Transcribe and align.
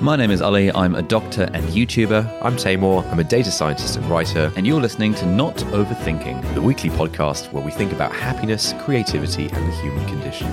My 0.00 0.14
name 0.14 0.30
is 0.30 0.42
Ali. 0.42 0.70
I'm 0.72 0.94
a 0.94 1.00
doctor 1.00 1.44
and 1.54 1.64
YouTuber, 1.68 2.42
I'm 2.42 2.56
Taimur. 2.56 3.02
I'm 3.10 3.18
a 3.18 3.24
data 3.24 3.50
scientist 3.50 3.96
and 3.96 4.04
writer, 4.10 4.52
and 4.54 4.66
you're 4.66 4.80
listening 4.80 5.14
to 5.14 5.24
Not 5.26 5.56
Overthinking. 5.56 6.54
the 6.54 6.60
weekly 6.60 6.90
podcast 6.90 7.50
where 7.50 7.64
we 7.64 7.70
think 7.70 7.92
about 7.92 8.12
happiness, 8.12 8.74
creativity, 8.80 9.44
and 9.48 9.72
the 9.72 9.76
human 9.76 10.06
condition. 10.06 10.48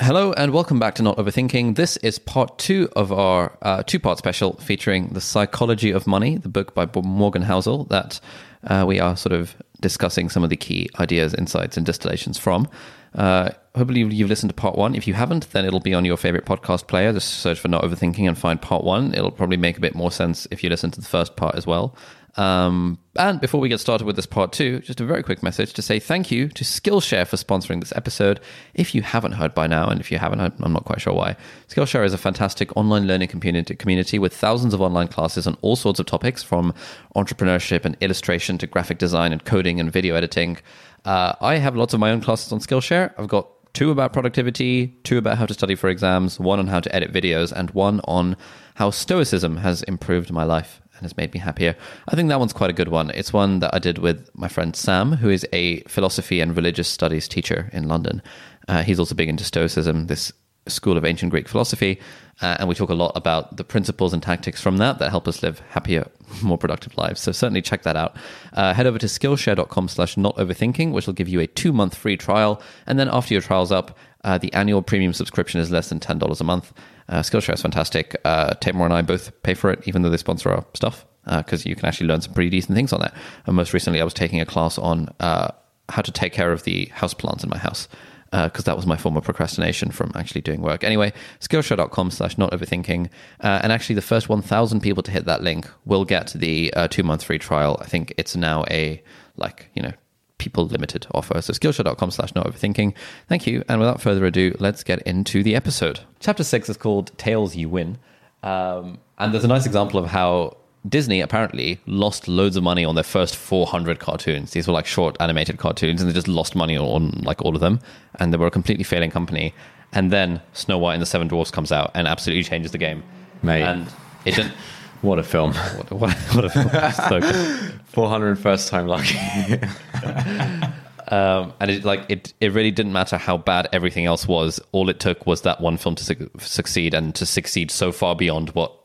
Hello 0.00 0.32
and 0.32 0.54
welcome 0.54 0.78
back 0.78 0.94
to 0.94 1.02
Not 1.02 1.18
Overthinking. 1.18 1.76
This 1.76 1.98
is 1.98 2.18
part 2.18 2.58
two 2.58 2.88
of 2.96 3.12
our 3.12 3.58
uh, 3.60 3.82
two 3.82 4.00
part 4.00 4.16
special 4.16 4.54
featuring 4.54 5.08
The 5.08 5.20
Psychology 5.20 5.90
of 5.90 6.06
Money, 6.06 6.38
the 6.38 6.48
book 6.48 6.74
by 6.74 6.88
Morgan 7.02 7.42
Housel 7.42 7.86
that 7.90 8.20
uh, 8.68 8.86
we 8.88 8.98
are 9.00 9.18
sort 9.18 9.34
of 9.34 9.54
discussing 9.82 10.30
some 10.30 10.42
of 10.42 10.48
the 10.48 10.56
key 10.56 10.88
ideas, 10.98 11.34
insights, 11.34 11.76
and 11.76 11.84
distillations 11.84 12.38
from. 12.38 12.66
Uh, 13.14 13.50
hopefully, 13.74 14.00
you've 14.00 14.28
listened 14.28 14.50
to 14.50 14.54
part 14.54 14.76
one. 14.76 14.94
If 14.94 15.06
you 15.06 15.14
haven't, 15.14 15.50
then 15.50 15.64
it'll 15.64 15.80
be 15.80 15.94
on 15.94 16.04
your 16.04 16.16
favorite 16.16 16.44
podcast 16.44 16.86
player. 16.86 17.12
Just 17.12 17.40
search 17.40 17.58
for 17.58 17.68
Not 17.68 17.82
Overthinking 17.82 18.26
and 18.26 18.38
find 18.38 18.60
part 18.60 18.84
one. 18.84 19.14
It'll 19.14 19.30
probably 19.30 19.56
make 19.56 19.76
a 19.76 19.80
bit 19.80 19.94
more 19.94 20.10
sense 20.10 20.46
if 20.50 20.62
you 20.62 20.70
listen 20.70 20.90
to 20.92 21.00
the 21.00 21.06
first 21.06 21.36
part 21.36 21.54
as 21.54 21.66
well. 21.66 21.96
Um, 22.36 22.98
and 23.16 23.40
before 23.40 23.60
we 23.60 23.68
get 23.68 23.80
started 23.80 24.04
with 24.04 24.16
this 24.16 24.26
part 24.26 24.52
two, 24.52 24.80
just 24.80 25.00
a 25.00 25.04
very 25.04 25.22
quick 25.22 25.42
message 25.42 25.72
to 25.74 25.82
say 25.82 25.98
thank 25.98 26.30
you 26.30 26.48
to 26.50 26.64
Skillshare 26.64 27.26
for 27.26 27.36
sponsoring 27.36 27.80
this 27.80 27.92
episode. 27.96 28.40
If 28.74 28.94
you 28.94 29.02
haven't 29.02 29.32
heard 29.32 29.52
by 29.52 29.66
now, 29.66 29.88
and 29.88 30.00
if 30.00 30.12
you 30.12 30.18
haven't 30.18 30.38
heard, 30.38 30.52
I'm 30.60 30.72
not 30.72 30.84
quite 30.84 31.00
sure 31.00 31.12
why, 31.12 31.36
Skillshare 31.68 32.04
is 32.04 32.14
a 32.14 32.18
fantastic 32.18 32.76
online 32.76 33.06
learning 33.08 33.28
community, 33.28 33.74
community 33.74 34.18
with 34.18 34.34
thousands 34.34 34.74
of 34.74 34.80
online 34.80 35.08
classes 35.08 35.46
on 35.46 35.56
all 35.60 35.74
sorts 35.74 35.98
of 35.98 36.06
topics 36.06 36.42
from 36.42 36.72
entrepreneurship 37.16 37.84
and 37.84 37.96
illustration 38.00 38.58
to 38.58 38.66
graphic 38.66 38.98
design 38.98 39.32
and 39.32 39.44
coding 39.44 39.80
and 39.80 39.92
video 39.92 40.14
editing. 40.14 40.58
Uh, 41.04 41.32
I 41.40 41.56
have 41.56 41.76
lots 41.76 41.94
of 41.94 42.00
my 42.00 42.10
own 42.10 42.20
classes 42.20 42.52
on 42.52 42.60
Skillshare. 42.60 43.12
I've 43.18 43.28
got 43.28 43.48
two 43.72 43.90
about 43.90 44.12
productivity, 44.12 44.88
two 45.04 45.18
about 45.18 45.38
how 45.38 45.46
to 45.46 45.54
study 45.54 45.74
for 45.74 45.88
exams, 45.88 46.38
one 46.40 46.58
on 46.58 46.66
how 46.66 46.80
to 46.80 46.94
edit 46.94 47.12
videos, 47.12 47.52
and 47.52 47.70
one 47.70 48.00
on 48.04 48.36
how 48.74 48.90
Stoicism 48.90 49.58
has 49.58 49.82
improved 49.84 50.32
my 50.32 50.44
life 50.44 50.80
and 50.94 51.02
has 51.02 51.16
made 51.16 51.32
me 51.32 51.40
happier. 51.40 51.76
I 52.08 52.16
think 52.16 52.28
that 52.28 52.38
one's 52.38 52.52
quite 52.52 52.70
a 52.70 52.74
good 52.74 52.88
one. 52.88 53.10
It's 53.10 53.32
one 53.32 53.60
that 53.60 53.74
I 53.74 53.78
did 53.78 53.98
with 53.98 54.28
my 54.34 54.48
friend 54.48 54.76
Sam, 54.76 55.12
who 55.12 55.30
is 55.30 55.46
a 55.52 55.80
philosophy 55.82 56.40
and 56.40 56.54
religious 56.56 56.88
studies 56.88 57.28
teacher 57.28 57.70
in 57.72 57.88
London. 57.88 58.22
Uh, 58.68 58.82
he's 58.82 58.98
also 58.98 59.14
big 59.14 59.28
into 59.28 59.44
Stoicism, 59.44 60.06
this 60.06 60.32
school 60.66 60.96
of 60.96 61.04
ancient 61.04 61.30
Greek 61.30 61.48
philosophy, 61.48 61.98
uh, 62.42 62.56
and 62.58 62.68
we 62.68 62.74
talk 62.74 62.90
a 62.90 62.94
lot 62.94 63.12
about 63.14 63.56
the 63.56 63.64
principles 63.64 64.12
and 64.12 64.22
tactics 64.22 64.60
from 64.60 64.78
that 64.78 64.98
that 64.98 65.10
help 65.10 65.28
us 65.28 65.42
live 65.42 65.60
happier, 65.70 66.06
more 66.42 66.56
productive 66.56 66.96
lives. 66.96 67.20
So 67.20 67.32
certainly 67.32 67.62
check 67.62 67.82
that 67.82 67.96
out. 67.96 68.16
Uh, 68.54 68.72
head 68.72 68.86
over 68.86 68.98
to 68.98 69.06
skillshare.com 69.06 69.88
slash 69.88 70.16
not 70.16 70.36
overthinking, 70.36 70.92
which 70.92 71.06
will 71.06 71.14
give 71.14 71.28
you 71.28 71.40
a 71.40 71.46
two 71.46 71.72
month 71.72 71.94
free 71.94 72.16
trial. 72.16 72.62
And 72.86 72.98
then 72.98 73.08
after 73.12 73.34
your 73.34 73.42
trial's 73.42 73.72
up, 73.72 73.96
uh, 74.24 74.38
the 74.38 74.52
annual 74.54 74.82
premium 74.82 75.12
subscription 75.12 75.60
is 75.60 75.70
less 75.70 75.88
than 75.88 76.00
$10 76.00 76.40
a 76.40 76.44
month. 76.44 76.72
Uh, 77.08 77.20
Skillshare 77.20 77.54
is 77.54 77.62
fantastic. 77.62 78.16
Uh, 78.24 78.54
Taimur 78.54 78.84
and 78.84 78.94
I 78.94 79.02
both 79.02 79.42
pay 79.42 79.54
for 79.54 79.70
it, 79.70 79.82
even 79.86 80.02
though 80.02 80.10
they 80.10 80.16
sponsor 80.16 80.50
our 80.50 80.64
stuff, 80.74 81.04
because 81.26 81.66
you 81.66 81.74
can 81.74 81.86
actually 81.86 82.06
learn 82.06 82.20
some 82.20 82.34
pretty 82.34 82.50
decent 82.50 82.76
things 82.76 82.92
on 82.92 83.00
that. 83.00 83.14
And 83.46 83.56
most 83.56 83.72
recently, 83.72 84.00
I 84.00 84.04
was 84.04 84.14
taking 84.14 84.40
a 84.40 84.46
class 84.46 84.78
on 84.78 85.08
uh, 85.20 85.48
how 85.88 86.02
to 86.02 86.12
take 86.12 86.32
care 86.32 86.52
of 86.52 86.62
the 86.64 86.86
house 86.86 87.14
plants 87.14 87.42
in 87.42 87.50
my 87.50 87.58
house 87.58 87.88
because 88.30 88.60
uh, 88.60 88.70
that 88.70 88.76
was 88.76 88.86
my 88.86 88.96
form 88.96 89.16
of 89.16 89.24
procrastination 89.24 89.90
from 89.90 90.12
actually 90.14 90.40
doing 90.40 90.62
work. 90.62 90.84
Anyway, 90.84 91.12
skillshare.com 91.40 92.10
slash 92.10 92.38
not 92.38 92.52
overthinking. 92.52 93.06
Uh, 93.40 93.60
and 93.62 93.72
actually, 93.72 93.96
the 93.96 94.02
first 94.02 94.28
1,000 94.28 94.80
people 94.80 95.02
to 95.02 95.10
hit 95.10 95.24
that 95.24 95.42
link 95.42 95.68
will 95.84 96.04
get 96.04 96.32
the 96.34 96.72
uh, 96.74 96.86
two 96.86 97.02
month 97.02 97.24
free 97.24 97.38
trial. 97.38 97.76
I 97.80 97.86
think 97.86 98.14
it's 98.16 98.36
now 98.36 98.64
a, 98.70 99.02
like, 99.36 99.70
you 99.74 99.82
know, 99.82 99.92
people 100.38 100.66
limited 100.66 101.06
offer. 101.12 101.40
So 101.42 101.52
skillshare.com 101.52 102.10
slash 102.12 102.34
not 102.34 102.46
overthinking. 102.46 102.94
Thank 103.28 103.46
you. 103.46 103.64
And 103.68 103.80
without 103.80 104.00
further 104.00 104.24
ado, 104.24 104.56
let's 104.58 104.84
get 104.84 105.02
into 105.02 105.42
the 105.42 105.56
episode. 105.56 106.00
Chapter 106.20 106.44
six 106.44 106.68
is 106.68 106.76
called 106.76 107.16
Tails 107.18 107.56
You 107.56 107.68
Win. 107.68 107.98
Um, 108.42 108.98
and 109.18 109.34
there's 109.34 109.44
a 109.44 109.48
nice 109.48 109.66
example 109.66 110.00
of 110.00 110.06
how 110.06 110.56
Disney 110.88 111.20
apparently 111.20 111.78
lost 111.86 112.26
loads 112.26 112.56
of 112.56 112.62
money 112.62 112.84
on 112.84 112.94
their 112.94 113.04
first 113.04 113.36
400 113.36 113.98
cartoons. 113.98 114.52
These 114.52 114.66
were 114.66 114.72
like 114.72 114.86
short 114.86 115.16
animated 115.20 115.58
cartoons, 115.58 116.00
and 116.00 116.08
they 116.08 116.14
just 116.14 116.28
lost 116.28 116.56
money 116.56 116.76
on 116.76 117.10
like 117.22 117.42
all 117.42 117.54
of 117.54 117.60
them. 117.60 117.80
And 118.18 118.32
they 118.32 118.38
were 118.38 118.46
a 118.46 118.50
completely 118.50 118.84
failing 118.84 119.10
company. 119.10 119.54
And 119.92 120.10
then 120.10 120.40
Snow 120.52 120.78
White 120.78 120.94
and 120.94 121.02
the 121.02 121.06
Seven 121.06 121.28
Dwarfs 121.28 121.50
comes 121.50 121.72
out 121.72 121.90
and 121.94 122.06
absolutely 122.06 122.44
changes 122.44 122.72
the 122.72 122.78
game. 122.78 123.02
Mate. 123.42 123.62
And 123.62 123.86
it 124.24 124.34
didn't. 124.34 124.52
What 125.02 125.18
a 125.18 125.22
film. 125.22 125.54
What, 125.54 125.90
what, 125.92 126.12
what 126.34 126.44
a 126.44 126.50
film. 126.50 126.68
so 127.08 127.20
good. 127.20 127.80
400 127.86 128.38
first 128.38 128.68
time 128.68 128.86
lucky. 128.86 129.16
Um, 131.08 131.54
and 131.58 131.72
it 131.72 131.84
like 131.84 132.04
it, 132.08 132.32
it 132.40 132.52
really 132.52 132.70
didn't 132.70 132.92
matter 132.92 133.16
how 133.16 133.36
bad 133.36 133.68
everything 133.72 134.06
else 134.06 134.28
was. 134.28 134.60
All 134.70 134.88
it 134.88 135.00
took 135.00 135.26
was 135.26 135.42
that 135.42 135.60
one 135.60 135.76
film 135.76 135.96
to 135.96 136.04
su- 136.04 136.30
succeed 136.38 136.94
and 136.94 137.12
to 137.16 137.26
succeed 137.26 137.72
so 137.72 137.90
far 137.90 138.14
beyond 138.14 138.50
what 138.50 138.79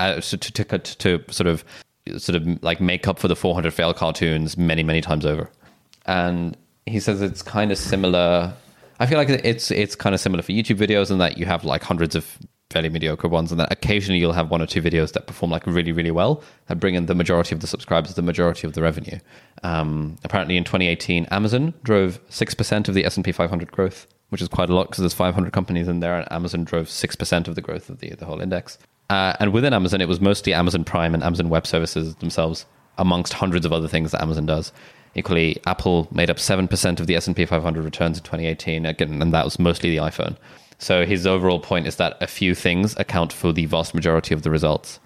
uh, 0.00 0.20
to, 0.20 0.38
to, 0.38 0.78
to, 0.78 1.24
sort 1.30 1.46
of 1.46 1.64
sort 2.18 2.36
of 2.36 2.62
like 2.62 2.80
make 2.80 3.08
up 3.08 3.18
for 3.18 3.28
the 3.28 3.36
400 3.36 3.72
failed 3.72 3.96
cartoons 3.96 4.56
many 4.56 4.82
many 4.82 5.00
times 5.00 5.24
over. 5.24 5.50
And 6.06 6.56
he 6.86 7.00
says 7.00 7.22
it's 7.22 7.42
kind 7.42 7.72
of 7.72 7.78
similar. 7.78 8.52
I 9.00 9.06
feel 9.06 9.18
like 9.18 9.28
it's 9.28 9.70
it's 9.70 9.96
kind 9.96 10.14
of 10.14 10.20
similar 10.20 10.42
for 10.42 10.52
YouTube 10.52 10.76
videos 10.76 11.10
in 11.10 11.18
that 11.18 11.38
you 11.38 11.46
have 11.46 11.64
like 11.64 11.82
hundreds 11.82 12.14
of 12.14 12.38
fairly 12.70 12.88
mediocre 12.88 13.28
ones, 13.28 13.50
and 13.50 13.60
then 13.60 13.68
occasionally 13.70 14.18
you'll 14.18 14.32
have 14.32 14.50
one 14.50 14.60
or 14.60 14.66
two 14.66 14.82
videos 14.82 15.12
that 15.12 15.26
perform 15.26 15.50
like 15.50 15.66
really, 15.66 15.92
really 15.92 16.10
well 16.10 16.42
that 16.66 16.80
bring 16.80 16.94
in 16.94 17.06
the 17.06 17.14
majority 17.14 17.54
of 17.54 17.60
the 17.60 17.66
subscribers, 17.66 18.14
the 18.14 18.22
majority 18.22 18.66
of 18.66 18.72
the 18.72 18.82
revenue. 18.82 19.18
Um, 19.62 20.16
apparently, 20.24 20.56
in 20.56 20.64
2018, 20.64 21.26
Amazon 21.26 21.72
drove 21.82 22.20
six 22.28 22.54
percent 22.54 22.88
of 22.88 22.94
the 22.94 23.04
S 23.04 23.16
and 23.16 23.24
P 23.24 23.32
500 23.32 23.70
growth, 23.72 24.06
which 24.28 24.42
is 24.42 24.48
quite 24.48 24.68
a 24.68 24.74
lot 24.74 24.88
because 24.88 24.98
there's 24.98 25.14
500 25.14 25.52
companies 25.52 25.88
in 25.88 26.00
there, 26.00 26.16
and 26.16 26.30
Amazon 26.30 26.64
drove 26.64 26.90
six 26.90 27.16
percent 27.16 27.48
of 27.48 27.54
the 27.54 27.62
growth 27.62 27.88
of 27.88 28.00
the 28.00 28.10
the 28.10 28.26
whole 28.26 28.40
index. 28.40 28.78
Uh, 29.10 29.34
and 29.40 29.52
within 29.52 29.72
Amazon, 29.72 30.00
it 30.00 30.08
was 30.08 30.20
mostly 30.20 30.54
Amazon 30.54 30.84
Prime 30.84 31.14
and 31.14 31.22
Amazon 31.22 31.48
Web 31.48 31.66
Services 31.66 32.14
themselves, 32.16 32.66
amongst 32.98 33.32
hundreds 33.32 33.66
of 33.66 33.72
other 33.72 33.88
things 33.88 34.12
that 34.12 34.22
Amazon 34.22 34.46
does. 34.46 34.72
Equally, 35.14 35.60
Apple 35.66 36.08
made 36.10 36.30
up 36.30 36.38
seven 36.38 36.66
percent 36.66 37.00
of 37.00 37.06
the 37.06 37.14
S 37.14 37.26
and 37.26 37.36
P 37.36 37.44
500 37.44 37.84
returns 37.84 38.18
in 38.18 38.24
2018, 38.24 38.86
again, 38.86 39.22
and 39.22 39.32
that 39.32 39.44
was 39.44 39.58
mostly 39.58 39.90
the 39.90 39.98
iPhone. 39.98 40.36
So 40.78 41.06
his 41.06 41.26
overall 41.26 41.60
point 41.60 41.86
is 41.86 41.96
that 41.96 42.16
a 42.20 42.26
few 42.26 42.54
things 42.54 42.96
account 42.96 43.32
for 43.32 43.52
the 43.52 43.66
vast 43.66 43.94
majority 43.94 44.34
of 44.34 44.42
the 44.42 44.50
results. 44.50 44.98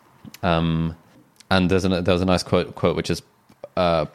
Um, 0.42 0.96
and 1.50 1.70
there's 1.70 1.84
a 1.84 2.02
there's 2.02 2.20
a 2.20 2.26
nice 2.26 2.42
quote 2.42 2.74
quote 2.74 2.96
which 2.96 3.10
is 3.10 3.22
uh, 3.76 4.06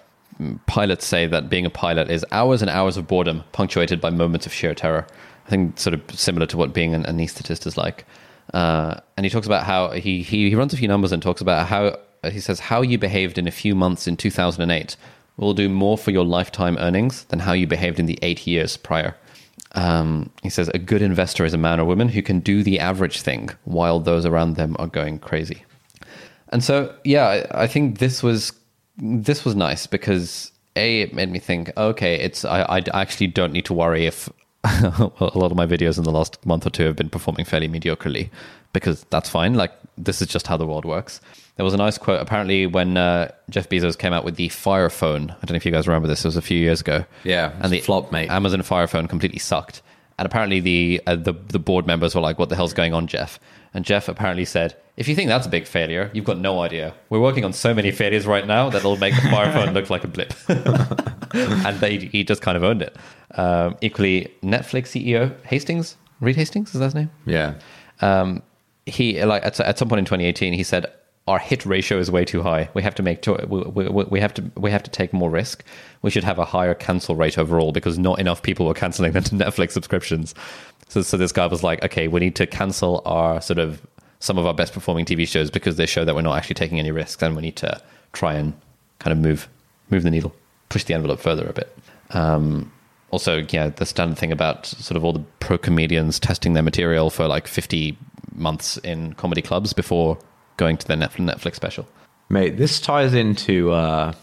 pilots 0.66 1.06
say 1.06 1.28
that 1.28 1.50
being 1.50 1.66
a 1.66 1.70
pilot 1.70 2.10
is 2.10 2.26
hours 2.32 2.62
and 2.62 2.70
hours 2.70 2.98
of 2.98 3.08
boredom 3.08 3.44
punctuated 3.52 4.02
by 4.02 4.10
moments 4.10 4.46
of 4.46 4.54
sheer 4.54 4.74
terror. 4.74 5.08
I 5.46 5.50
think 5.50 5.80
sort 5.80 5.94
of 5.94 6.02
similar 6.12 6.46
to 6.48 6.58
what 6.58 6.74
being 6.74 6.94
an 6.94 7.04
anesthetist 7.04 7.68
is 7.68 7.78
like. 7.78 8.06
Uh, 8.54 8.96
and 9.18 9.26
he 9.26 9.30
talks 9.30 9.48
about 9.48 9.64
how 9.64 9.92
he, 9.92 10.22
he 10.22 10.50
he 10.50 10.56
runs 10.56 10.74
a 10.74 10.78
few 10.78 10.88
numbers 10.88 11.12
and 11.12 11.22
talks 11.22 11.42
about 11.42 11.68
how 11.68 11.98
he 12.30 12.40
says 12.40 12.60
how 12.60 12.82
you 12.82 12.98
behaved 12.98 13.38
in 13.38 13.48
a 13.48 13.52
few 13.52 13.76
months 13.76 14.08
in 14.08 14.18
2008 14.18 14.96
will 15.38 15.54
do 15.54 15.70
more 15.70 15.98
for 15.98 16.12
your 16.12 16.26
lifetime 16.26 16.78
earnings 16.80 17.26
than 17.26 17.40
how 17.40 17.54
you 17.54 17.66
behaved 17.66 18.00
in 18.00 18.06
the 18.06 18.20
eight 18.22 18.46
years 18.46 18.78
prior. 18.78 19.16
Um, 19.76 20.30
he 20.44 20.50
says 20.50 20.70
a 20.70 20.78
good 20.78 21.02
investor 21.02 21.46
is 21.46 21.54
a 21.54 21.58
man 21.58 21.80
or 21.80 21.86
woman 21.86 22.10
who 22.10 22.22
can 22.22 22.40
do 22.40 22.62
the 22.64 22.80
average 22.80 23.22
thing 23.22 23.50
while 23.64 24.00
those 24.00 24.26
around 24.26 24.56
them 24.56 24.76
are 24.78 24.88
going 24.88 25.18
crazy. 25.20 25.64
And 26.50 26.64
so, 26.64 26.96
yeah, 27.04 27.46
I, 27.52 27.64
I 27.64 27.68
think 27.68 27.98
this 27.98 28.22
was 28.22 28.54
this 28.98 29.44
was 29.44 29.56
nice 29.56 29.88
because 29.88 30.52
a 30.76 31.02
it 31.02 31.14
made 31.14 31.32
me 31.32 31.40
think, 31.40 31.72
okay, 31.76 32.16
it's 32.20 32.46
I, 32.46 32.62
I 32.62 32.84
actually 32.94 33.28
don't 33.28 33.52
need 33.52 33.66
to 33.66 33.74
worry 33.74 34.06
if 34.06 34.30
a 34.66 35.12
lot 35.36 35.52
of 35.52 35.56
my 35.56 35.66
videos 35.66 35.98
in 35.98 36.04
the 36.04 36.12
last 36.12 36.44
month 36.46 36.66
or 36.66 36.70
two 36.70 36.86
have 36.86 36.96
been 36.96 37.10
performing 37.10 37.46
fairly 37.46 37.68
mediocrely 37.68 38.30
because 38.72 39.06
that's 39.10 39.30
fine. 39.30 39.56
Like 39.56 39.74
this 39.98 40.22
is 40.22 40.28
just 40.28 40.48
how 40.48 40.58
the 40.58 40.66
world 40.66 40.86
works. 40.86 41.20
There 41.56 41.66
was 41.66 41.74
a 41.74 41.78
nice 41.78 41.98
quote. 41.98 42.22
Apparently, 42.22 42.66
when 42.66 42.98
uh, 42.98 43.32
Jeff 43.50 43.70
Bezos 43.70 43.98
came 43.98 44.14
out 44.14 44.24
with 44.24 44.38
the 44.38 44.50
Fire 44.50 44.90
Phone, 44.90 45.32
I 45.32 45.46
don't 45.46 45.52
know 45.52 45.58
if 45.58 45.66
you 45.66 45.72
guys 45.72 45.88
remember 45.88 46.08
this. 46.08 46.24
It 46.24 46.28
was 46.28 46.38
a 46.38 46.42
few 46.42 46.58
years 46.58 46.82
ago. 46.82 47.06
Yeah, 47.24 47.54
and 47.62 47.72
the 47.72 47.82
flop, 47.82 48.12
mate. 48.12 48.30
Amazon 48.30 48.62
Fire 48.64 48.88
Phone 48.88 49.08
completely 49.08 49.40
sucked. 49.40 49.82
And 50.18 50.26
apparently, 50.26 50.60
the 50.60 51.02
uh, 51.06 51.16
the 51.16 51.34
the 51.34 51.60
board 51.60 51.86
members 51.86 52.16
were 52.16 52.22
like, 52.22 52.40
"What 52.40 52.50
the 52.50 52.56
hell's 52.56 52.74
going 52.74 52.94
on, 52.94 53.08
Jeff?" 53.08 53.40
And 53.74 53.86
Jeff 53.86 54.08
apparently 54.08 54.46
said, 54.46 54.76
"If 54.98 55.08
you 55.08 55.16
think 55.16 55.30
that's 55.30 55.48
a 55.48 55.50
big 55.50 55.66
failure, 55.66 56.12
you've 56.14 56.26
got 56.26 56.38
no 56.38 56.62
idea. 56.62 56.94
We're 57.10 57.20
working 57.20 57.44
on 57.46 57.54
so 57.54 57.74
many 57.74 57.92
failures 57.92 58.26
right 58.26 58.46
now 58.46 58.70
that 58.70 58.80
it'll 58.80 58.98
make 58.98 59.16
the 59.16 59.22
Fire 59.30 59.52
Phone 59.52 59.74
look 59.74 59.90
like 59.90 60.04
a 60.04 60.08
blip." 60.08 60.34
and 61.34 61.80
they, 61.80 61.98
he 61.98 62.24
just 62.24 62.42
kind 62.42 62.56
of 62.56 62.64
owned 62.64 62.82
it. 62.82 62.96
Um, 63.36 63.78
equally, 63.82 64.32
Netflix 64.44 64.90
CEO 64.90 65.34
Hastings, 65.46 65.98
Reed 66.20 66.36
Hastings, 66.36 66.74
is 66.74 66.80
that 66.80 66.86
his 66.86 66.96
name? 66.96 67.10
Yeah. 67.26 67.56
Um, 68.02 68.44
he 68.86 69.24
like 69.24 69.44
at, 69.46 69.60
at 69.60 69.78
some 69.78 69.88
point 69.88 70.00
in 70.00 70.06
2018 70.06 70.52
he 70.52 70.64
said 70.64 70.92
our 71.28 71.40
hit 71.40 71.66
ratio 71.66 72.00
is 72.00 72.12
way 72.12 72.26
too 72.26 72.42
high. 72.42 72.70
We 72.74 72.82
have 72.82 72.96
to 72.96 73.04
make 73.04 73.22
to, 73.22 73.46
we, 73.48 73.62
we, 73.62 74.04
we 74.04 74.20
have 74.20 74.34
to 74.34 74.52
we 74.58 74.72
have 74.72 74.84
to 74.84 74.92
take 74.92 75.14
more 75.14 75.30
risk. 75.30 75.64
We 76.02 76.10
should 76.10 76.26
have 76.26 76.38
a 76.38 76.44
higher 76.44 76.74
cancel 76.74 77.16
rate 77.16 77.38
overall 77.38 77.72
because 77.72 77.98
not 77.98 78.20
enough 78.20 78.44
people 78.44 78.66
were 78.66 78.74
canceling 78.74 79.14
their 79.14 79.22
Netflix 79.22 79.72
subscriptions. 79.72 80.36
So 80.94 81.02
so 81.02 81.18
this 81.18 81.32
guy 81.32 81.48
was 81.48 81.64
like, 81.64 81.84
okay, 81.84 82.08
we 82.08 82.20
need 82.20 82.36
to 82.36 82.46
cancel 82.46 83.02
our 83.06 83.42
sort 83.42 83.58
of 83.58 83.82
some 84.20 84.38
of 84.38 84.46
our 84.46 84.54
best 84.54 84.74
performing 84.74 85.06
TV 85.06 85.28
shows 85.28 85.50
because 85.50 85.76
they 85.76 85.88
show 85.88 86.06
that 86.06 86.14
we're 86.14 86.22
not 86.22 86.38
actually 86.38 86.54
taking 86.54 86.80
any 86.80 86.92
risks, 86.92 87.24
and 87.24 87.36
we 87.36 87.42
need 87.42 87.56
to 87.56 87.82
try 88.12 88.36
and 88.36 88.54
kind 89.00 89.12
of 89.12 89.18
move 89.18 89.50
move 89.90 90.04
the 90.04 90.12
needle, 90.12 90.36
push 90.70 90.84
the 90.84 90.94
envelope 90.94 91.20
further 91.20 91.48
a 91.48 91.54
bit. 91.54 91.76
Um, 92.12 92.72
also, 93.10 93.44
yeah, 93.50 93.70
the 93.70 93.88
standard 93.88 94.20
thing 94.20 94.32
about 94.32 94.68
sort 94.68 94.96
of 94.96 95.04
all 95.04 95.14
the 95.14 95.24
pro 95.40 95.58
comedians 95.58 96.20
testing 96.20 96.54
their 96.54 96.62
material 96.62 97.10
for 97.10 97.28
like 97.28 97.48
50 97.48 97.98
months 98.36 98.78
in 98.78 99.14
comedy 99.14 99.42
clubs 99.42 99.74
before 99.74 100.20
going 100.58 100.78
to 100.78 100.88
their 100.88 100.98
Netflix, 100.98 101.28
Netflix 101.28 101.56
special. 101.56 101.88
Mate, 102.30 102.58
this 102.58 102.80
ties 102.80 103.16
into. 103.16 103.72
Uh, 103.72 104.14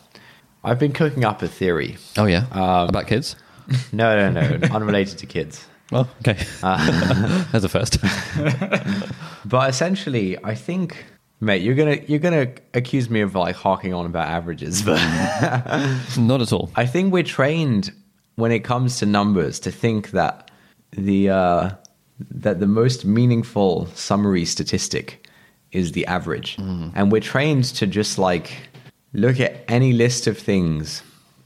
I've 0.63 0.79
been 0.79 0.93
cooking 0.93 1.25
up 1.25 1.43
a 1.43 1.49
theory. 1.49 1.97
Oh 2.17 2.27
yeah, 2.27 2.47
about 2.53 3.09
kids. 3.09 3.35
No, 3.93 4.31
no, 4.31 4.41
no, 4.41 4.75
unrelated 4.75 5.19
to 5.19 5.27
kids. 5.27 5.65
Well, 5.91 6.09
okay, 6.21 6.39
that's 6.63 7.65
a 7.65 7.69
first. 7.69 7.99
But 9.45 9.71
essentially, 9.71 10.37
I 10.45 10.55
think, 10.55 11.05
mate, 11.41 11.63
you're 11.63 11.75
gonna 11.75 11.99
you're 12.07 12.19
gonna 12.19 12.53
accuse 12.75 13.09
me 13.09 13.21
of 13.21 13.35
like 13.35 13.57
harking 13.57 13.95
on 13.95 14.07
about 14.07 14.29
averages, 14.29 14.83
but 14.89 15.01
Not 16.19 16.41
at 16.41 16.53
all. 16.53 16.71
I 16.77 16.87
think 16.87 17.13
we're 17.13 17.23
trained 17.23 17.93
when 18.37 18.53
it 18.53 18.61
comes 18.61 18.99
to 18.99 19.07
numbers 19.07 19.59
to 19.61 19.71
think 19.71 20.11
that 20.11 20.51
the 20.93 21.31
uh, 21.31 21.71
that 22.31 22.61
the 22.61 22.67
most 22.67 23.05
meaningful 23.05 23.87
summary 23.95 24.45
statistic 24.45 25.27
is 25.73 25.93
the 25.93 26.07
average, 26.07 26.57
and 26.95 27.11
we're 27.11 27.21
trained 27.21 27.65
to 27.65 27.87
just 27.87 28.19
like 28.19 28.53
look 29.13 29.41
at 29.41 29.65
any 29.69 29.93
list 29.93 30.27
of 30.27 30.39
things 30.39 31.03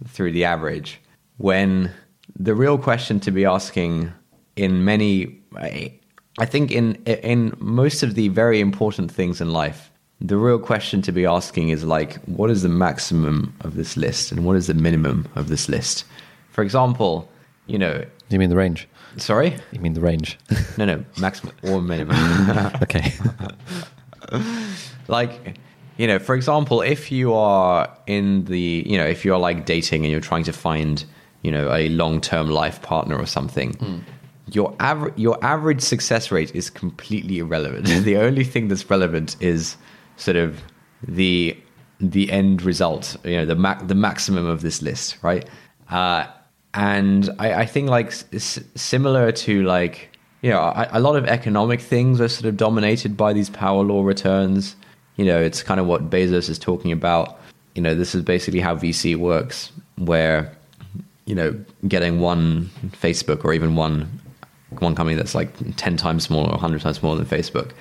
through 0.09 0.33
the 0.33 0.45
average 0.45 1.01
when 1.39 1.91
the 2.39 2.55
real 2.55 2.77
question 2.77 3.21
to 3.21 3.31
be 3.31 3.45
asking 3.45 4.13
in 4.57 4.85
many 4.85 5.37
I- 5.57 6.47
think 6.47 6.71
in 6.71 6.95
in 7.07 7.55
most 7.59 8.03
of 8.03 8.15
the 8.15 8.29
very 8.29 8.61
important 8.61 9.11
things 9.11 9.41
in 9.41 9.53
life 9.53 9.91
the 10.21 10.37
real 10.37 10.59
question 10.59 11.03
to 11.03 11.13
be 11.13 11.27
asking 11.27 11.69
is 11.71 11.85
like 11.85 12.15
what 12.27 12.51
is 12.51 12.63
the 12.63 12.69
maximum 12.69 13.53
of 13.61 13.75
this 13.77 13.97
list 13.97 14.33
and 14.33 14.45
what 14.45 14.57
is 14.57 14.67
the 14.67 14.75
minimum 14.75 15.27
of 15.35 15.49
this 15.49 15.69
list 15.69 16.05
for 16.51 16.63
example 16.63 17.29
you 17.67 17.79
know 17.79 18.05
You 18.31 18.39
mean 18.39 18.51
the 18.51 18.57
range? 18.57 18.89
sorry 19.17 19.57
You 19.73 19.81
mean 19.81 19.95
the 19.95 20.01
range? 20.01 20.39
no 20.79 20.85
no 20.85 21.05
maximum 21.19 21.55
or 21.63 21.81
minimum 21.83 22.17
okay. 22.83 23.13
like 25.09 25.59
you 25.97 26.07
know 26.07 26.19
for 26.19 26.35
example 26.35 26.81
if 26.81 27.13
you 27.13 27.35
are 27.35 27.89
in 28.07 28.45
the 28.47 28.83
you 28.87 28.97
know 28.99 29.07
if 29.07 29.25
you're 29.25 29.39
like 29.39 29.67
dating 29.67 30.05
and 30.05 30.11
you're 30.13 30.21
trying 30.33 30.45
to 30.45 30.53
find 30.53 31.05
you 31.43 31.51
know 31.51 31.73
a 31.73 31.89
long-term 31.91 32.49
life 32.51 32.81
partner 32.83 33.17
or 33.17 33.27
something 33.27 33.75
hmm. 33.75 33.99
Your 34.53 34.75
average 34.81 35.15
your 35.17 35.43
average 35.45 35.81
success 35.81 36.31
rate 36.31 36.55
is 36.55 36.71
completely 36.71 37.39
irrelevant. 37.39 37.87
The 38.05 38.17
only 38.17 38.45
thing 38.45 38.69
that's 38.69 38.89
relevant 38.91 39.37
is 39.41 39.77
sort 40.17 40.37
of 40.37 40.61
the 41.07 41.57
the 42.01 42.31
end 42.31 42.63
result 42.63 43.17
you 43.25 43.37
know 43.37 43.45
the 43.47 43.55
ma- 43.55 43.83
the 43.83 43.95
maximum 43.95 44.47
of 44.47 44.61
this 44.63 44.83
list 44.83 45.17
right? 45.23 45.49
Uh 45.91 46.27
and 46.75 47.31
I, 47.39 47.55
I 47.63 47.67
think 47.67 47.89
like 47.89 48.09
s- 48.09 48.61
similar 48.75 49.33
to 49.33 49.63
like 49.63 50.11
you 50.43 50.51
know 50.51 50.73
a 50.91 51.01
lot 51.01 51.17
of 51.17 51.25
economic 51.27 51.81
things 51.81 52.21
are 52.21 52.29
sort 52.29 52.47
of 52.47 52.57
dominated 52.57 53.17
by 53.17 53.33
these 53.33 53.49
power 53.49 53.83
law 53.83 54.03
returns. 54.05 54.77
You 55.17 55.25
know 55.25 55.41
it's 55.41 55.63
kind 55.63 55.81
of 55.81 55.87
what 55.87 56.11
bezos 56.11 56.51
is 56.51 56.59
talking 56.59 56.93
about. 56.93 57.39
You 57.75 57.83
know 57.83 57.95
this 57.95 58.15
is 58.15 58.23
basically 58.23 58.61
how 58.61 58.77
vc 58.77 59.17
works 59.17 59.73
where 59.97 60.55
you 61.27 61.35
know 61.35 61.59
getting 61.89 62.21
one 62.21 62.71
facebook 63.03 63.45
or 63.45 63.55
even 63.55 63.77
one 63.77 64.21
one 64.81 64.95
company 64.95 65.17
that's 65.17 65.35
like 65.35 65.51
10 65.77 65.97
times 65.97 66.25
smaller 66.25 66.49
or 66.49 66.53
100 66.53 66.81
times 66.81 66.99
smaller 66.99 67.23
than 67.23 67.27
facebook 67.27 67.73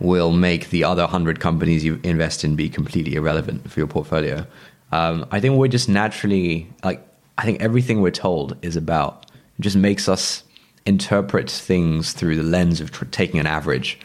will 0.00 0.32
make 0.32 0.70
the 0.70 0.82
other 0.82 1.02
100 1.02 1.38
companies 1.40 1.84
you 1.84 2.00
invest 2.02 2.44
in 2.44 2.56
be 2.56 2.68
completely 2.68 3.14
irrelevant 3.14 3.70
for 3.70 3.78
your 3.78 3.86
portfolio. 3.86 4.44
Um, 4.90 5.26
i 5.30 5.40
think 5.40 5.56
we're 5.56 5.68
just 5.68 5.88
naturally 5.88 6.68
like 6.84 7.06
i 7.38 7.44
think 7.44 7.60
everything 7.62 8.00
we're 8.02 8.10
told 8.10 8.56
is 8.62 8.76
about 8.76 9.26
just 9.60 9.76
makes 9.76 10.08
us 10.08 10.42
interpret 10.86 11.50
things 11.50 12.12
through 12.12 12.36
the 12.36 12.42
lens 12.42 12.80
of 12.80 12.90
tr- 12.90 13.04
taking 13.06 13.38
an 13.40 13.46
average 13.46 13.98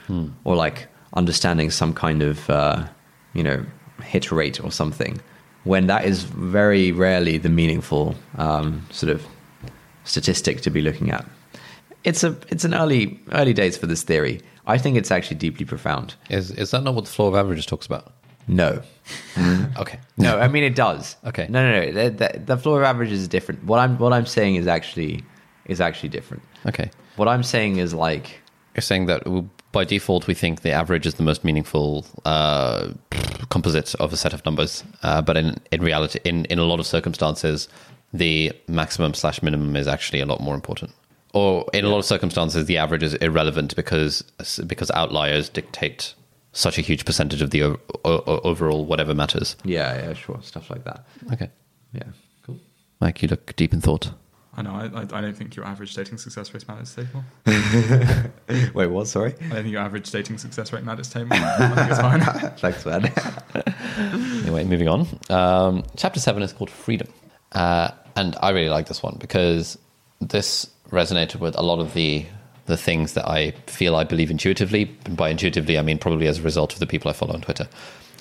or 0.43 0.55
like 0.55 0.87
understanding 1.13 1.71
some 1.71 1.93
kind 1.93 2.21
of 2.21 2.49
uh, 2.49 2.85
you 3.33 3.43
know 3.43 3.65
hit 4.03 4.31
rate 4.31 4.63
or 4.63 4.71
something 4.71 5.19
when 5.63 5.87
that 5.87 6.05
is 6.05 6.23
very 6.23 6.91
rarely 6.91 7.37
the 7.37 7.49
meaningful 7.49 8.15
um, 8.37 8.85
sort 8.91 9.11
of 9.11 9.25
statistic 10.05 10.61
to 10.61 10.69
be 10.69 10.81
looking 10.81 11.09
at 11.11 11.25
it's 12.03 12.23
a 12.23 12.35
it's 12.49 12.63
an 12.65 12.73
early 12.73 13.19
early 13.33 13.53
days 13.53 13.77
for 13.77 13.87
this 13.87 14.03
theory 14.03 14.39
i 14.65 14.77
think 14.77 14.97
it's 14.97 15.11
actually 15.11 15.37
deeply 15.37 15.65
profound 15.65 16.15
Is 16.29 16.51
is 16.51 16.71
that 16.71 16.83
not 16.83 16.95
what 16.95 17.05
the 17.05 17.11
flaw 17.11 17.27
of 17.27 17.35
averages 17.35 17.65
talks 17.65 17.85
about? 17.85 18.13
no 18.47 18.81
Okay. 19.77 19.99
no 20.17 20.39
i 20.39 20.47
mean 20.47 20.63
it 20.63 20.75
does 20.75 21.15
Okay. 21.25 21.47
no 21.49 21.59
no 21.69 21.79
no 21.79 21.91
the, 21.91 22.09
the, 22.09 22.39
the 22.39 22.57
flaw 22.57 22.77
of 22.77 22.83
averages 22.83 23.19
is 23.21 23.27
different 23.27 23.63
what 23.63 23.79
i'm 23.79 23.97
what 23.97 24.13
i'm 24.13 24.25
saying 24.25 24.55
is 24.55 24.67
actually 24.67 25.23
is 25.65 25.81
actually 25.81 26.09
different 26.09 26.43
Okay. 26.65 26.89
what 27.17 27.27
i'm 27.27 27.43
saying 27.43 27.77
is 27.77 27.93
like 27.93 28.41
You're 28.75 28.81
saying 28.81 29.07
that 29.07 29.23
by 29.71 29.83
default 29.83 30.27
we 30.27 30.33
think 30.33 30.61
the 30.61 30.71
average 30.71 31.05
is 31.05 31.15
the 31.15 31.23
most 31.23 31.43
meaningful 31.43 32.05
uh, 32.25 32.87
composite 33.49 33.93
of 33.95 34.13
a 34.13 34.17
set 34.17 34.33
of 34.33 34.43
numbers, 34.45 34.83
uh, 35.03 35.21
but 35.21 35.35
in 35.37 35.47
in 35.71 35.81
reality, 35.81 36.19
in 36.23 36.45
in 36.45 36.57
a 36.59 36.63
lot 36.63 36.79
of 36.79 36.85
circumstances, 36.87 37.67
the 38.13 38.53
maximum 38.67 39.13
slash 39.13 39.41
minimum 39.43 39.75
is 39.75 39.87
actually 39.87 40.21
a 40.21 40.25
lot 40.25 40.39
more 40.39 40.55
important. 40.55 40.91
Or 41.37 41.65
in 41.73 41.85
a 41.85 41.89
lot 41.89 41.99
of 41.99 42.05
circumstances, 42.05 42.65
the 42.65 42.77
average 42.77 43.03
is 43.03 43.13
irrelevant 43.15 43.75
because 43.75 44.23
because 44.65 44.89
outliers 44.91 45.49
dictate 45.49 46.15
such 46.51 46.77
a 46.79 46.81
huge 46.81 47.05
percentage 47.05 47.41
of 47.43 47.49
the 47.51 47.61
o- 47.63 47.79
o- 48.05 48.41
overall 48.51 48.85
whatever 48.85 49.13
matters. 49.13 49.55
yeah 49.63 49.89
yeah 50.03 50.13
sure 50.13 50.39
stuff 50.41 50.69
like 50.71 50.83
that 50.85 50.99
Okay, 51.33 51.49
yeah 51.93 52.09
cool 52.43 52.57
Mike, 52.99 53.21
you 53.21 53.27
look 53.27 53.55
deep 53.55 53.73
in 53.73 53.81
thought. 53.81 54.09
I 54.59 54.63
know. 54.63 54.71
I, 54.71 54.85
I 54.85 55.01
I 55.17 55.21
don't 55.21 55.37
think 55.37 55.55
your 55.55 55.65
average 55.73 55.93
dating 55.93 56.17
success 56.17 56.51
rate 56.53 56.67
matters, 56.67 56.95
Table. 56.95 57.21
wait 58.73 58.87
what 58.87 59.07
sorry 59.07 59.33
I 59.39 59.47
don't 59.53 59.63
think 59.63 59.73
your 59.77 59.81
average 59.81 60.09
dating 60.09 60.37
success 60.39 60.73
rate 60.73 60.83
matters, 60.83 61.09
Table. 61.09 61.29
I 61.33 61.87
think 61.87 62.01
fine. 62.01 62.21
thanks 62.63 62.83
man 62.85 63.11
Anyway, 64.41 64.63
moving 64.63 64.87
on. 64.87 65.05
Um, 65.29 65.83
chapter 65.95 66.19
seven 66.19 66.41
is 66.41 66.53
called 66.53 66.71
Freedom. 66.71 67.07
Uh, 67.51 67.89
and 68.15 68.35
I 68.41 68.49
really 68.49 68.69
like 68.69 68.87
this 68.87 69.03
one 69.03 69.17
because 69.19 69.77
this 70.21 70.67
resonated 70.89 71.39
with 71.39 71.55
a 71.57 71.61
lot 71.61 71.79
of 71.79 71.93
the 71.93 72.25
the 72.65 72.77
things 72.77 73.13
that 73.13 73.27
I 73.27 73.51
feel 73.65 73.95
I 73.95 74.03
believe 74.03 74.29
intuitively. 74.29 74.93
And 75.05 75.15
by 75.15 75.29
intuitively, 75.29 75.79
I 75.79 75.81
mean 75.81 75.97
probably 75.97 76.27
as 76.27 76.39
a 76.39 76.41
result 76.41 76.73
of 76.73 76.79
the 76.79 76.85
people 76.85 77.09
I 77.09 77.13
follow 77.13 77.33
on 77.33 77.41
Twitter. 77.41 77.67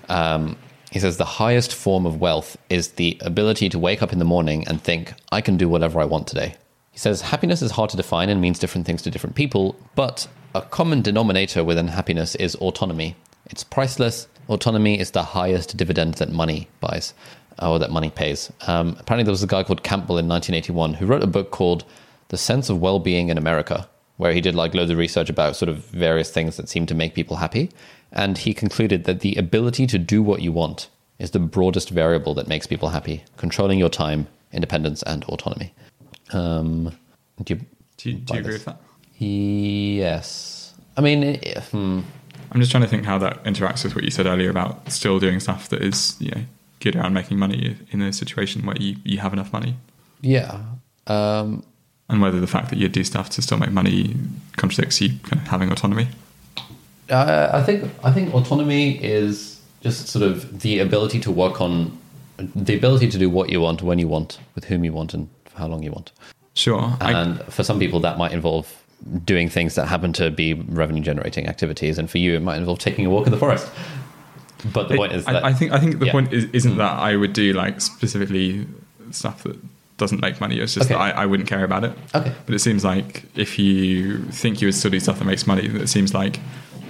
Um, 0.08 0.56
he 0.92 1.00
says 1.00 1.16
the 1.16 1.25
highest 1.25 1.75
form 1.75 2.06
of 2.06 2.20
wealth 2.20 2.56
is 2.70 2.92
the 2.92 3.18
ability 3.20 3.68
to 3.70 3.78
wake 3.78 4.02
up 4.02 4.12
in 4.12 4.20
the 4.20 4.25
morning 4.25 4.66
and 4.68 4.80
think, 4.80 5.14
I 5.32 5.40
can 5.40 5.56
do 5.56 5.68
whatever 5.68 6.00
I 6.00 6.04
want 6.04 6.28
today. 6.28 6.54
He 6.92 6.99
says 6.99 7.20
happiness 7.20 7.61
is 7.61 7.73
hard 7.73 7.90
to 7.90 7.96
define 7.96 8.30
and 8.30 8.40
means 8.40 8.58
different 8.58 8.87
things 8.87 9.02
to 9.02 9.11
different 9.11 9.35
people, 9.35 9.76
but 9.96 10.28
a 10.54 10.62
common 10.62 11.02
denominator 11.02 11.64
within 11.64 11.88
happiness 11.88 12.35
is 12.37 12.54
autonomy. 12.56 13.16
It's 13.46 13.64
priceless. 13.64 14.28
Autonomy 14.49 14.99
is 14.99 15.11
the 15.11 15.23
highest 15.23 15.76
dividend 15.76 16.14
that 16.14 16.30
money 16.30 16.68
buys 16.80 17.12
or 17.61 17.78
that 17.78 17.90
money 17.90 18.11
pays. 18.11 18.52
Um, 18.66 18.96
apparently, 18.99 19.25
there 19.25 19.32
was 19.32 19.42
a 19.42 19.46
guy 19.46 19.64
called 19.64 19.82
Campbell 19.82 20.18
in 20.18 20.28
1981 20.28 20.94
who 20.94 21.06
wrote 21.06 21.23
a 21.23 21.26
book 21.26 21.50
called 21.50 21.85
The 22.28 22.37
Sense 22.37 22.68
of 22.68 22.80
Well 22.80 22.99
Being 22.99 23.28
in 23.28 23.38
America, 23.38 23.88
where 24.16 24.33
he 24.33 24.40
did 24.40 24.54
like 24.54 24.75
loads 24.75 24.90
of 24.90 24.99
research 24.99 25.30
about 25.30 25.56
sort 25.56 25.68
of 25.68 25.85
various 25.87 26.30
things 26.30 26.56
that 26.56 26.68
seem 26.68 26.87
to 26.87 26.95
make 26.95 27.14
people 27.14 27.37
happy. 27.37 27.71
And 28.12 28.38
he 28.38 28.54
concluded 28.54 29.04
that 29.04 29.21
the 29.21 29.35
ability 29.37 29.87
to 29.88 29.99
do 29.99 30.23
what 30.23 30.42
you 30.42 30.52
want 30.52 30.88
is 31.18 31.30
the 31.30 31.38
broadest 31.38 31.90
variable 31.90 32.35
that 32.35 32.49
makes 32.49 32.66
people 32.66 32.90
happy, 32.90 33.25
controlling 33.37 33.78
your 33.78 33.88
time, 33.88 34.26
independence, 34.52 35.02
and 35.02 35.25
autonomy. 35.25 35.73
Um, 36.33 36.97
do 37.42 37.54
you, 37.54 37.61
Do 37.97 38.11
you, 38.11 38.16
do 38.16 38.35
you 38.35 38.40
agree 38.40 38.52
with 38.54 38.64
that? 38.64 38.80
Yes. 39.18 40.75
I 40.97 41.00
mean, 41.00 41.38
hmm. 41.71 42.00
I'm 42.52 42.61
just 42.61 42.71
trying 42.71 42.83
to 42.83 42.88
think 42.88 43.04
how 43.04 43.18
that 43.18 43.42
interacts 43.45 43.85
with 43.85 43.95
what 43.95 44.04
you 44.04 44.11
said 44.11 44.26
earlier 44.26 44.50
about 44.50 44.90
still 44.90 45.18
doing 45.18 45.40
stuff 45.40 45.68
that 45.71 45.83
is, 45.83 46.16
you 46.21 46.30
know, 46.30 46.42
good 46.80 46.97
around 46.97 47.14
making 47.14 47.38
money 47.38 47.76
in 47.90 48.02
a 48.02 48.12
situation 48.12 48.64
where 48.64 48.76
you, 48.76 48.97
you 49.04 49.18
have 49.18 49.33
enough 49.33 49.52
money. 49.52 49.76
yeah. 50.23 50.61
Um, 51.06 51.64
And 52.08 52.20
whether 52.22 52.38
the 52.38 52.46
fact 52.46 52.70
that 52.70 52.78
you 52.78 52.88
do 52.88 53.02
stuff 53.02 53.30
to 53.30 53.42
still 53.42 53.58
make 53.58 53.70
money 53.72 54.14
contradicts 54.56 55.00
you 55.00 55.10
kind 55.25 55.42
of 55.42 55.48
having 55.48 55.72
autonomy. 55.72 56.06
Uh, 57.10 57.50
I 57.52 57.62
think 57.62 57.90
I 58.04 58.12
think 58.12 58.32
autonomy 58.34 59.02
is 59.04 59.60
just 59.80 60.08
sort 60.08 60.25
of 60.25 60.60
the 60.60 60.78
ability 60.78 61.20
to 61.20 61.30
work 61.32 61.60
on 61.60 61.96
the 62.38 62.76
ability 62.76 63.08
to 63.10 63.18
do 63.18 63.28
what 63.30 63.50
you 63.50 63.60
want 63.60 63.82
when 63.82 63.98
you 63.98 64.06
want 64.08 64.38
with 64.54 64.64
whom 64.66 64.84
you 64.84 64.92
want 64.92 65.14
and 65.14 65.28
for 65.46 65.58
how 65.58 65.66
long 65.66 65.82
you 65.82 65.90
want. 65.90 66.12
Sure. 66.54 66.96
I, 67.00 67.12
And 67.12 67.42
for 67.44 67.62
some 67.64 67.78
people, 67.78 68.00
that 68.00 68.18
might 68.18 68.32
involve 68.32 68.72
doing 69.25 69.48
things 69.48 69.75
that 69.75 69.86
happen 69.86 70.12
to 70.14 70.30
be 70.30 70.54
revenue 70.54 71.02
generating 71.02 71.46
activities, 71.48 71.98
and 71.98 72.08
for 72.10 72.18
you, 72.18 72.34
it 72.34 72.40
might 72.40 72.56
involve 72.56 72.78
taking 72.78 73.04
a 73.06 73.10
walk 73.10 73.26
in 73.26 73.32
the 73.32 73.38
forest. 73.38 73.68
But 74.72 74.88
the 74.88 74.94
It- 74.94 74.96
point 74.96 75.12
is 75.12 75.26
I, 75.26 75.32
that 75.34 75.44
I 75.44 75.52
think 75.52 75.72
I 75.72 75.78
think 75.78 75.98
the 75.98 76.06
Yeah. 76.06 76.12
point 76.12 76.32
is, 76.32 76.44
isn't 76.52 76.76
that 76.78 76.98
I 76.98 77.16
would 77.16 77.32
do 77.32 77.52
like 77.52 77.80
specifically 77.80 78.66
stuff 79.10 79.42
that 79.44 79.56
doesn't 79.98 80.20
make 80.20 80.40
money. 80.40 80.58
It's 80.58 80.74
just 80.74 80.86
Okay. 80.90 80.94
that 80.94 81.00
I, 81.16 81.22
I 81.22 81.26
wouldn't 81.26 81.48
care 81.48 81.64
about 81.64 81.84
it. 81.84 81.92
Okay. 82.14 82.32
But 82.44 82.54
it 82.54 82.58
seems 82.60 82.84
like 82.84 83.24
if 83.34 83.58
you 83.58 84.18
think 84.24 84.60
you 84.60 84.68
would 84.68 84.74
still 84.74 84.90
do 84.90 85.00
stuff 85.00 85.18
that 85.18 85.24
makes 85.24 85.46
money, 85.46 85.66
it 85.66 85.88
seems 85.88 86.12
like 86.14 86.40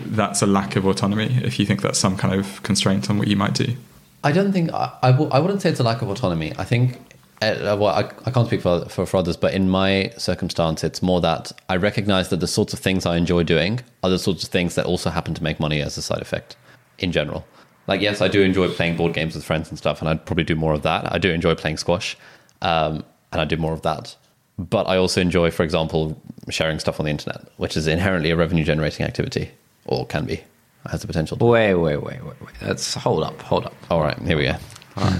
that's 0.04 0.42
a 0.42 0.46
lack 0.46 0.76
of 0.76 0.86
autonomy. 0.86 1.38
If 1.44 1.58
you 1.58 1.66
think 1.66 1.82
that's 1.82 1.98
some 1.98 2.16
kind 2.16 2.34
of 2.34 2.62
constraint 2.62 3.08
on 3.10 3.18
what 3.18 3.28
you 3.28 3.36
might 3.36 3.54
do. 3.54 3.76
I 4.24 4.32
don't 4.32 4.52
think 4.52 4.72
I, 4.72 4.92
I, 5.02 5.10
w- 5.12 5.30
I 5.30 5.38
wouldn't 5.38 5.62
say 5.62 5.70
it's 5.70 5.80
a 5.80 5.84
lack 5.84 6.02
of 6.02 6.08
autonomy. 6.08 6.52
I 6.58 6.64
think, 6.64 6.98
uh, 7.42 7.76
well, 7.78 7.86
I, 7.86 8.10
I 8.24 8.30
can't 8.32 8.46
speak 8.48 8.60
for, 8.62 8.84
for 8.88 9.06
for 9.06 9.18
others, 9.18 9.36
but 9.36 9.54
in 9.54 9.68
my 9.68 10.12
circumstance, 10.16 10.82
it's 10.82 11.00
more 11.02 11.20
that 11.20 11.52
I 11.68 11.76
recognize 11.76 12.30
that 12.30 12.40
the 12.40 12.46
sorts 12.48 12.72
of 12.72 12.80
things 12.80 13.06
I 13.06 13.16
enjoy 13.16 13.44
doing 13.44 13.80
are 14.02 14.10
the 14.10 14.18
sorts 14.18 14.42
of 14.42 14.48
things 14.50 14.74
that 14.74 14.86
also 14.86 15.10
happen 15.10 15.34
to 15.34 15.42
make 15.44 15.60
money 15.60 15.80
as 15.80 15.96
a 15.96 16.02
side 16.02 16.22
effect. 16.22 16.56
In 16.98 17.12
general, 17.12 17.44
like 17.86 18.00
yes, 18.00 18.20
I 18.22 18.28
do 18.28 18.40
enjoy 18.42 18.68
playing 18.70 18.96
board 18.96 19.12
games 19.12 19.34
with 19.34 19.44
friends 19.44 19.68
and 19.68 19.76
stuff, 19.78 20.00
and 20.00 20.08
I'd 20.08 20.24
probably 20.24 20.44
do 20.44 20.56
more 20.56 20.72
of 20.72 20.82
that. 20.82 21.12
I 21.12 21.18
do 21.18 21.30
enjoy 21.30 21.54
playing 21.54 21.76
squash, 21.76 22.16
um, 22.62 23.04
and 23.32 23.40
I 23.40 23.44
do 23.44 23.56
more 23.56 23.72
of 23.72 23.82
that. 23.82 24.16
But 24.58 24.88
I 24.88 24.96
also 24.96 25.20
enjoy, 25.20 25.50
for 25.50 25.62
example, 25.64 26.20
sharing 26.48 26.78
stuff 26.78 26.98
on 26.98 27.04
the 27.04 27.10
internet, 27.10 27.46
which 27.58 27.76
is 27.76 27.86
inherently 27.86 28.30
a 28.30 28.36
revenue 28.36 28.64
generating 28.64 29.04
activity, 29.04 29.50
or 29.84 30.06
can 30.06 30.24
be, 30.24 30.42
has 30.90 31.02
the 31.02 31.06
potential. 31.06 31.36
to 31.36 31.44
Wait, 31.44 31.74
wait, 31.74 32.02
wait, 32.02 32.24
wait, 32.24 32.40
wait. 32.40 32.50
Let's 32.62 32.94
hold 32.94 33.22
up, 33.22 33.40
hold 33.42 33.66
up. 33.66 33.74
all 33.90 34.00
right, 34.00 34.18
here 34.20 34.36
we 34.36 34.44
go. 34.44 34.56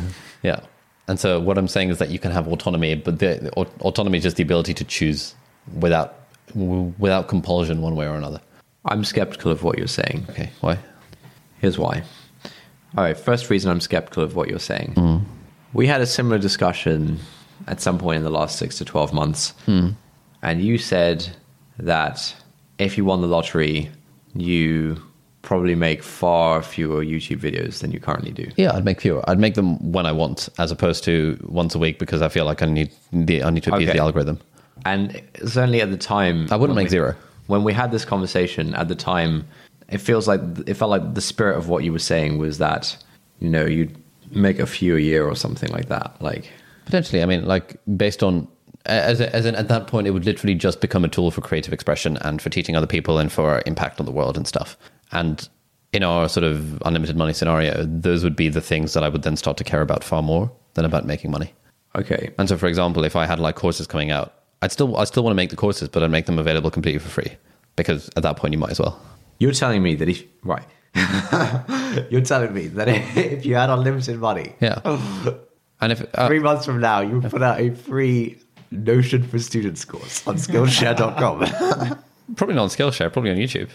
Yeah. 0.43 0.61
And 1.09 1.19
so 1.19 1.41
what 1.41 1.59
I'm 1.59 1.67
saying 1.69 1.91
is 1.91 1.99
that 1.99 2.11
you 2.11 2.19
can 2.21 2.31
have 2.31 2.47
autonomy, 2.47 2.95
but 2.95 3.19
the, 3.19 3.39
the 3.43 3.51
autonomy 3.81 4.19
is 4.19 4.25
just 4.25 4.37
the 4.37 4.43
ability 4.45 4.75
to 4.75 4.85
choose 4.85 5.35
without 5.81 6.15
without 6.55 7.27
compulsion 7.29 7.83
one 7.83 7.97
way 7.97 8.07
or 8.07 8.15
another. 8.17 8.41
I'm 8.85 9.05
skeptical 9.05 9.51
of 9.51 9.63
what 9.65 9.79
you're 9.79 9.89
saying. 9.89 10.27
Okay, 10.31 10.51
why? 10.61 10.79
Here's 11.59 11.79
why. 11.79 12.03
All 12.97 13.05
right, 13.05 13.17
first 13.17 13.51
reason 13.51 13.71
I'm 13.71 13.81
skeptical 13.81 14.23
of 14.23 14.37
what 14.37 14.49
you're 14.49 14.59
saying. 14.61 14.95
We 15.73 15.87
had 15.87 16.01
a 16.01 16.07
similar 16.07 16.39
discussion 16.39 17.19
at 17.67 17.81
some 17.81 17.99
point 17.99 18.19
in 18.19 18.23
the 18.25 18.31
last 18.31 18.59
six 18.59 18.79
to 18.79 18.85
12 18.85 19.13
months. 19.13 19.51
Hmm. 19.67 19.91
And 20.43 20.63
you 20.63 20.79
said 20.79 21.29
that 21.79 22.35
if 22.79 22.97
you 22.97 23.05
won 23.05 23.21
the 23.21 23.27
lottery, 23.27 23.91
you 24.35 25.03
probably 25.43 25.75
make 25.75 26.03
far 26.03 26.63
fewer 26.63 27.05
YouTube 27.05 27.39
videos 27.39 27.81
than 27.81 27.93
you 27.93 28.01
currently 28.01 28.33
do. 28.33 28.51
Yeah, 28.57 28.75
I'd 28.75 28.85
make 28.85 29.01
fewer. 29.01 29.23
I'd 29.31 29.39
make 29.39 29.55
them 29.55 29.93
when 29.93 30.05
I 30.07 30.13
want, 30.13 30.49
as 30.59 30.71
opposed 30.71 31.05
to 31.05 31.39
once 31.49 31.75
a 31.75 31.79
week 31.79 31.99
because 31.99 32.21
I 32.23 32.29
feel 32.29 32.45
like 32.45 32.63
I 32.63 32.67
need 32.67 32.91
the 33.13 33.43
I 33.45 33.51
need 33.51 33.63
to 33.65 33.73
appease 33.75 33.89
Okay. 33.89 33.97
the 33.99 34.03
algorithm. 34.03 34.41
And 34.85 35.21
certainly 35.45 35.81
at 35.81 35.91
the 35.91 35.97
time, 35.97 36.49
I 36.51 36.57
wouldn't 36.57 36.77
make 36.77 36.87
we- 36.87 36.91
zero. 36.91 37.15
When 37.47 37.63
we 37.63 37.73
had 37.73 37.93
this 37.93 38.05
conversation 38.05 38.75
at 38.75 38.89
the 38.89 38.97
time, 38.97 39.47
it 39.89 39.99
feels 39.99 40.27
like 40.27 40.41
it 40.67 40.75
felt 40.75 40.91
like 40.91 41.15
the 41.15 41.21
spirit 41.21 41.57
of 41.57 41.69
what 41.69 41.85
you 41.85 41.93
were 41.93 42.01
saying 42.01 42.39
was 42.39 42.59
that 42.59 42.97
you 43.39 43.49
know 43.49 43.65
you'd 43.65 43.97
make 44.31 44.59
a 44.59 44.67
few 44.67 44.97
a 44.97 45.01
year 45.01 45.27
or 45.27 45.35
something 45.35 45.71
like 45.71 45.89
that. 45.89 46.17
Like, 46.21 46.51
Potentially, 46.85 47.23
I 47.23 47.27
mean, 47.27 47.47
like 47.47 47.77
based 47.97 48.23
on 48.23 48.49
as 48.87 49.21
a, 49.21 49.35
as 49.35 49.47
in 49.47 49.57
at 49.57 49.69
that 49.69 49.87
point, 49.89 50.07
it 50.07 50.13
would 50.13 50.25
literally 50.25 50.55
just 50.55 50.81
become 50.81 51.05
a 51.05 51.09
tool 51.09 51.31
for 51.31 51.41
creative 51.41 51.73
expression 51.73 52.17
and 52.19 52.41
for 52.41 52.51
teaching 52.51 52.77
other 52.77 52.87
people 52.87 53.19
and 53.19 53.33
for 53.33 53.63
impact 53.67 53.99
on 54.01 54.07
the 54.07 54.13
world 54.13 54.37
and 54.37 54.47
stuff. 54.47 54.77
And 55.13 55.49
in 55.93 56.03
our 56.03 56.29
sort 56.29 56.45
of 56.45 56.81
unlimited 56.85 57.17
money 57.17 57.33
scenario, 57.33 57.85
those 57.85 58.23
would 58.23 58.37
be 58.37 58.49
the 58.49 58.61
things 58.61 58.93
that 58.93 59.03
I 59.03 59.09
would 59.09 59.23
then 59.23 59.37
start 59.37 59.57
to 59.57 59.65
care 59.65 59.81
about 59.81 60.05
far 60.05 60.23
more 60.23 60.51
than 60.75 60.85
about 60.85 61.07
making 61.07 61.31
money. 61.31 61.53
okay, 61.97 62.31
And 62.39 62.49
so, 62.49 62.57
for 62.57 62.67
example, 62.67 63.05
if 63.05 63.17
I 63.17 63.27
had 63.27 63.41
like 63.41 63.57
courses 63.57 63.87
coming 63.87 64.11
out, 64.11 64.35
I'd 64.63 64.73
still 64.73 64.97
I 64.97 65.05
still 65.05 65.23
want 65.23 65.33
to 65.33 65.37
make 65.37 65.51
the 65.51 65.57
courses, 65.57 65.89
but 65.89 66.03
I'd 66.03 66.11
make 66.11 66.27
them 66.27 66.39
available 66.39 66.71
completely 66.71 66.99
for 66.99 67.09
free 67.09 67.37
because 67.77 68.09
at 68.17 68.23
that 68.23 68.37
point 68.37 68.53
you 68.53 68.59
might 68.59 68.71
as 68.71 68.81
well. 68.81 69.01
you're 69.39 69.53
telling 69.53 69.83
me 69.83 69.95
that 69.97 70.09
if 70.09 70.23
right, 70.43 70.65
you're 72.11 72.21
telling 72.23 72.53
me 72.53 72.69
that 72.69 72.89
if 73.17 73.45
you 73.47 73.55
had 73.55 73.71
unlimited 73.71 74.19
money, 74.19 74.55
Yeah. 74.61 74.81
And 75.79 75.93
if 75.93 76.03
uh, 76.15 76.27
three 76.27 76.39
months 76.39 76.65
from 76.65 76.81
now, 76.81 77.01
you 77.01 77.21
put 77.21 77.43
out 77.43 77.61
a 77.61 77.69
free 77.71 78.39
Notion 78.71 79.23
for 79.23 79.39
Students 79.39 79.85
course 79.85 80.27
on 80.27 80.37
Skillshare.com. 80.37 81.41
probably 82.35 82.55
not 82.55 82.63
on 82.63 82.69
Skillshare, 82.71 83.13
probably 83.13 83.31
on 83.31 83.37
YouTube. 83.37 83.69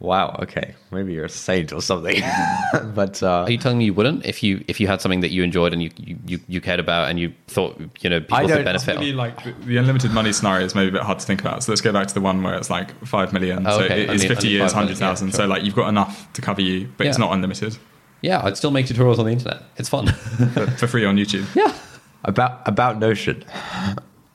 Wow. 0.00 0.36
Okay, 0.42 0.74
maybe 0.90 1.12
you're 1.12 1.24
a 1.24 1.28
saint 1.28 1.72
or 1.72 1.80
something. 1.82 2.22
but 2.94 3.22
uh, 3.22 3.42
Are 3.44 3.50
you 3.50 3.58
telling 3.58 3.78
me 3.78 3.84
you 3.86 3.94
wouldn't 3.94 4.24
if 4.26 4.42
you 4.42 4.64
if 4.68 4.80
you 4.80 4.86
had 4.86 5.00
something 5.00 5.20
that 5.20 5.30
you 5.30 5.42
enjoyed 5.42 5.72
and 5.72 5.82
you 5.82 5.90
you, 5.96 6.18
you, 6.26 6.40
you 6.48 6.60
cared 6.60 6.80
about 6.80 7.08
and 7.10 7.18
you 7.18 7.32
thought 7.48 7.78
you 8.00 8.10
know 8.10 8.20
people 8.20 8.36
I 8.36 8.42
could 8.42 8.48
don't- 8.48 8.64
benefit? 8.64 8.96
Maybe 8.98 9.12
like 9.12 9.42
the- 9.44 9.52
the 9.66 9.76
unlimited 9.76 10.12
money 10.12 10.32
scenario 10.32 10.64
is 10.66 10.74
maybe 10.74 10.88
a 10.88 10.92
bit 10.92 11.02
hard 11.02 11.18
to 11.18 11.26
think 11.26 11.40
about. 11.40 11.62
So 11.62 11.72
let's 11.72 11.80
go 11.80 11.92
back 11.92 12.06
to 12.08 12.14
the 12.14 12.20
one 12.20 12.42
where 12.42 12.54
it's 12.54 12.70
like 12.70 12.92
five 13.06 13.32
million. 13.32 13.66
Oh, 13.66 13.78
so 13.78 13.84
okay. 13.84 14.02
it- 14.02 14.10
it's 14.10 14.22
Only- 14.22 14.28
fifty 14.28 14.46
only 14.48 14.58
years, 14.58 14.72
hundred 14.72 14.96
thousand. 14.98 15.28
yeah, 15.28 15.34
So 15.34 15.46
like 15.46 15.62
you've 15.64 15.74
got 15.76 15.88
enough 15.88 16.32
to 16.34 16.40
cover 16.42 16.62
you, 16.62 16.88
but 16.96 17.06
it's 17.06 17.18
not 17.18 17.32
unlimited 17.32 17.76
Yeah, 18.20 18.40
I'd 18.44 18.56
still 18.56 18.70
make 18.72 18.86
tutorials 18.86 19.18
on 19.18 19.26
the 19.26 19.32
internet. 19.32 19.62
It's 19.76 19.88
fun. 19.88 20.06
for, 20.54 20.66
for 20.66 20.86
free 20.88 21.04
on 21.04 21.16
YouTube. 21.16 21.46
yeah. 21.54 21.72
about 22.24 22.66
about 22.66 22.98
Notion. 22.98 23.44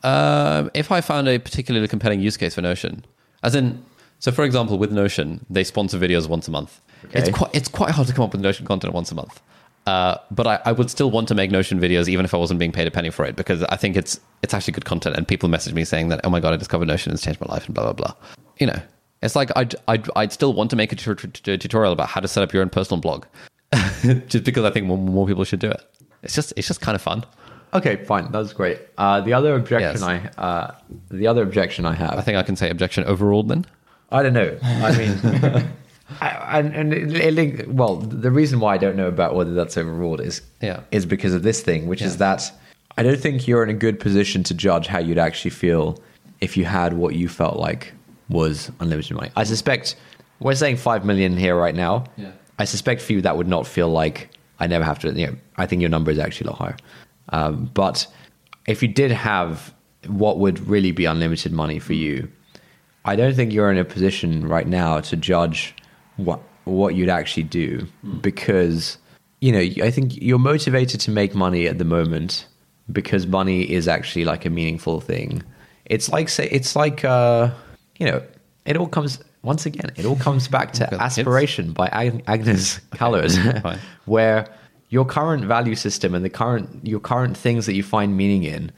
Um, 0.04 0.70
if 0.74 0.92
I 0.92 1.00
found 1.02 1.28
a 1.30 1.38
particularly 1.40 1.88
compelling 1.88 2.20
use 2.20 2.36
case 2.38 2.56
for 2.56 2.62
Notion, 2.62 3.06
as 3.42 3.56
in, 3.56 3.84
so 4.24 4.32
for 4.32 4.46
example, 4.46 4.78
with 4.78 4.90
Notion, 4.90 5.46
they 5.50 5.66
sponsor 5.66 6.00
videos 6.00 6.30
once 6.30 6.48
a 6.48 6.52
month. 6.52 6.80
It's 7.12 7.30
quite 7.30 7.54
it's 7.54 7.68
quite 7.68 7.92
hard 7.92 8.08
to 8.08 8.14
come 8.14 8.24
up 8.24 8.32
with 8.32 8.40
Notion 8.40 8.66
content 8.66 8.94
once 8.94 9.12
a 9.12 9.16
month. 9.16 9.42
Uh, 9.86 10.16
but 10.32 10.48
I, 10.48 10.62
I 10.64 10.72
would 10.72 10.90
still 10.90 11.12
want 11.12 11.28
to 11.28 11.36
make 11.36 11.52
Notion 11.52 11.78
videos 11.78 12.08
even 12.08 12.24
if 12.24 12.34
I 12.34 12.38
wasn't 12.38 12.58
being 12.58 12.72
paid 12.72 12.88
a 12.88 12.92
penny 12.92 13.10
for 13.10 13.26
it 13.26 13.36
because 13.36 13.64
I 13.64 13.76
think 13.76 13.98
it's 13.98 14.22
it's 14.42 14.54
actually 14.54 14.72
good 14.72 14.86
content 14.86 15.18
and 15.18 15.28
people 15.28 15.50
message 15.50 15.74
me 15.74 15.84
saying 15.84 16.08
that 16.08 16.22
oh 16.24 16.30
my 16.30 16.40
god 16.40 16.54
I 16.54 16.56
discovered 16.56 16.88
Notion 16.88 17.10
and 17.12 17.18
it's 17.18 17.26
changed 17.26 17.42
my 17.42 17.48
life 17.54 17.66
and 17.66 17.76
blah 17.76 17.84
blah 17.84 17.92
blah. 17.92 18.14
You 18.60 18.68
know, 18.68 18.80
it's 19.22 19.36
like 19.36 19.52
I'd 19.58 19.76
I'd, 19.90 20.10
I'd 20.16 20.32
still 20.32 20.54
want 20.54 20.70
to 20.70 20.78
make 20.78 20.94
a 20.94 20.96
tu- 20.96 21.16
tu- 21.16 21.28
tu- 21.28 21.58
tutorial 21.58 21.92
about 21.92 22.08
how 22.08 22.22
to 22.22 22.30
set 22.30 22.44
up 22.44 22.54
your 22.54 22.62
own 22.62 22.70
personal 22.70 23.02
blog, 23.02 23.26
just 24.28 24.46
because 24.46 24.64
I 24.64 24.70
think 24.72 24.86
more, 24.86 24.98
more 24.98 25.28
people 25.28 25.44
should 25.44 25.60
do 25.60 25.70
it. 25.70 25.82
It's 26.22 26.34
just 26.34 26.54
it's 26.56 26.70
just 26.70 26.80
kind 26.80 26.96
of 26.96 27.02
fun. 27.02 27.26
Okay, 27.74 28.06
fine. 28.06 28.32
That's 28.32 28.54
great. 28.54 28.80
Uh, 28.98 29.20
the 29.20 29.34
other 29.34 29.54
objection 29.56 30.00
Yes. 30.00 30.02
I 30.02 30.42
uh, 30.42 30.76
the 31.12 31.28
other 31.28 31.44
objection 31.44 31.86
I 31.86 31.96
have. 31.96 32.14
I 32.18 32.22
think 32.22 32.38
I 32.38 32.44
can 32.44 32.56
say 32.56 32.70
objection 32.70 33.04
overruled 33.04 33.50
then. 33.50 33.66
I 34.14 34.24
don't 34.24 34.34
know. 34.34 34.58
I 34.64 34.98
mean, 34.98 35.20
I, 36.22 36.60
and, 36.60 36.74
and 36.76 36.94
it, 36.94 37.34
link- 37.34 37.64
well, 37.68 37.96
the 37.98 38.32
reason 38.32 38.60
why 38.60 38.76
I 38.76 38.78
don't 38.78 38.96
know 38.96 39.08
about 39.08 39.36
whether 39.36 39.54
that's 39.54 39.78
overruled 39.78 40.22
is 40.22 40.42
Yeah. 40.62 40.82
is 40.92 41.06
because 41.06 41.34
of 41.34 41.44
this 41.44 41.62
thing, 41.62 41.88
which 41.88 42.02
is 42.02 42.18
that 42.18 42.52
I 42.98 43.04
don't 43.04 43.20
think 43.20 43.48
you're 43.48 43.64
in 43.64 43.70
a 43.70 43.74
good 43.74 44.00
position 44.00 44.44
to 44.44 44.54
judge 44.54 44.88
how 44.88 45.00
you'd 45.00 45.18
actually 45.18 45.52
feel 45.52 46.00
if 46.42 46.56
you 46.56 46.66
had 46.66 46.94
what 46.94 47.16
you 47.16 47.28
felt 47.28 47.58
like 47.58 47.94
was 48.30 48.72
unlimited 48.80 49.16
money. 49.16 49.32
I 49.36 49.44
suspect 49.44 49.96
we're 50.40 50.56
saying 50.56 50.78
five 50.78 51.04
million 51.06 51.36
here 51.38 51.56
right 51.56 51.76
now. 51.76 52.06
Yeah. 52.18 52.32
I 52.60 52.66
suspect 52.66 53.02
for 53.02 53.14
you 53.14 53.22
that 53.22 53.36
would 53.36 53.48
not 53.48 53.66
feel 53.66 53.90
like 53.90 54.30
I 54.60 54.68
never 54.68 54.86
have 54.86 55.00
to. 55.00 55.12
You 55.12 55.28
know, 55.28 55.36
I 55.58 55.66
think 55.66 55.82
your 55.82 55.90
number 55.90 56.12
is 56.12 56.20
actually 56.20 56.48
a 56.48 56.52
lot 56.52 56.60
higher. 56.60 56.78
Um, 57.30 57.72
but 57.74 58.06
if 58.68 58.82
you 58.84 58.88
did 58.90 59.12
have 59.12 59.74
what 60.08 60.38
would 60.38 60.60
really 60.68 60.92
be 60.92 61.06
unlimited 61.06 61.52
money 61.52 61.80
for 61.80 61.94
you, 61.94 62.30
I 63.06 63.16
don't 63.16 63.36
think 63.36 63.52
you're 63.52 63.72
in 63.72 63.78
a 63.78 63.86
position 63.86 64.48
right 64.48 64.68
now 64.68 65.00
to 65.02 65.16
judge 65.16 65.76
what 66.18 66.40
what 66.66 66.96
you'd 66.96 67.10
actually 67.10 67.44
do 67.44 67.86
because 68.22 68.98
you 69.42 69.52
know 69.52 69.60
I 69.86 69.92
think 69.92 70.16
you're 70.22 70.40
motivated 70.40 71.00
to 71.02 71.12
make 71.12 71.36
money 71.36 71.68
at 71.68 71.78
the 71.78 71.86
moment 71.86 72.48
because 72.92 73.28
money 73.28 73.70
is 73.70 73.88
actually 73.88 74.26
like 74.26 74.46
a 74.46 74.50
meaningful 74.50 75.02
thing. 75.02 75.44
It's 75.86 76.10
like 76.10 76.30
say 76.30 76.48
it's 76.52 76.76
like 76.76 77.04
uh 77.04 77.52
you 78.00 78.06
know 78.06 78.22
it 78.66 78.78
all 78.78 78.88
comes 78.88 79.20
once 79.42 79.66
again 79.66 79.92
it 79.98 80.06
all 80.06 80.16
comes 80.16 80.48
back 80.48 80.72
to 80.74 80.80
Got 80.82 80.90
the 80.92 80.98
hints. 81.00 81.18
aspiration 81.18 81.74
by 81.74 81.88
Ag- 81.88 82.24
Agnes 82.28 82.80
Callard 82.92 83.32
where 84.06 84.48
your 84.90 85.04
current 85.04 85.44
value 85.44 85.76
system 85.76 86.16
and 86.16 86.24
the 86.24 86.30
current 86.30 86.70
your 86.88 87.02
current 87.02 87.36
things 87.36 87.66
that 87.66 87.74
you 87.74 87.84
find 87.84 88.16
meaning 88.16 88.44
in 88.44 88.72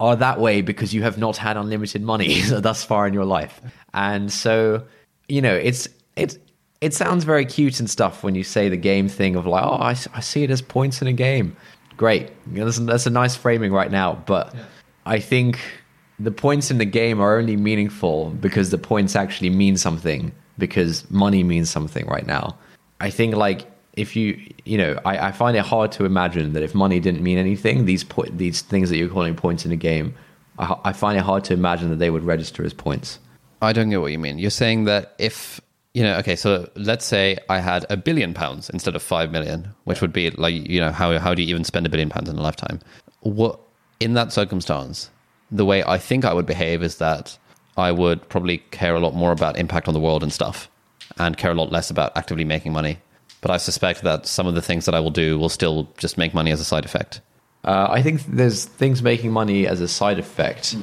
are 0.00 0.16
that 0.16 0.40
way 0.40 0.62
because 0.62 0.94
you 0.94 1.02
have 1.02 1.18
not 1.18 1.36
had 1.36 1.56
unlimited 1.56 2.02
money 2.02 2.40
thus 2.48 2.82
far 2.82 3.06
in 3.06 3.14
your 3.14 3.26
life. 3.26 3.60
And 3.94 4.32
so, 4.32 4.84
you 5.28 5.42
know, 5.42 5.54
it's 5.54 5.88
it's 6.16 6.38
it 6.80 6.94
sounds 6.94 7.24
very 7.24 7.44
cute 7.44 7.78
and 7.78 7.88
stuff 7.88 8.24
when 8.24 8.34
you 8.34 8.42
say 8.42 8.70
the 8.70 8.76
game 8.76 9.08
thing 9.08 9.36
of 9.36 9.46
like, 9.46 9.62
oh, 9.62 9.76
I, 9.76 9.90
I 10.14 10.20
see 10.20 10.42
it 10.42 10.50
as 10.50 10.62
points 10.62 11.02
in 11.02 11.08
a 11.08 11.12
game. 11.12 11.54
Great, 11.98 12.30
you 12.50 12.60
know, 12.60 12.64
that's, 12.64 12.78
that's 12.78 13.06
a 13.06 13.10
nice 13.10 13.36
framing 13.36 13.70
right 13.70 13.90
now. 13.90 14.14
But 14.24 14.54
I 15.04 15.20
think 15.20 15.60
the 16.18 16.30
points 16.30 16.70
in 16.70 16.78
the 16.78 16.86
game 16.86 17.20
are 17.20 17.38
only 17.38 17.56
meaningful 17.56 18.30
because 18.30 18.70
the 18.70 18.78
points 18.78 19.14
actually 19.14 19.50
mean 19.50 19.76
something 19.76 20.32
because 20.56 21.08
money 21.10 21.44
means 21.44 21.68
something 21.68 22.06
right 22.06 22.26
now. 22.26 22.56
I 23.00 23.10
think 23.10 23.34
like 23.34 23.69
if 23.94 24.16
you 24.16 24.40
you 24.64 24.78
know 24.78 24.98
I, 25.04 25.28
I 25.28 25.32
find 25.32 25.56
it 25.56 25.64
hard 25.64 25.92
to 25.92 26.04
imagine 26.04 26.52
that 26.52 26.62
if 26.62 26.74
money 26.74 27.00
didn't 27.00 27.22
mean 27.22 27.38
anything 27.38 27.84
these 27.84 28.04
po- 28.04 28.26
these 28.30 28.62
things 28.62 28.90
that 28.90 28.96
you're 28.96 29.08
calling 29.08 29.34
points 29.34 29.64
in 29.64 29.72
a 29.72 29.76
game 29.76 30.14
I, 30.58 30.76
I 30.84 30.92
find 30.92 31.18
it 31.18 31.22
hard 31.22 31.44
to 31.44 31.54
imagine 31.54 31.90
that 31.90 31.96
they 31.96 32.10
would 32.10 32.24
register 32.24 32.64
as 32.64 32.72
points 32.72 33.18
I 33.62 33.72
don't 33.72 33.90
get 33.90 34.00
what 34.00 34.12
you 34.12 34.18
mean. 34.18 34.38
You're 34.38 34.50
saying 34.50 34.84
that 34.84 35.14
if 35.18 35.60
you 35.92 36.04
know, 36.04 36.16
okay, 36.18 36.36
so 36.36 36.70
let's 36.76 37.04
say 37.04 37.36
I 37.48 37.58
had 37.58 37.84
a 37.90 37.96
billion 37.96 38.32
pounds 38.32 38.70
instead 38.70 38.94
of 38.94 39.02
five 39.02 39.32
million, 39.32 39.74
which 39.84 40.00
would 40.00 40.12
be 40.12 40.30
like 40.30 40.54
you 40.54 40.80
know 40.80 40.92
how 40.92 41.18
how 41.18 41.34
do 41.34 41.42
you 41.42 41.48
even 41.48 41.64
spend 41.64 41.84
a 41.86 41.88
billion 41.88 42.08
pounds 42.08 42.28
in 42.28 42.38
a 42.38 42.42
lifetime? 42.42 42.80
What 43.20 43.60
in 43.98 44.14
that 44.14 44.32
circumstance, 44.32 45.10
the 45.50 45.64
way 45.64 45.82
I 45.84 45.98
think 45.98 46.24
I 46.24 46.32
would 46.32 46.46
behave 46.46 46.82
is 46.82 46.96
that 46.98 47.36
I 47.76 47.92
would 47.92 48.28
probably 48.28 48.58
care 48.70 48.94
a 48.94 49.00
lot 49.00 49.14
more 49.14 49.32
about 49.32 49.58
impact 49.58 49.88
on 49.88 49.94
the 49.94 50.00
world 50.00 50.22
and 50.22 50.32
stuff, 50.32 50.70
and 51.18 51.36
care 51.36 51.50
a 51.50 51.54
lot 51.54 51.72
less 51.72 51.90
about 51.90 52.16
actively 52.16 52.44
making 52.44 52.72
money. 52.72 52.98
But 53.40 53.50
I 53.50 53.56
suspect 53.56 54.02
that 54.02 54.26
some 54.26 54.46
of 54.46 54.54
the 54.54 54.62
things 54.62 54.84
that 54.84 54.94
I 54.94 55.00
will 55.00 55.10
do 55.10 55.38
will 55.38 55.48
still 55.48 55.88
just 55.96 56.18
make 56.18 56.34
money 56.34 56.50
as 56.50 56.60
a 56.60 56.64
side 56.64 56.84
effect. 56.84 57.20
Uh, 57.64 57.88
I 57.90 58.02
think 58.02 58.22
there's 58.26 58.64
things 58.64 59.02
making 59.02 59.32
money 59.32 59.66
as 59.66 59.80
a 59.80 59.88
side 59.88 60.18
effect 60.18 60.76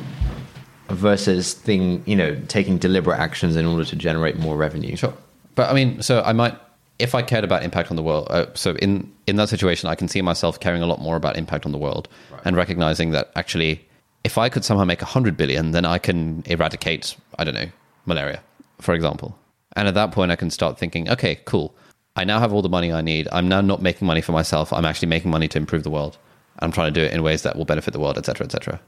versus 0.90 1.54
thing, 1.54 2.04
you 2.06 2.16
know, 2.16 2.40
taking 2.48 2.78
deliberate 2.78 3.20
actions 3.20 3.56
in 3.56 3.66
order 3.66 3.84
to 3.86 3.96
generate 3.96 4.38
more 4.38 4.56
revenue. 4.56 4.96
Sure. 4.96 5.14
But 5.56 5.70
I 5.70 5.74
mean, 5.74 6.02
so 6.02 6.22
I 6.22 6.34
might, 6.34 6.58
if 7.00 7.16
I 7.16 7.22
cared 7.22 7.44
about 7.44 7.64
impact 7.64 7.90
on 7.90 7.96
the 7.96 8.04
world, 8.04 8.28
uh, 8.30 8.48
so 8.54 8.76
in, 8.76 9.12
in 9.26 9.36
that 9.38 9.50
situation, 9.50 9.90
I 9.90 9.96
can 9.96 10.08
see 10.08 10.22
myself 10.22 10.60
caring 10.60 10.82
a 10.82 10.86
lot 10.86 11.00
more 11.00 11.16
about 11.16 11.36
impact 11.36 11.66
on 11.66 11.72
the 11.72 11.78
world 11.78 12.08
and 12.46 12.56
recognizing 12.56 13.12
that 13.12 13.32
actually, 13.36 13.86
if 14.24 14.38
I 14.38 14.50
could 14.50 14.64
somehow 14.64 14.86
make 14.86 15.02
100 15.02 15.36
billion, 15.36 15.72
then 15.72 15.86
I 15.86 15.98
can 15.98 16.44
eradicate, 16.46 17.16
I 17.38 17.44
don't 17.44 17.56
know, 17.56 17.70
malaria, 18.06 18.42
for 18.80 18.94
example. 18.94 19.38
And 19.76 19.88
at 19.88 19.94
that 19.96 20.12
point, 20.12 20.32
I 20.32 20.36
can 20.36 20.50
start 20.50 20.80
thinking, 20.80 21.10
okay, 21.10 21.40
cool. 21.46 21.76
I 22.17 22.24
now 22.24 22.39
have 22.39 22.51
all 22.51 22.63
the 22.63 22.69
money 22.69 22.91
I 22.91 23.01
need. 23.01 23.27
I'm 23.31 23.47
now 23.47 23.62
not 23.62 23.81
making 23.81 24.07
money 24.07 24.21
for 24.21 24.31
myself. 24.31 24.74
I'm 24.74 24.86
actually 24.86 25.07
making 25.07 25.29
money 25.29 25.47
to 25.50 25.57
improve 25.57 25.83
the 25.83 25.91
world. 25.91 26.17
I'm 26.59 26.71
trying 26.71 26.91
to 26.91 27.00
do 27.00 27.05
it 27.05 27.13
in 27.13 27.21
ways 27.21 27.43
that 27.43 27.55
will 27.55 27.65
benefit 27.65 27.91
the 27.91 28.00
world, 28.00 28.17
etc., 28.17 28.45
etc. 28.45 28.79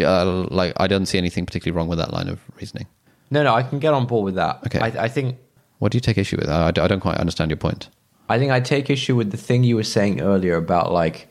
Uh, 0.00 0.46
like, 0.50 0.72
I 0.78 0.86
don't 0.86 1.06
see 1.06 1.18
anything 1.18 1.44
particularly 1.44 1.76
wrong 1.76 1.88
with 1.88 1.98
that 1.98 2.12
line 2.12 2.28
of 2.28 2.40
reasoning. 2.58 2.86
No, 3.30 3.42
no, 3.42 3.54
I 3.54 3.62
can 3.62 3.78
get 3.78 3.92
on 3.92 4.06
board 4.06 4.24
with 4.24 4.36
that. 4.36 4.60
Okay. 4.66 4.78
I, 4.78 5.04
I 5.04 5.08
think 5.08 5.36
What 5.80 5.92
do 5.92 5.96
you 5.96 6.00
take 6.00 6.16
issue 6.16 6.38
with? 6.38 6.48
I, 6.48 6.68
I 6.68 6.70
don't 6.70 7.00
quite 7.00 7.18
understand 7.18 7.50
your 7.50 7.58
point. 7.58 7.90
I 8.30 8.38
think 8.38 8.52
I 8.52 8.60
take 8.60 8.88
issue 8.88 9.16
with 9.16 9.30
the 9.32 9.36
thing 9.36 9.64
you 9.64 9.76
were 9.76 9.82
saying 9.82 10.20
earlier 10.22 10.56
about 10.56 10.92
like, 10.92 11.28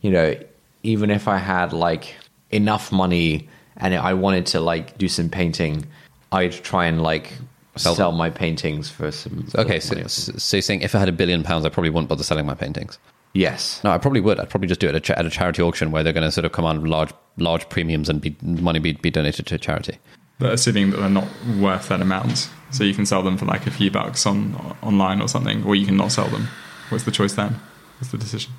you 0.00 0.10
know, 0.10 0.34
even 0.82 1.10
if 1.10 1.28
I 1.28 1.38
had 1.38 1.72
like 1.72 2.14
enough 2.50 2.90
money 2.90 3.48
and 3.76 3.94
I 3.94 4.14
wanted 4.14 4.46
to 4.46 4.60
like 4.60 4.98
do 4.98 5.08
some 5.08 5.28
painting, 5.28 5.86
I'd 6.32 6.52
try 6.52 6.86
and 6.86 7.02
like 7.02 7.32
Sell 7.76 7.94
sell, 7.94 8.12
my 8.12 8.30
paintings 8.30 8.88
for 8.88 9.10
some. 9.10 9.46
Okay, 9.54 9.80
so, 9.80 9.94
money 9.94 10.04
or 10.04 10.08
something. 10.08 10.38
so 10.40 10.56
you're 10.56 10.62
saying 10.62 10.82
if 10.82 10.94
I 10.94 10.98
had 10.98 11.08
a 11.08 11.12
billion 11.12 11.42
pounds, 11.42 11.64
I 11.64 11.68
probably 11.68 11.90
wouldn't 11.90 12.08
bother 12.08 12.24
selling 12.24 12.46
my 12.46 12.54
paintings. 12.54 12.98
yes, 13.34 13.80
No, 13.84 13.90
I 13.90 13.98
probably 13.98 14.20
would. 14.20 14.40
I'd 14.40 14.48
probably 14.50 14.68
just 14.68 14.80
do 14.80 14.86
it 14.86 14.90
at 14.90 14.96
a, 14.96 15.00
cha- 15.00 15.14
at 15.14 15.26
a 15.26 15.30
charity 15.30 15.62
auction 15.62 15.90
where 15.90 16.02
they're 16.02 16.12
going 16.12 16.26
to 16.26 16.32
sort 16.32 16.44
of 16.44 16.52
command 16.52 16.88
large, 16.88 17.12
large 17.36 17.68
premiums 17.68 18.08
and 18.08 18.20
be 18.20 18.34
money 18.42 18.78
be, 18.78 18.92
be 18.92 19.10
donated 19.10 19.46
to 19.46 19.58
charity. 19.58 19.98
But 20.38 20.52
assuming 20.52 20.90
that 20.90 20.98
they're 20.98 21.08
not 21.08 21.28
worth 21.58 21.88
that 21.88 22.00
amount, 22.02 22.50
so 22.70 22.84
you 22.84 22.92
can 22.94 23.06
sell 23.06 23.22
them 23.22 23.36
for 23.38 23.46
like 23.46 23.66
a 23.66 23.70
few 23.70 23.90
bucks 23.90 24.26
on 24.26 24.54
online 24.82 25.20
or 25.20 25.28
something, 25.28 25.64
or 25.64 25.74
you 25.74 25.86
can 25.86 25.96
not 25.96 26.12
sell 26.12 26.28
them. 26.28 26.48
What's 26.90 27.04
the 27.04 27.10
choice 27.10 27.34
then? 27.34 27.58
What's 27.98 28.12
the 28.12 28.18
decision? 28.18 28.52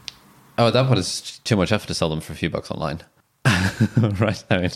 Oh, 0.58 0.68
at 0.68 0.74
that 0.74 0.88
point, 0.88 0.98
it's 1.00 1.38
too 1.40 1.56
much 1.56 1.72
effort 1.72 1.88
to 1.88 1.94
sell 1.94 2.10
them 2.10 2.20
for 2.20 2.34
a 2.34 2.36
few 2.36 2.50
bucks 2.50 2.72
online. 2.72 3.02
right? 4.20 4.44
I 4.50 4.58
mean, 4.58 4.72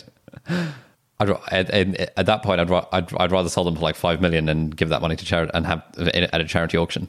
I'd, 1.22 1.28
ra- 1.28 1.40
at, 1.50 1.70
at, 1.70 2.12
at 2.18 2.26
that 2.26 2.42
point, 2.42 2.60
I'd, 2.60 2.70
I'd, 2.92 3.14
I'd 3.16 3.32
rather 3.32 3.48
sell 3.48 3.64
them 3.64 3.74
for 3.76 3.80
like 3.80 3.96
five 3.96 4.20
million 4.20 4.48
and 4.48 4.76
give 4.76 4.88
that 4.90 5.00
money 5.02 5.16
to 5.16 5.24
charity 5.24 5.50
and 5.54 5.66
have 5.66 5.82
it 5.98 6.30
at 6.32 6.40
a 6.40 6.44
charity 6.44 6.76
auction, 6.76 7.08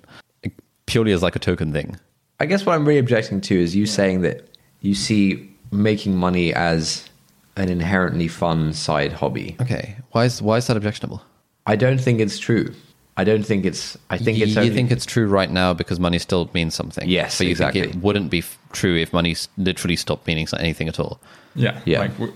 purely 0.86 1.12
as 1.12 1.22
like 1.24 1.36
a 1.36 1.40
token 1.40 1.72
thing. 1.74 1.98
I 2.40 2.46
guess 2.46 2.66
what 2.66 2.76
I'm 2.76 2.86
really 2.88 3.00
objecting 3.00 3.42
to 3.42 3.60
is 3.60 3.76
you 3.76 3.86
saying 3.86 4.22
that 4.22 4.48
you 4.82 4.96
see 4.96 5.50
making 5.72 6.16
money 6.16 6.54
as 6.54 7.08
an 7.56 7.70
inherently 7.70 8.28
fun 8.28 8.74
side 8.74 9.14
hobby. 9.14 9.56
Okay, 9.62 9.96
why 10.12 10.26
is 10.26 10.42
why 10.42 10.58
is 10.58 10.68
that 10.68 10.78
objectionable? 10.78 11.22
I 11.66 11.76
don't 11.76 12.00
think 12.00 12.20
it's 12.20 12.40
true. 12.40 12.74
I 13.16 13.24
don't 13.24 13.44
think 13.44 13.64
it's. 13.66 13.96
I 14.10 14.18
think 14.18 14.40
you, 14.40 14.46
it's. 14.46 14.56
you 14.56 14.74
think 14.74 14.92
it's 14.92 15.06
true 15.06 15.28
right 15.28 15.50
now 15.52 15.74
because 15.74 16.00
money 16.00 16.18
still 16.18 16.50
means 16.54 16.74
something. 16.74 17.08
Yes, 17.08 17.38
but 17.38 17.46
you 17.48 17.56
think 17.56 17.76
exactly. 17.76 17.98
it 17.98 18.04
wouldn't 18.04 18.32
be 18.32 18.40
f- 18.40 18.58
true 18.72 18.96
if 18.98 19.14
money 19.14 19.32
s- 19.32 19.48
literally 19.56 19.96
stopped 19.96 20.26
meaning 20.26 20.48
anything 20.60 20.88
at 20.88 21.00
all. 21.00 21.20
Yeah, 21.56 21.80
Yeah. 21.86 22.00
Like 22.00 22.18
we, 22.18 22.32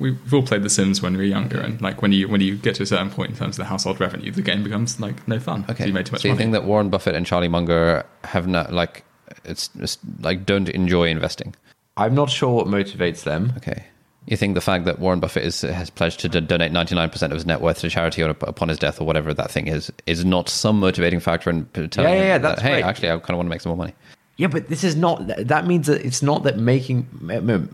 we've 0.00 0.34
all 0.34 0.42
played 0.42 0.62
The 0.64 0.70
Sims 0.70 1.00
when 1.02 1.12
we 1.12 1.18
were 1.18 1.24
younger, 1.24 1.60
and 1.60 1.80
like 1.80 2.02
when 2.02 2.10
you 2.12 2.28
when 2.28 2.40
you 2.40 2.56
get 2.56 2.74
to 2.76 2.82
a 2.82 2.86
certain 2.86 3.10
point 3.10 3.30
in 3.30 3.36
terms 3.36 3.56
of 3.58 3.64
the 3.64 3.68
household 3.68 4.00
revenue, 4.00 4.30
the 4.32 4.42
game 4.42 4.64
becomes 4.64 4.98
like 4.98 5.26
no 5.28 5.38
fun. 5.38 5.64
Okay, 5.70 5.86
you 5.86 5.92
made 5.92 6.06
too 6.06 6.12
much 6.12 6.22
so 6.22 6.28
you 6.28 6.34
money. 6.34 6.44
think 6.44 6.52
that 6.54 6.64
Warren 6.64 6.88
Buffett 6.90 7.14
and 7.14 7.24
Charlie 7.26 7.48
Munger 7.48 8.04
have 8.24 8.46
not 8.48 8.72
like 8.72 9.04
it's 9.44 9.68
just 9.68 10.00
like 10.20 10.44
don't 10.46 10.68
enjoy 10.68 11.08
investing? 11.08 11.54
I'm 11.96 12.14
not 12.14 12.30
sure 12.30 12.54
what 12.54 12.66
motivates 12.66 13.22
them. 13.24 13.52
Okay. 13.58 13.84
You 14.26 14.36
think 14.36 14.54
the 14.54 14.60
fact 14.60 14.84
that 14.84 14.98
Warren 14.98 15.18
Buffett 15.18 15.44
is, 15.44 15.62
has 15.62 15.88
pledged 15.90 16.20
to 16.20 16.28
do- 16.28 16.40
donate 16.42 16.72
99% 16.72 17.22
of 17.22 17.30
his 17.32 17.46
net 17.46 17.60
worth 17.62 17.80
to 17.80 17.88
charity 17.88 18.22
or 18.22 18.28
upon 18.30 18.68
his 18.68 18.78
death 18.78 19.00
or 19.00 19.04
whatever 19.04 19.32
that 19.34 19.50
thing 19.50 19.66
is, 19.66 19.90
is 20.06 20.24
not 20.24 20.48
some 20.48 20.78
motivating 20.78 21.20
factor 21.20 21.48
in 21.50 21.64
p- 21.64 21.88
telling 21.88 22.10
Yeah, 22.12 22.16
yeah, 22.16 22.22
him 22.22 22.28
yeah, 22.28 22.38
that, 22.38 22.48
that's 22.50 22.62
hey, 22.62 22.68
great. 22.74 22.84
actually, 22.84 23.10
I 23.10 23.18
kind 23.18 23.30
of 23.30 23.36
want 23.38 23.46
to 23.46 23.50
make 23.50 23.60
some 23.62 23.70
more 23.70 23.78
money. 23.78 23.94
Yeah, 24.40 24.46
but 24.46 24.68
this 24.68 24.84
is 24.84 24.96
not. 24.96 25.26
That 25.36 25.66
means 25.66 25.86
that 25.86 26.02
it's 26.02 26.22
not 26.22 26.44
that 26.44 26.56
making. 26.56 27.06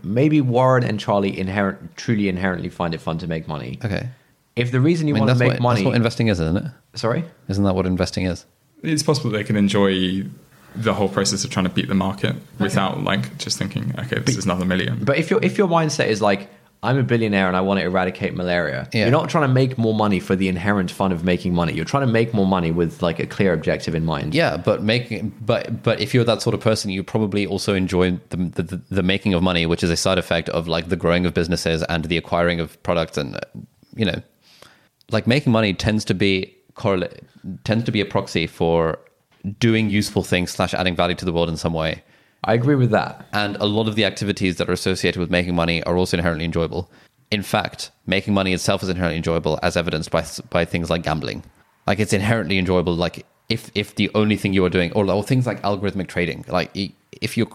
Maybe 0.03 0.41
Warren 0.41 0.83
and 0.83 0.99
Charlie 0.99 1.39
inherent, 1.39 1.95
truly 1.95 2.27
inherently 2.27 2.67
find 2.67 2.93
it 2.93 2.99
fun 2.99 3.17
to 3.19 3.27
make 3.27 3.47
money. 3.47 3.79
Okay. 3.85 4.09
If 4.57 4.73
the 4.73 4.81
reason 4.81 5.07
you 5.07 5.13
I 5.13 5.15
mean, 5.15 5.27
want 5.27 5.29
to 5.29 5.33
that's, 5.35 5.39
make 5.39 5.59
what, 5.59 5.61
money, 5.61 5.79
that's 5.81 5.85
what 5.85 5.95
investing 5.95 6.27
is, 6.27 6.41
isn't 6.41 6.57
it? 6.57 6.65
sorry, 6.95 7.23
Isn't 7.47 7.63
that 7.63 7.73
what 7.73 7.85
investing 7.85 8.25
is? 8.25 8.45
it's 8.83 9.01
possible 9.01 9.29
they 9.31 9.45
can 9.45 9.55
enjoy 9.55 10.23
the 10.75 10.93
whole 10.93 11.07
process 11.07 11.45
of 11.45 11.49
trying 11.51 11.63
to 11.65 11.71
beat 11.71 11.87
the 11.87 11.95
market 11.95 12.35
without 12.59 13.01
like 13.01 13.37
just 13.37 13.57
thinking, 13.57 13.93
okay, 13.97 14.19
this 14.19 14.35
is 14.35 14.43
another 14.43 14.65
million. 14.65 15.05
but 15.05 15.17
if 15.17 15.29
your 15.31 15.39
if 15.41 15.57
your 15.57 15.69
mindset 15.69 16.07
is 16.07 16.21
like 16.21 16.49
I'm 16.83 16.97
a 16.97 17.03
billionaire 17.03 17.47
and 17.47 17.57
I 17.57 17.61
want 17.61 17.79
to 17.79 17.85
eradicate 17.85 18.35
malaria, 18.35 18.87
Yeah. 18.93 19.01
you're 19.01 19.11
not 19.11 19.29
trying 19.29 19.47
to 19.47 19.53
make 19.53 19.77
more 19.77 19.95
money 19.95 20.19
for 20.19 20.35
the 20.35 20.47
inherent 20.47 20.91
fun 20.91 21.11
of 21.11 21.23
making 21.23 21.53
money. 21.55 21.73
You're 21.73 21.85
trying 21.85 22.05
to 22.05 22.11
make 22.13 22.33
more 22.33 22.45
money 22.45 22.71
with 22.71 23.01
like 23.01 23.19
a 23.19 23.25
clear 23.25 23.51
objective 23.51 23.95
in 23.95 24.05
mind. 24.05 24.35
Yeah, 24.35 24.57
but 24.57 24.83
making 24.83 25.33
but 25.41 25.81
but 25.81 25.99
if 25.99 26.13
you're 26.13 26.23
that 26.25 26.41
sort 26.41 26.53
of 26.53 26.61
person, 26.61 26.91
you 26.91 27.03
probably 27.03 27.47
also 27.47 27.73
enjoy 27.73 28.11
the, 28.29 28.37
the 28.37 28.81
the 28.89 29.03
making 29.03 29.33
of 29.33 29.41
money, 29.41 29.65
which 29.65 29.83
is 29.83 29.89
a 29.89 29.97
side 29.97 30.17
effect 30.19 30.49
of 30.49 30.67
like 30.67 30.89
the 30.89 30.95
growing 30.95 31.25
of 31.25 31.33
businesses 31.33 31.81
and 31.83 32.05
the 32.05 32.17
acquiring 32.17 32.59
of 32.59 32.81
products, 32.83 33.17
and 33.17 33.39
you 33.95 34.05
know, 34.05 34.21
like 35.11 35.25
making 35.25 35.51
money 35.51 35.73
tends 35.73 36.05
to 36.05 36.13
be 36.13 36.53
correlate 36.75 37.21
tends 37.63 37.83
to 37.85 37.91
be 37.91 38.01
a 38.01 38.05
proxy 38.05 38.45
for 38.45 38.99
doing 39.59 39.89
useful 39.89 40.21
things 40.23 40.51
slash 40.51 40.73
adding 40.73 40.95
value 40.95 41.15
to 41.15 41.25
the 41.25 41.33
world 41.33 41.49
in 41.49 41.57
some 41.57 41.73
way. 41.73 42.03
I 42.43 42.53
agree 42.53 42.75
with 42.75 42.91
that. 42.91 43.25
And 43.33 43.55
a 43.57 43.65
lot 43.65 43.87
of 43.87 43.95
the 43.95 44.05
activities 44.05 44.57
that 44.57 44.69
are 44.69 44.73
associated 44.73 45.19
with 45.19 45.29
making 45.29 45.55
money 45.55 45.83
are 45.83 45.97
also 45.97 46.17
inherently 46.17 46.45
enjoyable. 46.45 46.89
In 47.31 47.41
fact, 47.41 47.91
making 48.05 48.33
money 48.33 48.53
itself 48.53 48.83
is 48.83 48.89
inherently 48.89 49.17
enjoyable, 49.17 49.59
as 49.61 49.75
evidenced 49.75 50.11
by 50.11 50.25
by 50.49 50.63
things 50.65 50.89
like 50.89 51.03
gambling. 51.03 51.43
Like 51.85 51.99
it's 51.99 52.13
inherently 52.13 52.57
enjoyable. 52.57 52.95
Like 52.95 53.25
if 53.49 53.71
if 53.75 53.95
the 53.95 54.09
only 54.15 54.37
thing 54.37 54.53
you 54.53 54.63
are 54.65 54.69
doing, 54.69 54.93
or, 54.93 55.09
or 55.09 55.23
things 55.23 55.45
like 55.45 55.61
algorithmic 55.61 56.07
trading, 56.07 56.45
like 56.47 56.71
if 57.21 57.35
you're 57.35 57.49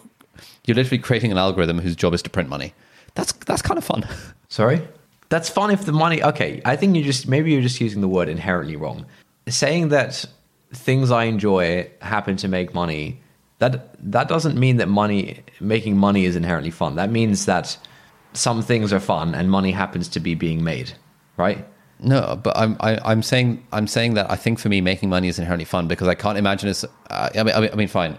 you're 0.66 0.74
literally 0.74 0.98
creating 0.98 1.32
an 1.32 1.38
algorithm 1.38 1.78
whose 1.78 1.96
job 1.96 2.12
is 2.12 2.22
to 2.22 2.30
print 2.30 2.48
money, 2.48 2.74
that's 3.14 3.32
that's 3.32 3.62
kind 3.62 3.78
of 3.78 3.84
fun. 3.84 4.06
Sorry? 4.48 4.86
That's 5.30 5.48
fun 5.48 5.70
if 5.70 5.86
the 5.86 5.92
money. 5.92 6.22
Okay, 6.22 6.60
I 6.66 6.76
think 6.76 6.94
you 6.94 7.02
just 7.02 7.26
maybe 7.26 7.52
you're 7.52 7.62
just 7.62 7.80
using 7.80 8.02
the 8.02 8.08
word 8.08 8.28
inherently 8.28 8.76
wrong. 8.76 9.06
Saying 9.48 9.88
that 9.88 10.26
things 10.74 11.10
I 11.10 11.24
enjoy 11.24 11.90
happen 12.02 12.36
to 12.36 12.48
make 12.48 12.74
money, 12.74 13.21
that 13.62 14.12
that 14.12 14.28
doesn't 14.28 14.58
mean 14.58 14.76
that 14.76 14.88
money 14.88 15.40
making 15.60 15.96
money 15.96 16.24
is 16.24 16.36
inherently 16.36 16.70
fun. 16.70 16.96
That 16.96 17.10
means 17.10 17.46
that 17.46 17.76
some 18.34 18.62
things 18.62 18.92
are 18.92 19.00
fun 19.00 19.34
and 19.34 19.50
money 19.50 19.72
happens 19.72 20.08
to 20.08 20.20
be 20.20 20.34
being 20.34 20.64
made, 20.64 20.92
right? 21.36 21.64
No, 22.00 22.38
but 22.42 22.56
I'm 22.56 22.76
I, 22.80 22.98
I'm 23.04 23.22
saying 23.22 23.64
I'm 23.72 23.86
saying 23.86 24.14
that 24.14 24.30
I 24.30 24.36
think 24.36 24.58
for 24.58 24.68
me 24.68 24.80
making 24.80 25.08
money 25.08 25.28
is 25.28 25.38
inherently 25.38 25.64
fun 25.64 25.86
because 25.86 26.08
I 26.08 26.14
can't 26.14 26.36
imagine 26.36 26.68
it's. 26.68 26.84
Uh, 26.84 27.28
I 27.34 27.42
mean 27.42 27.54
I 27.54 27.60
mean 27.60 27.70
I 27.72 27.76
mean 27.76 27.88
fine, 27.88 28.18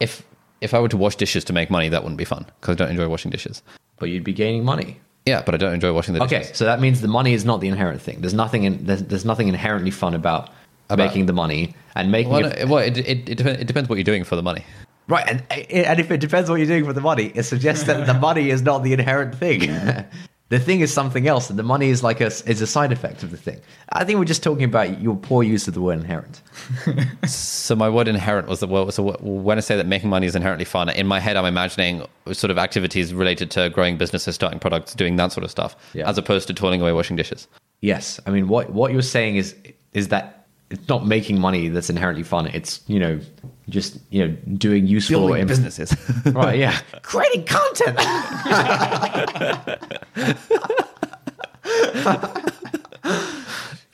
if 0.00 0.22
if 0.60 0.74
I 0.74 0.80
were 0.80 0.88
to 0.88 0.96
wash 0.96 1.16
dishes 1.16 1.44
to 1.44 1.52
make 1.52 1.70
money, 1.70 1.88
that 1.88 2.02
wouldn't 2.02 2.18
be 2.18 2.24
fun 2.24 2.46
because 2.60 2.74
I 2.74 2.76
don't 2.76 2.90
enjoy 2.90 3.08
washing 3.08 3.30
dishes. 3.30 3.62
But 3.98 4.10
you'd 4.10 4.24
be 4.24 4.34
gaining 4.34 4.64
money. 4.64 5.00
Yeah, 5.24 5.42
but 5.42 5.54
I 5.54 5.58
don't 5.58 5.72
enjoy 5.72 5.92
washing 5.92 6.14
the 6.14 6.20
dishes. 6.20 6.48
Okay, 6.48 6.52
so 6.54 6.64
that 6.66 6.80
means 6.80 7.00
the 7.00 7.08
money 7.08 7.32
is 7.32 7.44
not 7.44 7.60
the 7.60 7.68
inherent 7.68 8.00
thing. 8.02 8.20
There's 8.20 8.34
nothing 8.34 8.64
in 8.64 8.84
there's, 8.84 9.02
there's 9.02 9.24
nothing 9.24 9.48
inherently 9.48 9.90
fun 9.90 10.14
about, 10.14 10.50
About- 10.88 11.06
making 11.06 11.26
the 11.26 11.32
money 11.32 11.74
and 11.94 12.12
making 12.12 12.32
Well, 12.32 12.44
it 12.46 12.68
well 12.68 12.78
it, 12.84 12.96
it, 12.98 13.28
it, 13.28 13.36
depends, 13.36 13.60
it 13.60 13.66
depends 13.66 13.88
what 13.88 13.96
you're 13.96 14.04
doing 14.04 14.24
for 14.24 14.36
the 14.36 14.42
money. 14.42 14.64
Right, 15.08 15.24
and 15.28 15.42
eh, 15.50 15.82
and 15.86 16.00
if 16.00 16.10
it 16.10 16.18
depends 16.18 16.50
what 16.50 16.56
you're 16.56 16.66
doing 16.66 16.84
for 16.84 16.92
the 16.92 17.00
money, 17.00 17.30
it 17.34 17.44
suggests 17.44 17.84
that 17.84 18.06
the 18.06 18.14
money 18.14 18.50
is 18.50 18.62
not 18.62 18.82
the 18.82 18.92
inherent 18.92 19.36
thing. 19.36 19.60
the 20.48 20.58
thing 20.58 20.80
is 20.80 20.92
something 20.92 21.28
else, 21.28 21.48
and 21.48 21.56
the 21.58 21.62
money 21.62 21.90
is 21.90 22.02
like 22.02 22.20
a 22.20 22.26
is 22.26 22.60
a 22.60 22.66
side 22.66 22.90
effect 22.92 23.22
of 23.22 23.30
the 23.30 23.36
thing. 23.36 23.60
I 23.90 24.04
think 24.04 24.18
we're 24.18 24.24
just 24.24 24.42
talking 24.42 24.64
about 24.64 25.00
your 25.00 25.14
poor 25.16 25.44
use 25.44 25.68
of 25.68 25.74
the 25.74 25.80
word 25.80 25.98
inherent. 26.00 26.42
So 27.26 27.74
my 27.74 27.88
word 27.88 28.06
inherent 28.08 28.46
was 28.48 28.60
the 28.60 28.66
word. 28.68 28.92
So 28.92 29.16
when 29.20 29.58
I 29.58 29.60
say 29.60 29.76
that 29.76 29.86
making 29.86 30.08
money 30.10 30.26
is 30.26 30.36
inherently 30.36 30.64
fun, 30.64 30.88
in 30.88 31.06
my 31.06 31.18
head 31.20 31.36
I'm 31.36 31.44
imagining 31.46 32.04
sort 32.32 32.50
of 32.50 32.58
activities 32.58 33.12
related 33.12 33.50
to 33.52 33.70
growing 33.70 33.96
businesses, 33.96 34.34
starting 34.36 34.60
products, 34.60 34.94
doing 34.94 35.16
that 35.16 35.32
sort 35.32 35.44
of 35.44 35.50
stuff, 35.50 35.76
Yeah. 35.94 36.08
as 36.08 36.16
opposed 36.18 36.46
to 36.48 36.54
toiling 36.54 36.80
away 36.80 36.92
washing 36.92 37.16
dishes. 37.16 37.48
Yes, 37.80 38.20
I 38.26 38.30
mean 38.30 38.48
what 38.48 38.70
what 38.70 38.92
you're 38.92 39.02
saying 39.02 39.36
is 39.36 39.54
is 39.92 40.08
that 40.08 40.35
it's 40.70 40.88
not 40.88 41.06
making 41.06 41.40
money 41.40 41.68
that's 41.68 41.90
inherently 41.90 42.22
fun. 42.24 42.48
It's 42.48 42.80
you 42.88 42.98
know 42.98 43.20
just 43.68 43.98
you 44.10 44.26
know 44.26 44.36
doing 44.56 44.86
useful 44.86 45.20
Building 45.20 45.42
im- 45.42 45.48
businesses. 45.48 45.94
right? 46.26 46.58
Yeah, 46.58 46.78
creating 47.02 47.44
content. 47.44 47.98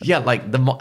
yeah, 0.02 0.18
like 0.18 0.50
the 0.50 0.58
mo- 0.58 0.80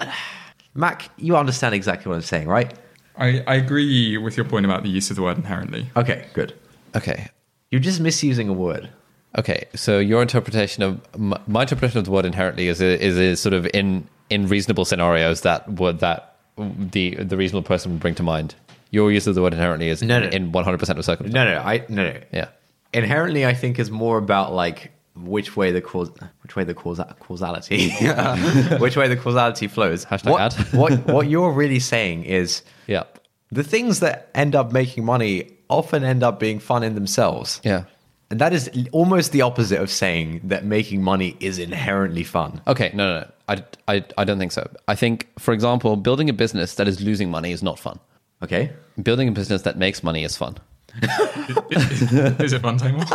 Mac. 0.73 1.10
You 1.17 1.38
understand 1.38 1.75
exactly 1.75 2.10
what 2.10 2.15
I'm 2.15 2.21
saying, 2.21 2.47
right? 2.47 2.73
I, 3.17 3.43
I 3.45 3.56
agree 3.56 4.17
with 4.17 4.38
your 4.38 4.45
point 4.45 4.65
about 4.65 4.84
the 4.84 4.89
use 4.89 5.10
of 5.10 5.15
the 5.15 5.21
word 5.21 5.38
inherently. 5.38 5.89
Okay, 5.95 6.25
good. 6.34 6.54
okay, 6.95 7.27
You're 7.69 7.82
just 7.82 7.99
misusing 7.99 8.47
a 8.49 8.54
word. 8.54 8.89
Okay, 9.38 9.65
so 9.75 9.99
your 9.99 10.21
interpretation 10.21 10.84
of 10.84 11.19
my, 11.19 11.39
my 11.47 11.62
interpretation 11.62 11.99
of 11.99 12.06
the 12.06 12.12
word 12.12 12.25
inherently 12.25 12.67
is 12.67 12.82
is, 12.82 13.17
is 13.17 13.39
sort 13.39 13.54
of 13.54 13.67
in 13.73 14.08
in 14.32 14.48
reasonable 14.48 14.86
scenarios 14.86 15.41
that 15.41 15.67
would 15.74 16.00
that 16.00 16.36
the 16.58 17.15
the 17.15 17.38
reasonable 17.38 17.63
person 17.67 17.91
would 17.91 18.02
bring 18.02 18.15
to 18.15 18.24
mind. 18.24 18.56
Your 18.89 19.12
use 19.12 19.26
of 19.28 19.36
the 19.36 19.41
word 19.41 19.54
inherently 19.54 19.88
is 19.89 20.02
No, 20.02 20.20
no. 20.20 20.28
in 20.28 20.52
one 20.52 20.63
hundred 20.63 20.80
percent 20.80 21.00
of 21.00 21.06
circumstances. 21.06 21.34
No, 21.34 21.46
no, 21.46 21.60
I 21.62 21.86
no, 21.89 22.12
no. 22.12 22.20
Yeah. 22.34 22.48
Inherently, 22.94 23.46
I 23.46 23.54
think 23.54 23.80
is 23.80 23.89
more 23.91 24.17
about 24.17 24.54
like 24.54 24.91
which 25.15 25.56
way 25.56 25.72
the 25.72 25.82
cause, 25.82 26.10
which 26.44 26.56
way 26.56 26.63
the 26.63 26.74
causa- 26.74 27.15
causality, 27.20 27.91
which 28.80 28.96
way 28.98 29.08
the 29.08 29.17
causality 29.17 29.67
flows. 29.67 30.06
Hashtag 30.06 30.32
what, 30.32 30.41
ad. 30.41 30.74
what 30.74 31.08
what 31.08 31.28
you're 31.30 31.52
really 31.52 31.80
saying 31.80 32.24
is 32.26 32.63
Yeah. 32.88 33.04
the 33.52 33.63
things 33.63 34.00
that 34.02 34.30
end 34.36 34.56
up 34.56 34.72
making 34.72 35.06
money 35.06 35.52
often 35.70 36.04
end 36.04 36.22
up 36.24 36.39
being 36.39 36.60
fun 36.60 36.84
in 36.84 36.96
themselves. 36.96 37.62
Yeah. 37.63 37.84
And 38.32 38.39
that 38.39 38.54
is 38.54 38.72
almost 38.94 39.34
the 39.34 39.41
opposite 39.41 39.82
of 39.82 39.91
saying 39.91 40.39
that 40.46 40.63
making 40.63 41.04
money 41.04 41.36
is 41.41 41.60
inherently 41.60 42.24
fun. 42.24 42.62
Okay, 42.65 42.89
no, 42.94 43.06
no, 43.06 43.20
no. 43.20 43.32
I, 43.50 43.63
I, 43.94 44.06
I 44.17 44.24
don't 44.24 44.39
think 44.39 44.54
so. 44.54 44.72
I 44.88 44.96
think, 44.96 45.28
for 45.38 45.54
example, 45.54 45.98
building 45.98 46.30
a 46.30 46.34
business 46.34 46.76
that 46.76 46.88
is 46.88 47.02
losing 47.02 47.30
money 47.30 47.52
is 47.52 47.62
not 47.62 47.78
fun. 47.78 48.00
Okay. 48.41 48.72
Building 49.04 49.28
a 49.28 49.34
business 49.34 49.63
that 49.63 49.78
makes 49.78 50.02
money 50.02 50.24
is 50.24 50.38
fun. 50.38 50.56
Is 51.02 52.54
it 52.54 52.62
fun, 52.62 52.78
Taimur? 52.78 53.06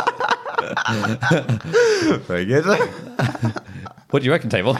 Very 2.27 2.45
good. 2.45 2.65
What 4.09 4.21
do 4.21 4.25
you 4.25 4.31
reckon, 4.31 4.49
Table? 4.49 4.77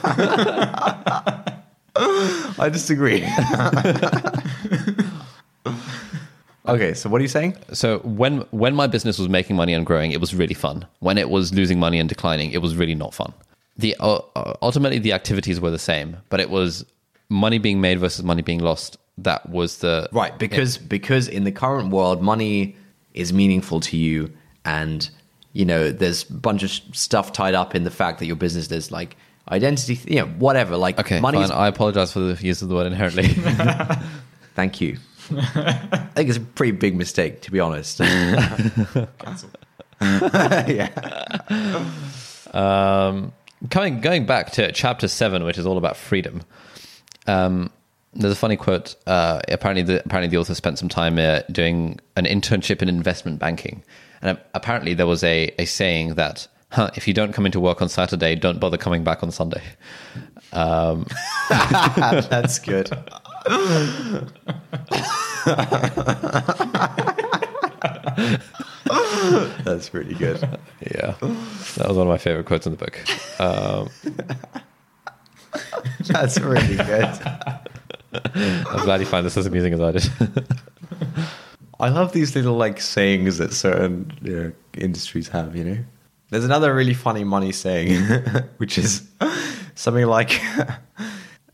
I 2.58 2.70
disagree. 2.72 3.28
Okay, 6.68 6.94
so 6.94 7.10
what 7.10 7.20
are 7.20 7.24
you 7.24 7.28
saying? 7.30 7.56
so 7.74 8.00
when 8.00 8.40
when 8.52 8.76
my 8.76 8.88
business 8.88 9.18
was 9.20 9.30
making 9.30 9.56
money 9.56 9.74
and 9.74 9.86
growing, 9.86 10.12
it 10.12 10.22
was 10.22 10.34
really 10.36 10.54
fun. 10.54 10.86
When 11.00 11.18
it 11.18 11.30
was 11.30 11.54
losing 11.54 11.80
money 11.80 12.00
and 12.00 12.08
declining, 12.10 12.52
it 12.52 12.62
was 12.62 12.76
really 12.76 12.96
not 12.96 13.14
fun. 13.14 13.34
The 13.78 13.96
uh, 14.00 14.20
uh, 14.36 14.54
ultimately 14.62 15.00
the 15.00 15.14
activities 15.14 15.60
were 15.62 15.72
the 15.72 15.80
same, 15.80 16.18
but 16.30 16.40
it 16.40 16.50
was 16.50 16.86
money 17.30 17.58
being 17.60 17.80
made 17.82 18.00
versus 18.00 18.24
money 18.24 18.42
being 18.42 18.60
lost. 18.60 18.98
That 19.20 19.50
was 19.50 19.80
the 19.80 20.08
Right, 20.12 20.38
because 20.38 20.78
because 20.78 21.28
in 21.28 21.44
the 21.44 21.52
current 21.52 21.90
world, 21.92 22.22
money 22.22 22.76
is 23.14 23.34
meaningful 23.34 23.80
to 23.82 23.98
you, 23.98 24.32
and 24.66 25.10
you 25.54 25.66
know 25.66 25.92
there's 25.92 26.30
a 26.30 26.34
bunch 26.34 26.64
of 26.64 26.72
stuff 26.96 27.32
tied 27.34 27.56
up 27.56 27.74
in 27.76 27.84
the 27.84 27.92
fact 27.92 28.20
that 28.20 28.26
your 28.26 28.36
business 28.36 28.72
is 28.72 28.92
like 28.92 29.16
identity, 29.52 30.00
you 30.08 30.20
know, 30.22 30.28
whatever. 30.40 30.76
Like 30.78 31.00
Okay, 31.00 31.20
money. 31.20 31.38
fine. 31.40 31.52
I 31.52 31.68
apologize 31.68 32.12
for 32.14 32.20
the 32.20 32.46
use 32.46 32.62
of 32.62 32.70
the 32.70 32.76
word 32.76 32.88
inherently. 32.88 33.28
Thank 34.56 34.82
you. 34.82 34.98
I 35.36 36.10
think 36.16 36.30
it's 36.30 36.38
a 36.38 36.42
pretty 36.42 36.72
big 36.72 36.96
mistake, 36.96 37.42
to 37.42 37.52
be 37.52 37.60
honest. 37.60 37.98
Cancel. 38.00 39.50
yeah. 40.02 40.90
um, 42.54 43.34
coming 43.70 44.00
going 44.02 44.26
back 44.26 44.52
to 44.52 44.72
chapter 44.72 45.08
seven, 45.08 45.44
which 45.44 45.58
is 45.58 45.66
all 45.66 45.78
about 45.78 45.98
freedom. 45.98 46.42
Um, 47.26 47.72
there's 48.14 48.34
a 48.34 48.38
funny 48.38 48.58
quote. 48.58 48.96
Uh, 49.06 49.42
apparently, 49.48 49.84
the 49.84 50.04
apparently 50.04 50.30
the 50.30 50.38
author 50.38 50.56
spent 50.56 50.80
some 50.80 50.90
time 50.90 51.18
uh, 51.18 51.42
doing 51.52 52.00
an 52.16 52.26
internship 52.26 52.82
in 52.82 52.90
investment 52.90 53.40
banking, 53.40 53.84
and 54.22 54.40
apparently 54.54 54.94
there 54.94 55.08
was 55.08 55.24
a, 55.24 55.54
a 55.60 55.66
saying 55.66 56.16
that 56.16 56.48
huh, 56.72 56.90
if 56.96 57.08
you 57.08 57.14
don't 57.14 57.34
come 57.34 57.46
into 57.46 57.60
work 57.60 57.82
on 57.82 57.90
Saturday, 57.90 58.36
don't 58.36 58.60
bother 58.60 58.78
coming 58.78 59.04
back 59.04 59.24
on 59.24 59.32
Sunday. 59.32 59.62
Um, 60.54 61.06
That's 61.50 62.60
good. 62.60 62.90
That's 69.64 69.90
pretty 69.90 70.16
good. 70.16 70.42
yeah, 70.92 71.16
that 71.22 71.88
was 71.88 71.98
one 71.98 72.08
of 72.08 72.10
my 72.12 72.18
favorite 72.18 72.46
quotes 72.46 72.66
in 72.66 72.74
the 72.74 72.78
book. 72.78 73.00
Um, 73.40 73.90
That's 76.08 76.40
really 76.40 76.76
good. 76.76 77.10
I'm 78.14 78.84
glad 78.84 79.00
you 79.00 79.06
find 79.06 79.26
this 79.26 79.38
as 79.38 79.46
amusing 79.46 79.74
as 79.74 79.82
I 79.82 79.92
did. 79.92 80.10
I 81.80 81.90
love 81.90 82.12
these 82.12 82.36
little 82.36 82.56
like 82.56 82.82
sayings 82.82 83.38
that 83.38 83.54
certain 83.54 84.12
you 84.22 84.36
know, 84.36 84.52
industries 84.78 85.28
have. 85.30 85.56
You 85.56 85.64
know, 85.64 85.78
there's 86.30 86.46
another 86.46 86.74
really 86.74 86.94
funny 86.94 87.24
money 87.24 87.52
saying, 87.52 88.04
which 88.58 88.78
is 88.78 89.08
something 89.76 90.06
like, 90.06 90.42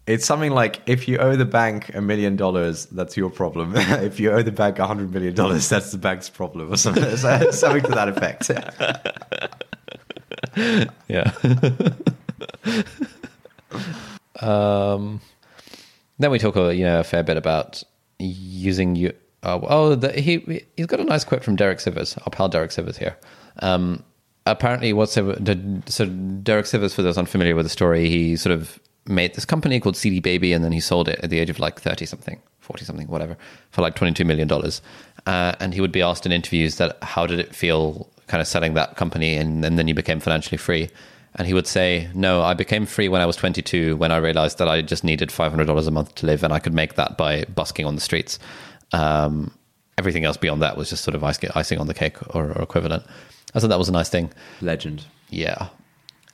it's 0.05 0.25
something 0.25 0.51
like 0.51 0.81
if 0.85 1.07
you 1.07 1.17
owe 1.17 1.35
the 1.35 1.45
bank 1.45 1.93
a 1.95 2.01
million 2.01 2.35
dollars, 2.35 2.85
that's 2.87 3.15
your 3.15 3.29
problem. 3.29 3.73
if 3.75 4.19
you 4.19 4.31
owe 4.31 4.41
the 4.41 4.51
bank 4.51 4.79
a 4.79 4.87
hundred 4.87 5.13
million 5.13 5.33
dollars, 5.33 5.69
that's 5.69 5.91
the 5.91 5.97
bank's 5.97 6.29
problem, 6.29 6.71
or 6.71 6.77
something, 6.77 7.15
something 7.17 7.83
to 7.83 7.91
that 7.91 8.09
effect. 8.09 8.51
Yeah. 11.07 11.31
um, 14.39 15.19
then 16.19 16.29
we 16.29 16.37
talk, 16.37 16.55
a, 16.55 16.75
you 16.75 16.83
know, 16.83 16.99
a 16.99 17.03
fair 17.03 17.23
bit 17.23 17.37
about 17.37 17.81
using 18.19 18.95
you. 18.95 19.13
Uh, 19.41 19.59
oh, 19.63 19.95
the, 19.95 20.11
he 20.11 20.63
he's 20.77 20.85
got 20.85 20.99
a 20.99 21.05
nice 21.05 21.23
quote 21.23 21.43
from 21.43 21.55
Derek 21.55 21.79
Sivers, 21.79 22.19
our 22.19 22.29
pal 22.29 22.49
Derek 22.49 22.69
Sivers 22.69 22.97
here. 22.97 23.17
Um, 23.63 24.03
apparently, 24.45 24.93
what's 24.93 25.13
so 25.13 25.33
Derek 25.33 25.85
Sivers, 25.85 26.93
for 26.93 27.01
those 27.01 27.17
unfamiliar 27.17 27.55
with 27.55 27.65
the 27.65 27.71
story, 27.71 28.07
he 28.09 28.35
sort 28.35 28.53
of 28.53 28.79
made 29.07 29.35
this 29.35 29.45
company 29.45 29.79
called 29.79 29.97
CD 29.97 30.19
Baby, 30.19 30.53
and 30.53 30.63
then 30.63 30.71
he 30.71 30.79
sold 30.79 31.07
it 31.07 31.19
at 31.23 31.29
the 31.29 31.39
age 31.39 31.49
of 31.49 31.59
like 31.59 31.79
thirty 31.79 32.05
something, 32.05 32.41
forty 32.59 32.85
something, 32.85 33.07
whatever, 33.07 33.37
for 33.71 33.81
like 33.81 33.95
twenty 33.95 34.13
two 34.13 34.25
million 34.25 34.47
dollars. 34.47 34.81
Uh, 35.25 35.53
and 35.59 35.73
he 35.73 35.81
would 35.81 35.91
be 35.91 36.01
asked 36.01 36.25
in 36.25 36.31
interviews 36.31 36.77
that 36.77 36.97
how 37.01 37.25
did 37.25 37.39
it 37.39 37.55
feel, 37.55 38.09
kind 38.27 38.41
of 38.41 38.47
selling 38.47 38.73
that 38.73 38.95
company, 38.95 39.35
and, 39.35 39.63
and 39.63 39.77
then 39.77 39.87
you 39.87 39.93
became 39.93 40.19
financially 40.19 40.57
free. 40.57 40.89
And 41.35 41.47
he 41.47 41.53
would 41.53 41.67
say, 41.67 42.09
No, 42.13 42.41
I 42.41 42.53
became 42.53 42.85
free 42.85 43.09
when 43.09 43.21
I 43.21 43.25
was 43.25 43.35
22, 43.35 43.95
when 43.97 44.11
I 44.11 44.17
realized 44.17 44.59
that 44.59 44.67
I 44.67 44.81
just 44.81 45.03
needed 45.03 45.29
$500 45.29 45.87
a 45.87 45.91
month 45.91 46.15
to 46.15 46.25
live 46.27 46.43
and 46.43 46.53
I 46.53 46.59
could 46.59 46.73
make 46.73 46.93
that 46.95 47.17
by 47.17 47.45
busking 47.45 47.85
on 47.85 47.95
the 47.95 48.01
streets. 48.01 48.37
Um, 48.91 49.51
everything 49.97 50.25
else 50.25 50.37
beyond 50.37 50.61
that 50.61 50.77
was 50.77 50.89
just 50.89 51.03
sort 51.03 51.15
of 51.15 51.23
icing, 51.23 51.49
icing 51.55 51.79
on 51.79 51.87
the 51.87 51.93
cake 51.93 52.21
or, 52.35 52.51
or 52.51 52.61
equivalent. 52.61 53.03
I 53.55 53.59
thought 53.59 53.69
that 53.69 53.79
was 53.79 53.89
a 53.89 53.93
nice 53.93 54.09
thing. 54.09 54.31
Legend. 54.61 55.05
Yeah. 55.29 55.69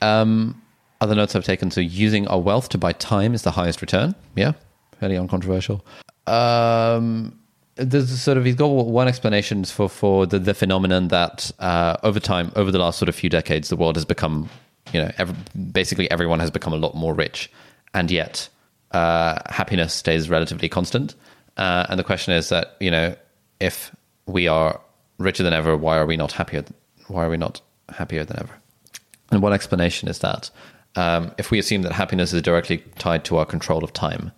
Um, 0.02 0.62
other 1.02 1.16
notes 1.16 1.36
I've 1.36 1.44
taken 1.44 1.72
so 1.72 1.82
using 1.82 2.28
our 2.28 2.40
wealth 2.40 2.70
to 2.70 2.78
buy 2.78 2.94
time 2.94 3.34
is 3.34 3.44
the 3.44 3.52
highest 3.52 3.82
return. 3.82 4.16
Yeah, 4.36 4.54
fairly 5.00 5.18
uncontroversial. 5.18 5.86
Um, 6.28 7.40
there's 7.76 8.22
sort 8.22 8.38
of 8.38 8.46
he's 8.46 8.56
got 8.56 8.68
one 8.68 9.08
explanation 9.08 9.64
for 9.64 9.90
for 9.90 10.26
the, 10.26 10.40
the 10.40 10.54
phenomenon 10.54 11.08
that 11.10 11.52
uh, 11.60 11.96
over 12.04 12.20
time, 12.20 12.52
over 12.56 12.72
the 12.72 12.80
last 12.80 13.00
sort 13.00 13.10
of 13.10 13.16
few 13.16 13.30
decades, 13.30 13.70
the 13.70 13.76
world 13.76 13.96
has 13.96 14.06
become, 14.06 14.50
you 14.94 15.02
know, 15.02 15.12
every, 15.18 15.36
basically 15.72 16.10
everyone 16.12 16.40
has 16.40 16.52
become 16.52 16.74
a 16.74 16.78
lot 16.78 16.96
more 16.96 17.14
rich, 17.14 17.50
and 17.94 18.12
yet 18.12 18.50
uh, 18.92 19.40
happiness 19.48 19.94
stays 19.94 20.30
relatively 20.30 20.68
constant. 20.68 21.16
Uh, 21.58 21.86
and 21.90 22.00
the 22.00 22.04
question 22.04 22.34
is 22.34 22.50
that 22.50 22.76
you 22.80 22.92
know, 22.92 23.16
if 23.60 23.96
we 24.26 24.48
are 24.48 24.80
richer 25.18 25.44
than 25.44 25.54
ever, 25.54 25.76
why 25.78 25.98
are 25.98 26.06
we 26.06 26.18
not 26.18 26.34
happier? 26.34 26.66
Why 27.08 27.26
are 27.26 27.30
we 27.30 27.38
not 27.38 27.62
happier 27.90 28.26
than 28.26 28.40
ever? 28.40 28.54
And 29.32 29.42
one 29.42 29.54
explanation 29.54 30.10
is 30.10 30.20
that 30.20 30.50
um, 31.00 31.32
if 31.38 31.50
we 31.50 31.60
assume 31.60 31.84
that 31.84 31.94
happiness 31.94 32.34
is 32.34 32.42
directly 32.42 32.80
tied 32.98 33.24
to 33.26 33.38
our 33.38 33.46
control 33.46 33.84
of 33.86 33.94
time, 33.94 34.32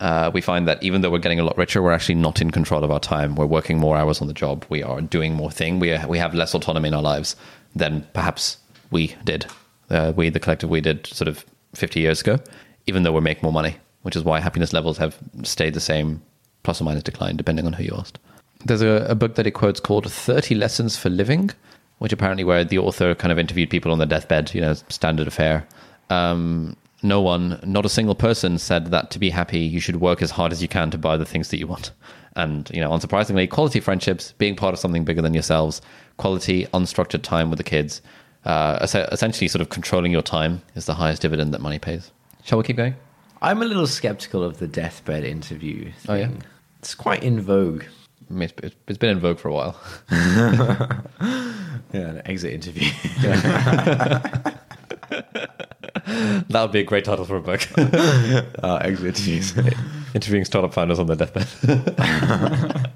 uh, 0.00 0.28
we 0.34 0.40
find 0.40 0.66
that 0.66 0.82
even 0.82 1.00
though 1.00 1.10
we're 1.10 1.18
getting 1.18 1.38
a 1.38 1.44
lot 1.44 1.56
richer, 1.56 1.80
we're 1.80 1.92
actually 1.92 2.16
not 2.16 2.40
in 2.40 2.50
control 2.50 2.82
of 2.82 2.90
our 2.90 2.98
time. 2.98 3.36
We're 3.36 3.46
working 3.46 3.78
more 3.78 3.96
hours 3.96 4.20
on 4.20 4.26
the 4.26 4.34
job. 4.34 4.64
We 4.68 4.82
are 4.82 5.00
doing 5.00 5.34
more 5.34 5.52
thing. 5.52 5.78
We 5.78 5.92
are, 5.92 6.06
we 6.08 6.18
have 6.18 6.34
less 6.34 6.52
autonomy 6.52 6.88
in 6.88 6.94
our 6.94 7.02
lives 7.02 7.36
than 7.76 8.06
perhaps 8.12 8.58
we 8.90 9.14
did. 9.24 9.46
Uh, 9.88 10.12
we, 10.16 10.30
the 10.30 10.40
collective, 10.40 10.68
we 10.68 10.80
did 10.80 11.06
sort 11.06 11.28
of 11.28 11.44
50 11.74 12.00
years 12.00 12.20
ago, 12.20 12.40
even 12.88 13.04
though 13.04 13.12
we 13.12 13.20
make 13.20 13.40
more 13.42 13.52
money, 13.52 13.76
which 14.02 14.16
is 14.16 14.24
why 14.24 14.40
happiness 14.40 14.72
levels 14.72 14.98
have 14.98 15.16
stayed 15.44 15.74
the 15.74 15.80
same, 15.80 16.22
plus 16.64 16.80
or 16.80 16.84
minus 16.84 17.04
decline, 17.04 17.36
depending 17.36 17.66
on 17.66 17.72
who 17.72 17.84
you 17.84 17.94
asked. 17.96 18.18
There's 18.64 18.82
a, 18.82 19.06
a 19.08 19.14
book 19.14 19.36
that 19.36 19.46
he 19.46 19.52
quotes 19.52 19.78
called 19.78 20.10
30 20.10 20.56
Lessons 20.56 20.96
for 20.96 21.08
Living, 21.08 21.50
which 21.98 22.12
apparently 22.12 22.42
where 22.42 22.64
the 22.64 22.78
author 22.78 23.14
kind 23.14 23.30
of 23.30 23.38
interviewed 23.38 23.70
people 23.70 23.92
on 23.92 23.98
their 23.98 24.08
deathbed, 24.08 24.52
you 24.54 24.60
know, 24.60 24.74
standard 24.88 25.28
affair. 25.28 25.66
Um, 26.10 26.76
no 27.02 27.20
one, 27.20 27.60
not 27.64 27.84
a 27.84 27.88
single 27.88 28.14
person 28.14 28.58
said 28.58 28.86
that 28.86 29.10
to 29.10 29.18
be 29.18 29.30
happy, 29.30 29.60
you 29.60 29.78
should 29.78 29.96
work 29.96 30.22
as 30.22 30.30
hard 30.30 30.52
as 30.52 30.62
you 30.62 30.68
can 30.68 30.90
to 30.90 30.98
buy 30.98 31.16
the 31.16 31.26
things 31.26 31.48
that 31.48 31.58
you 31.58 31.66
want. 31.66 31.90
And, 32.34 32.68
you 32.72 32.80
know, 32.80 32.90
unsurprisingly, 32.90 33.48
quality 33.48 33.78
friendships, 33.78 34.32
being 34.38 34.56
part 34.56 34.72
of 34.72 34.80
something 34.80 35.04
bigger 35.04 35.22
than 35.22 35.34
yourselves, 35.34 35.82
quality, 36.16 36.66
unstructured 36.66 37.22
time 37.22 37.50
with 37.50 37.58
the 37.58 37.64
kids, 37.64 38.00
uh, 38.44 38.78
essentially 38.82 39.48
sort 39.48 39.60
of 39.60 39.68
controlling 39.68 40.12
your 40.12 40.22
time 40.22 40.62
is 40.74 40.86
the 40.86 40.94
highest 40.94 41.22
dividend 41.22 41.54
that 41.54 41.60
money 41.60 41.78
pays. 41.78 42.10
Shall 42.42 42.58
we 42.58 42.64
keep 42.64 42.76
going? 42.76 42.94
I'm 43.42 43.62
a 43.62 43.66
little 43.66 43.86
skeptical 43.86 44.42
of 44.42 44.58
the 44.58 44.66
deathbed 44.66 45.24
interview 45.24 45.92
thing. 45.92 46.08
Oh, 46.08 46.14
yeah? 46.14 46.30
It's 46.78 46.94
quite 46.94 47.22
in 47.22 47.40
vogue. 47.40 47.84
I 48.30 48.32
mean, 48.32 48.50
it's, 48.62 48.76
it's 48.88 48.98
been 48.98 49.10
in 49.10 49.20
vogue 49.20 49.38
for 49.38 49.48
a 49.48 49.52
while. 49.52 49.78
Yeah, 51.94 52.08
an 52.08 52.22
exit 52.24 52.52
interview. 52.52 52.90
that 56.06 56.62
would 56.62 56.72
be 56.72 56.80
a 56.80 56.84
great 56.84 57.04
title 57.04 57.24
for 57.24 57.36
a 57.36 57.40
book. 57.40 57.66
uh, 57.78 58.76
exit 58.82 59.06
interviews. 59.06 59.56
Interviewing 60.14 60.44
startup 60.44 60.74
founders 60.74 60.98
on 60.98 61.06
their 61.06 61.16
deathbed. 61.16 62.90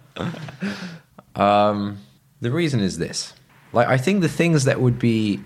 um, 1.36 1.98
the 2.40 2.50
reason 2.50 2.80
is 2.80 2.98
this. 2.98 3.34
like 3.72 3.86
I 3.86 3.98
think 3.98 4.20
the 4.20 4.28
things 4.28 4.64
that 4.64 4.80
would 4.80 4.98
be 4.98 5.40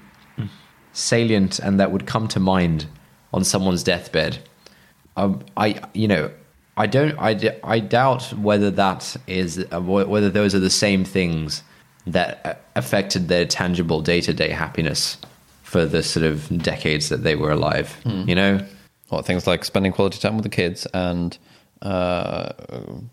salient 0.93 1.59
and 1.59 1.79
that 1.79 1.93
would 1.93 2.07
come 2.07 2.27
to 2.29 2.41
mind 2.41 2.87
on 3.33 3.45
someone's 3.45 3.83
deathbed, 3.83 4.39
um, 5.17 5.45
I 5.57 5.81
you 5.93 6.09
know 6.09 6.31
I 6.77 6.87
don't 6.87 7.19
I, 7.19 7.59
I 7.65 7.81
doubt 7.81 8.33
whether 8.35 8.71
that 8.71 9.17
is 9.27 9.65
uh, 9.73 9.81
whether 9.81 10.31
those 10.31 10.55
are 10.55 10.59
the 10.61 10.71
same 10.71 11.05
things 11.05 11.63
that 12.07 12.45
uh, 12.45 12.55
affected 12.77 13.29
their 13.29 13.45
tangible 13.45 14.01
day 14.01 14.21
to 14.23 14.33
day 14.33 14.49
happiness 14.51 15.19
for 15.73 15.87
the 15.87 16.03
sort 16.03 16.25
of 16.27 16.63
decades 16.63 17.09
that 17.09 17.23
they 17.25 17.35
were 17.35 17.51
alive. 17.51 17.97
You 18.05 18.35
know, 18.35 18.61
What 19.09 19.25
things 19.25 19.47
like 19.47 19.65
spending 19.65 19.93
quality 19.93 20.19
time 20.19 20.35
with 20.37 20.43
the 20.45 20.51
kids 20.63 20.87
and 20.93 21.37
uh, 21.81 22.53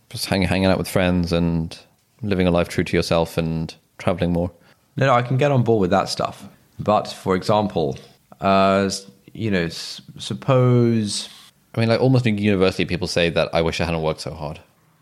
just 0.10 0.26
hang, 0.26 0.42
hanging 0.44 0.66
out 0.70 0.78
with 0.78 0.90
friends 0.90 1.32
and 1.34 1.78
living 2.22 2.48
a 2.48 2.52
life 2.52 2.68
true 2.68 2.84
to 2.84 2.98
yourself 2.98 3.38
and 3.38 3.74
traveling 3.98 4.34
more. 4.34 4.52
No, 4.98 5.06
no, 5.08 5.14
I 5.14 5.22
can 5.22 5.38
get 5.38 5.52
on 5.52 5.64
board 5.64 5.80
with 5.82 5.90
that 5.92 6.10
stuff. 6.10 6.48
But 6.80 7.08
for 7.08 7.34
example, 7.36 7.98
uh, 8.42 8.90
you 9.34 9.50
know, 9.52 9.64
s- 9.66 10.02
suppose. 10.18 11.30
I 11.76 11.80
mean, 11.80 11.90
like 11.90 12.02
almost 12.02 12.26
universally, 12.26 12.86
people 12.86 13.08
say 13.08 13.30
that 13.30 13.48
I 13.54 13.62
wish 13.62 13.80
I 13.80 13.86
hadn't 13.86 14.02
worked 14.02 14.22
so 14.22 14.34
hard. 14.34 14.60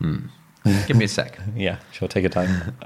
Give 0.86 0.96
me 0.96 1.06
a 1.06 1.08
sec. 1.08 1.38
Yeah, 1.56 1.78
sure. 1.92 2.06
Take 2.08 2.22
your 2.22 2.30
time. 2.30 2.76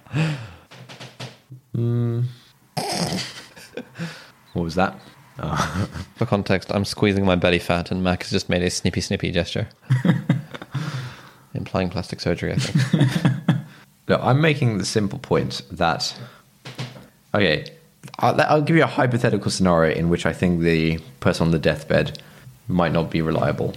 What 4.52 4.62
was 4.62 4.74
that? 4.74 4.98
For 6.16 6.26
context, 6.26 6.70
I'm 6.72 6.84
squeezing 6.84 7.24
my 7.24 7.36
belly 7.36 7.58
fat, 7.58 7.90
and 7.90 8.04
Mac 8.04 8.22
has 8.22 8.30
just 8.30 8.48
made 8.48 8.62
a 8.62 8.70
snippy 8.70 9.00
snippy 9.00 9.30
gesture, 9.30 9.68
implying 11.54 11.88
plastic 11.88 12.20
surgery. 12.20 12.52
I 12.52 12.56
think. 12.56 13.10
Look, 14.08 14.20
I'm 14.22 14.40
making 14.40 14.78
the 14.78 14.84
simple 14.84 15.18
point 15.18 15.62
that. 15.70 16.14
Okay, 17.34 17.64
I'll, 18.18 18.38
I'll 18.42 18.62
give 18.62 18.76
you 18.76 18.82
a 18.82 18.86
hypothetical 18.86 19.50
scenario 19.50 19.96
in 19.96 20.10
which 20.10 20.26
I 20.26 20.32
think 20.32 20.60
the 20.60 20.98
person 21.20 21.46
on 21.46 21.50
the 21.50 21.58
deathbed 21.58 22.20
might 22.68 22.92
not 22.92 23.10
be 23.10 23.22
reliable. 23.22 23.74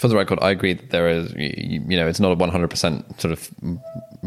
For 0.00 0.08
the 0.08 0.16
record, 0.16 0.38
I 0.40 0.50
agree 0.50 0.74
that 0.74 0.90
there 0.90 1.08
is, 1.08 1.32
you, 1.34 1.84
you 1.86 1.96
know, 1.96 2.06
it's 2.06 2.20
not 2.20 2.32
a 2.32 2.36
100% 2.36 3.20
sort 3.20 3.32
of 3.32 3.50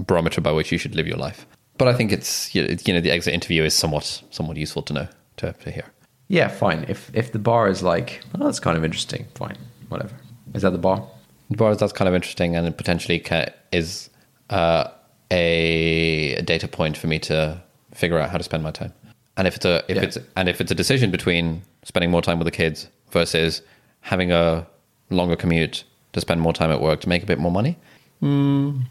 barometer 0.05 0.41
by 0.41 0.51
which 0.51 0.71
you 0.71 0.77
should 0.77 0.95
live 0.95 1.07
your 1.07 1.17
life. 1.17 1.47
But 1.77 1.87
I 1.87 1.93
think 1.93 2.11
it's, 2.11 2.53
you 2.53 2.63
know, 2.93 3.01
the 3.01 3.09
exit 3.09 3.33
interview 3.33 3.63
is 3.63 3.73
somewhat, 3.73 4.21
somewhat 4.29 4.57
useful 4.57 4.83
to 4.83 4.93
know, 4.93 5.07
to, 5.37 5.53
to 5.53 5.71
hear. 5.71 5.85
Yeah, 6.27 6.47
fine. 6.47 6.85
If 6.87 7.11
if 7.13 7.31
the 7.31 7.39
bar 7.39 7.67
is 7.69 7.83
like, 7.83 8.21
oh, 8.35 8.45
that's 8.45 8.59
kind 8.59 8.77
of 8.77 8.85
interesting. 8.85 9.25
Fine, 9.35 9.57
whatever. 9.89 10.13
Is 10.53 10.61
that 10.61 10.71
the 10.71 10.77
bar? 10.77 11.05
The 11.49 11.57
bar 11.57 11.71
is 11.71 11.77
that's 11.77 11.91
kind 11.93 12.07
of 12.07 12.15
interesting 12.15 12.55
and 12.55 12.65
it 12.67 12.77
potentially 12.77 13.19
ca 13.19 13.47
is 13.71 14.09
uh, 14.49 14.85
a, 15.31 16.35
a 16.35 16.41
data 16.41 16.67
point 16.67 16.97
for 16.97 17.07
me 17.07 17.19
to 17.19 17.61
figure 17.93 18.17
out 18.19 18.29
how 18.29 18.37
to 18.37 18.43
spend 18.43 18.63
my 18.63 18.71
time. 18.71 18.93
And 19.37 19.47
if 19.47 19.55
it's 19.55 19.65
a 19.65 19.83
if 19.89 19.97
Yeah. 19.97 20.03
it's 20.03 20.17
and 20.37 20.47
if 20.49 20.61
it's 20.61 20.71
a 20.71 20.75
decision 20.75 21.11
between 21.11 21.61
spending 21.83 22.11
more 22.11 22.21
time 22.21 22.37
with 22.39 22.45
the 22.45 22.51
kids 22.51 22.87
versus 23.11 23.61
having 24.01 24.31
a 24.31 24.65
longer 25.09 25.35
commute 25.35 25.83
to 26.13 26.21
spend 26.21 26.39
more 26.41 26.53
time 26.53 26.71
at 26.71 26.81
work 26.81 27.01
to 27.01 27.09
make 27.09 27.23
a 27.23 27.25
bit 27.25 27.39
more 27.39 27.51
money, 27.51 27.77
mm, 28.21 28.81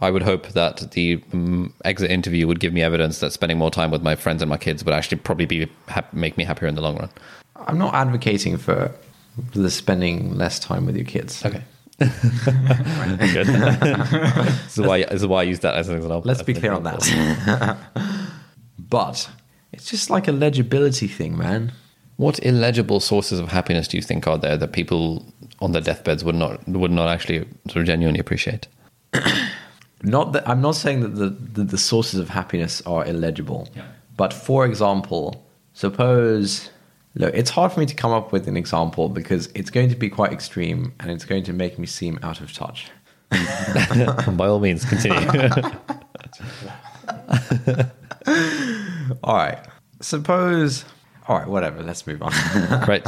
I 0.00 0.10
would 0.10 0.22
hope 0.22 0.48
that 0.48 0.92
the 0.92 1.22
um, 1.32 1.74
exit 1.84 2.10
interview 2.10 2.46
would 2.46 2.60
give 2.60 2.72
me 2.72 2.82
evidence 2.82 3.18
that 3.18 3.32
spending 3.32 3.58
more 3.58 3.70
time 3.70 3.90
with 3.90 4.02
my 4.02 4.14
friends 4.14 4.42
and 4.42 4.48
my 4.48 4.56
kids 4.56 4.84
would 4.84 4.94
actually 4.94 5.18
probably 5.18 5.46
be 5.46 5.68
hap- 5.88 6.12
make 6.12 6.36
me 6.36 6.44
happier 6.44 6.68
in 6.68 6.76
the 6.76 6.80
long 6.80 6.96
run. 6.96 7.10
I'm 7.56 7.78
not 7.78 7.94
advocating 7.94 8.58
for 8.58 8.92
the 9.54 9.70
spending 9.70 10.36
less 10.36 10.58
time 10.60 10.86
with 10.86 10.96
your 10.96 11.04
kids. 11.04 11.44
Okay. 11.44 11.62
Good. 11.98 12.08
this, 13.48 14.78
is 14.78 14.86
why, 14.86 15.02
this 15.02 15.22
is 15.22 15.26
why 15.26 15.40
I 15.40 15.42
used 15.42 15.62
that 15.62 15.74
as 15.74 15.88
an 15.88 15.96
example. 15.96 16.22
Let's 16.24 16.42
be 16.42 16.54
clear 16.54 16.72
on 16.72 16.84
that. 16.84 17.76
but 18.78 19.28
it's 19.72 19.90
just 19.90 20.08
like 20.08 20.28
a 20.28 20.32
legibility 20.32 21.08
thing, 21.08 21.36
man. 21.36 21.72
What 22.16 22.38
illegible 22.44 23.00
sources 23.00 23.40
of 23.40 23.48
happiness 23.48 23.88
do 23.88 23.96
you 23.96 24.02
think 24.02 24.28
are 24.28 24.38
there 24.38 24.56
that 24.56 24.72
people 24.72 25.26
on 25.60 25.72
their 25.72 25.82
deathbeds 25.82 26.22
would 26.22 26.34
not 26.36 26.66
would 26.68 26.90
not 26.90 27.08
actually 27.08 27.40
sort 27.66 27.78
of 27.78 27.86
genuinely 27.86 28.20
appreciate? 28.20 28.68
Not 30.02 30.32
that 30.32 30.48
I'm 30.48 30.60
not 30.60 30.76
saying 30.76 31.00
that 31.00 31.16
the, 31.16 31.30
the, 31.30 31.64
the 31.64 31.78
sources 31.78 32.20
of 32.20 32.28
happiness 32.28 32.80
are 32.86 33.04
illegible. 33.04 33.68
Yeah. 33.74 33.86
But 34.16 34.32
for 34.32 34.64
example, 34.64 35.44
suppose 35.72 36.70
look, 37.14 37.34
it's 37.34 37.50
hard 37.50 37.72
for 37.72 37.80
me 37.80 37.86
to 37.86 37.94
come 37.94 38.12
up 38.12 38.32
with 38.32 38.48
an 38.48 38.56
example 38.56 39.08
because 39.08 39.48
it's 39.54 39.70
going 39.70 39.88
to 39.88 39.96
be 39.96 40.08
quite 40.08 40.32
extreme 40.32 40.94
and 41.00 41.10
it's 41.10 41.24
going 41.24 41.44
to 41.44 41.52
make 41.52 41.78
me 41.78 41.86
seem 41.86 42.18
out 42.22 42.40
of 42.40 42.52
touch. 42.52 42.90
By 43.30 44.46
all 44.46 44.60
means, 44.60 44.84
continue. 44.84 45.18
All 49.22 49.36
right. 49.36 49.58
Suppose 50.00 50.84
all 51.28 51.38
right, 51.38 51.46
whatever, 51.46 51.82
let's 51.82 52.06
move 52.06 52.22
on. 52.22 52.32
right. 52.88 53.06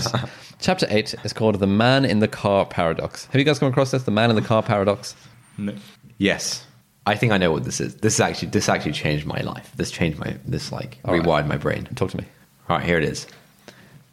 Chapter 0.58 0.86
eight 0.90 1.14
is 1.24 1.32
called 1.32 1.58
"The 1.58 1.66
Man 1.66 2.04
in 2.04 2.18
the 2.18 2.28
Car 2.28 2.66
Paradox." 2.66 3.24
Have 3.26 3.36
you 3.36 3.44
guys 3.44 3.58
come 3.58 3.68
across 3.68 3.92
this? 3.92 4.02
The 4.02 4.10
Man 4.10 4.28
in 4.28 4.36
the 4.36 4.42
Car 4.42 4.62
Paradox. 4.62 5.16
No. 5.56 5.74
yes. 6.18 6.66
I 7.06 7.14
think 7.16 7.32
I 7.32 7.38
know 7.38 7.50
what 7.52 7.64
this 7.64 7.80
is. 7.80 7.96
This 7.96 8.14
is 8.14 8.20
actually 8.20 8.48
this 8.48 8.68
actually 8.68 8.92
changed 8.92 9.26
my 9.26 9.40
life. 9.40 9.72
This 9.76 9.90
changed 9.90 10.18
my 10.18 10.36
this 10.44 10.70
like 10.70 10.98
All 11.04 11.14
right. 11.14 11.22
rewired 11.22 11.46
my 11.46 11.56
brain. 11.56 11.88
Talk 11.96 12.10
to 12.10 12.18
me. 12.18 12.24
All 12.68 12.76
right, 12.76 12.84
here 12.86 12.98
it 12.98 13.04
is. 13.04 13.26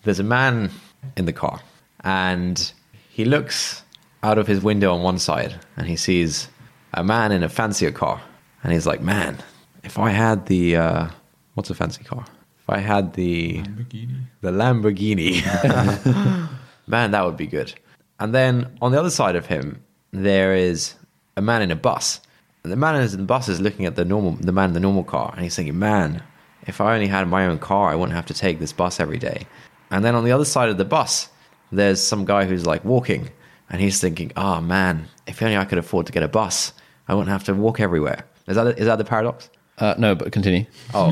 There's 0.04 0.20
a 0.20 0.24
man 0.24 0.72
in 1.16 1.26
the 1.26 1.34
car, 1.34 1.60
and 2.02 2.72
he 3.10 3.26
looks 3.26 3.84
out 4.24 4.38
of 4.38 4.48
his 4.48 4.62
window 4.64 4.94
on 4.94 5.04
one 5.04 5.20
side, 5.20 5.56
and 5.76 5.86
he 5.88 5.96
sees 5.96 6.48
a 6.94 7.04
man 7.04 7.32
in 7.32 7.44
a 7.44 7.50
fancier 7.50 7.92
car, 7.92 8.22
and 8.64 8.72
he's 8.74 8.88
like, 8.88 9.02
"Man, 9.02 9.38
if 9.84 10.00
I 10.00 10.10
had 10.12 10.46
the 10.48 10.78
uh, 10.78 11.08
what's 11.56 11.70
a 11.70 11.76
fancy 11.76 12.04
car? 12.04 12.26
If 12.64 12.70
I 12.70 12.80
had 12.80 13.14
the 13.14 13.62
Lamborghini. 13.64 14.18
the 14.42 14.52
Lamborghini, 14.52 16.50
man, 16.88 17.12
that 17.12 17.26
would 17.26 17.38
be 17.38 17.48
good." 17.48 17.74
And 18.20 18.34
then 18.34 18.78
on 18.82 18.92
the 18.92 19.00
other 19.00 19.12
side 19.12 19.36
of 19.36 19.46
him, 19.46 19.84
there 20.12 20.56
is 20.56 20.96
a 21.36 21.42
man 21.42 21.62
in 21.62 21.70
a 21.70 21.76
bus. 21.76 22.22
And 22.68 22.72
the 22.74 22.76
man 22.76 23.02
in 23.02 23.10
the 23.10 23.18
bus 23.20 23.48
is 23.48 23.62
looking 23.62 23.86
at 23.86 23.96
the 23.96 24.04
normal, 24.04 24.34
the 24.34 24.52
man 24.52 24.72
in 24.72 24.74
the 24.74 24.82
normal 24.82 25.06
car, 25.06 25.32
and 25.34 25.42
he's 25.42 25.56
thinking, 25.56 25.80
"Man, 25.80 26.22
if 26.64 26.82
I 26.82 26.96
only 26.96 27.08
had 27.08 27.26
my 27.30 27.46
own 27.46 27.60
car, 27.60 27.90
I 27.90 27.96
wouldn't 27.96 28.14
have 28.14 28.26
to 28.26 28.34
take 28.34 28.60
this 28.60 28.74
bus 28.74 29.00
every 29.00 29.18
day." 29.18 29.48
And 29.90 30.04
then 30.04 30.16
on 30.16 30.26
the 30.26 30.34
other 30.34 30.44
side 30.44 30.68
of 30.68 30.78
the 30.78 30.84
bus, 30.84 31.30
there's 31.72 32.02
some 32.02 32.26
guy 32.26 32.44
who's 32.44 32.66
like 32.66 32.84
walking, 32.84 33.30
and 33.70 33.80
he's 33.80 34.02
thinking, 34.02 34.34
"Oh 34.36 34.60
man, 34.60 35.08
if 35.28 35.42
only 35.42 35.56
I 35.56 35.64
could 35.64 35.78
afford 35.78 36.08
to 36.08 36.12
get 36.12 36.24
a 36.24 36.28
bus, 36.28 36.74
I 37.08 37.14
wouldn't 37.14 37.32
have 37.32 37.46
to 37.46 37.54
walk 37.54 37.80
everywhere." 37.80 38.26
Is 38.48 38.58
that 38.58 38.78
is 38.78 38.86
that 38.86 38.98
the 38.98 39.06
paradox? 39.06 39.50
Uh, 39.78 39.96
no, 39.98 40.14
but 40.14 40.34
continue. 40.34 40.66
Oh, 40.94 41.12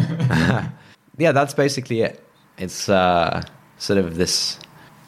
yeah, 1.18 1.32
that's 1.32 1.54
basically 1.54 2.02
it. 2.02 2.22
It's 2.58 2.90
uh, 2.90 3.42
sort 3.78 3.98
of 4.00 4.18
this, 4.18 4.60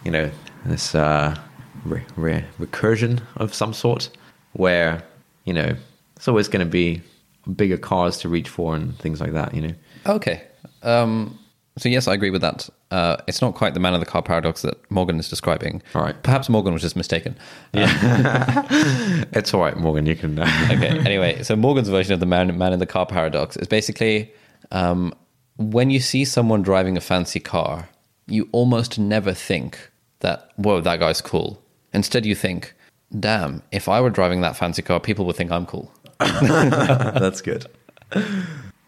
you 0.05 0.11
know, 0.11 0.31
this 0.63 0.95
uh, 0.95 1.35
re- 1.83 2.05
re- 2.15 2.45
recursion 2.57 3.21
of 3.35 3.53
some 3.53 3.73
sort, 3.73 4.09
where 4.53 5.03
you 5.43 5.53
know 5.53 5.75
it's 6.17 6.27
always 6.27 6.49
going 6.49 6.65
to 6.65 6.69
be 6.69 7.01
bigger 7.55 7.77
cars 7.77 8.17
to 8.17 8.29
reach 8.29 8.49
for 8.49 8.75
and 8.75 8.97
things 8.99 9.21
like 9.21 9.31
that. 9.31 9.55
You 9.55 9.61
know, 9.61 9.73
Okay. 10.05 10.43
Um, 10.83 11.39
so 11.77 11.89
yes, 11.89 12.07
I 12.07 12.13
agree 12.13 12.31
with 12.31 12.41
that. 12.41 12.69
Uh, 12.89 13.17
it's 13.27 13.41
not 13.41 13.53
quite 13.53 13.73
the 13.73 13.79
man 13.79 13.93
in 13.93 13.99
the 13.99 14.05
car 14.05 14.21
paradox 14.21 14.61
that 14.63 14.89
Morgan 14.89 15.19
is 15.19 15.29
describing. 15.29 15.81
All 15.93 16.01
right. 16.01 16.21
Perhaps 16.23 16.49
Morgan 16.49 16.73
was 16.73 16.81
just 16.81 16.95
mistaken. 16.95 17.37
Yeah, 17.73 18.65
it's 19.33 19.53
all 19.53 19.61
right, 19.61 19.77
Morgan. 19.77 20.05
You 20.05 20.15
can. 20.15 20.39
okay. 20.71 20.99
Anyway, 20.99 21.43
so 21.43 21.55
Morgan's 21.55 21.89
version 21.89 22.13
of 22.13 22.19
the 22.19 22.25
man, 22.25 22.57
man 22.57 22.73
in 22.73 22.79
the 22.79 22.85
car 22.85 23.05
paradox 23.05 23.57
is 23.57 23.67
basically 23.67 24.33
um, 24.71 25.13
when 25.57 25.89
you 25.89 25.99
see 25.99 26.25
someone 26.25 26.61
driving 26.61 26.97
a 26.97 27.01
fancy 27.01 27.39
car, 27.39 27.89
you 28.27 28.47
almost 28.51 28.97
never 28.97 29.33
think 29.33 29.91
that, 30.19 30.51
whoa, 30.55 30.81
that 30.81 30.99
guy's 30.99 31.21
cool. 31.21 31.61
Instead, 31.93 32.25
you 32.25 32.35
think, 32.35 32.73
damn, 33.19 33.61
if 33.71 33.87
I 33.87 34.01
were 34.01 34.09
driving 34.09 34.41
that 34.41 34.55
fancy 34.55 34.81
car, 34.81 34.99
people 34.99 35.25
would 35.25 35.35
think 35.35 35.51
I'm 35.51 35.65
cool. 35.65 35.91
that's 36.19 37.41
good. 37.41 37.65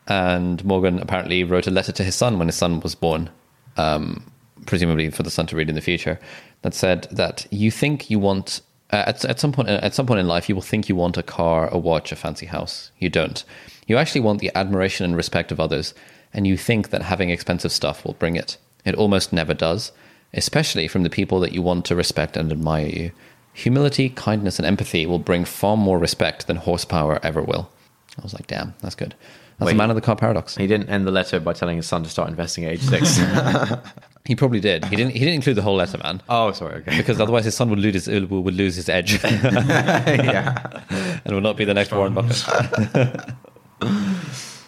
And 0.07 0.63
Morgan 0.65 0.99
apparently 0.99 1.43
wrote 1.43 1.67
a 1.67 1.71
letter 1.71 1.91
to 1.91 2.03
his 2.03 2.15
son 2.15 2.39
when 2.39 2.47
his 2.47 2.55
son 2.55 2.79
was 2.79 2.95
born, 2.95 3.29
um, 3.77 4.31
presumably 4.65 5.09
for 5.11 5.23
the 5.23 5.29
son 5.29 5.45
to 5.47 5.55
read 5.55 5.69
in 5.69 5.75
the 5.75 5.81
future, 5.81 6.19
that 6.63 6.73
said 6.73 7.07
that 7.11 7.45
you 7.51 7.71
think 7.71 8.09
you 8.09 8.19
want. 8.19 8.61
Uh, 8.91 9.03
at, 9.05 9.23
at 9.25 9.39
some 9.39 9.51
point, 9.51 9.69
at 9.69 9.93
some 9.93 10.07
point 10.07 10.19
in 10.19 10.27
life, 10.27 10.49
you 10.49 10.55
will 10.55 10.63
think 10.63 10.89
you 10.89 10.95
want 10.95 11.15
a 11.15 11.21
car, 11.21 11.69
a 11.69 11.77
watch, 11.77 12.11
a 12.11 12.15
fancy 12.15 12.47
house. 12.47 12.91
You 12.97 13.09
don't. 13.09 13.43
You 13.85 13.97
actually 13.97 14.21
want 14.21 14.39
the 14.39 14.51
admiration 14.55 15.05
and 15.05 15.15
respect 15.15 15.51
of 15.51 15.59
others, 15.59 15.93
and 16.33 16.47
you 16.47 16.57
think 16.57 16.89
that 16.89 17.03
having 17.03 17.29
expensive 17.29 17.71
stuff 17.71 18.03
will 18.03 18.13
bring 18.13 18.35
it. 18.35 18.57
It 18.85 18.95
almost 18.95 19.31
never 19.31 19.53
does, 19.53 19.91
especially 20.33 20.87
from 20.87 21.03
the 21.03 21.09
people 21.09 21.39
that 21.41 21.51
you 21.51 21.61
want 21.61 21.85
to 21.85 21.95
respect 21.95 22.35
and 22.35 22.51
admire 22.51 22.87
you. 22.87 23.11
Humility, 23.53 24.09
kindness, 24.09 24.59
and 24.59 24.65
empathy 24.65 25.05
will 25.05 25.19
bring 25.19 25.45
far 25.45 25.75
more 25.75 25.99
respect 25.99 26.47
than 26.47 26.57
horsepower 26.57 27.19
ever 27.23 27.41
will. 27.41 27.69
I 28.17 28.21
was 28.21 28.33
like, 28.33 28.47
damn, 28.47 28.73
that's 28.81 28.95
good. 28.95 29.15
That's 29.57 29.67
Wait. 29.67 29.73
the 29.73 29.77
man 29.77 29.89
of 29.89 29.95
the 29.95 30.01
car 30.01 30.15
paradox. 30.15 30.55
He 30.55 30.67
didn't 30.67 30.89
end 30.89 31.05
the 31.05 31.11
letter 31.11 31.39
by 31.39 31.53
telling 31.53 31.75
his 31.77 31.87
son 31.87 32.03
to 32.03 32.09
start 32.09 32.29
investing 32.29 32.63
at 32.65 32.73
age 32.73 32.81
six. 32.81 33.19
He 34.29 34.35
probably 34.35 34.59
did. 34.59 34.85
He 34.85 34.95
didn't. 34.95 35.13
He 35.13 35.19
didn't 35.19 35.33
include 35.33 35.55
the 35.55 35.63
whole 35.63 35.77
letter, 35.77 35.97
man, 35.97 36.21
oh, 36.29 36.51
sorry. 36.51 36.81
Okay. 36.81 36.95
because 36.95 37.19
otherwise 37.19 37.45
his 37.45 37.55
son 37.55 37.71
would 37.71 37.79
lose 37.79 38.05
his 38.05 38.07
would 38.29 38.53
lose 38.53 38.75
his 38.75 38.87
edge 38.87 39.23
yeah. 39.23 40.83
and 41.25 41.33
would 41.33 41.41
not 41.41 41.57
be 41.57 41.65
the 41.65 41.73
next 41.73 41.91
Warren 41.91 42.13
Buffett. 42.13 43.33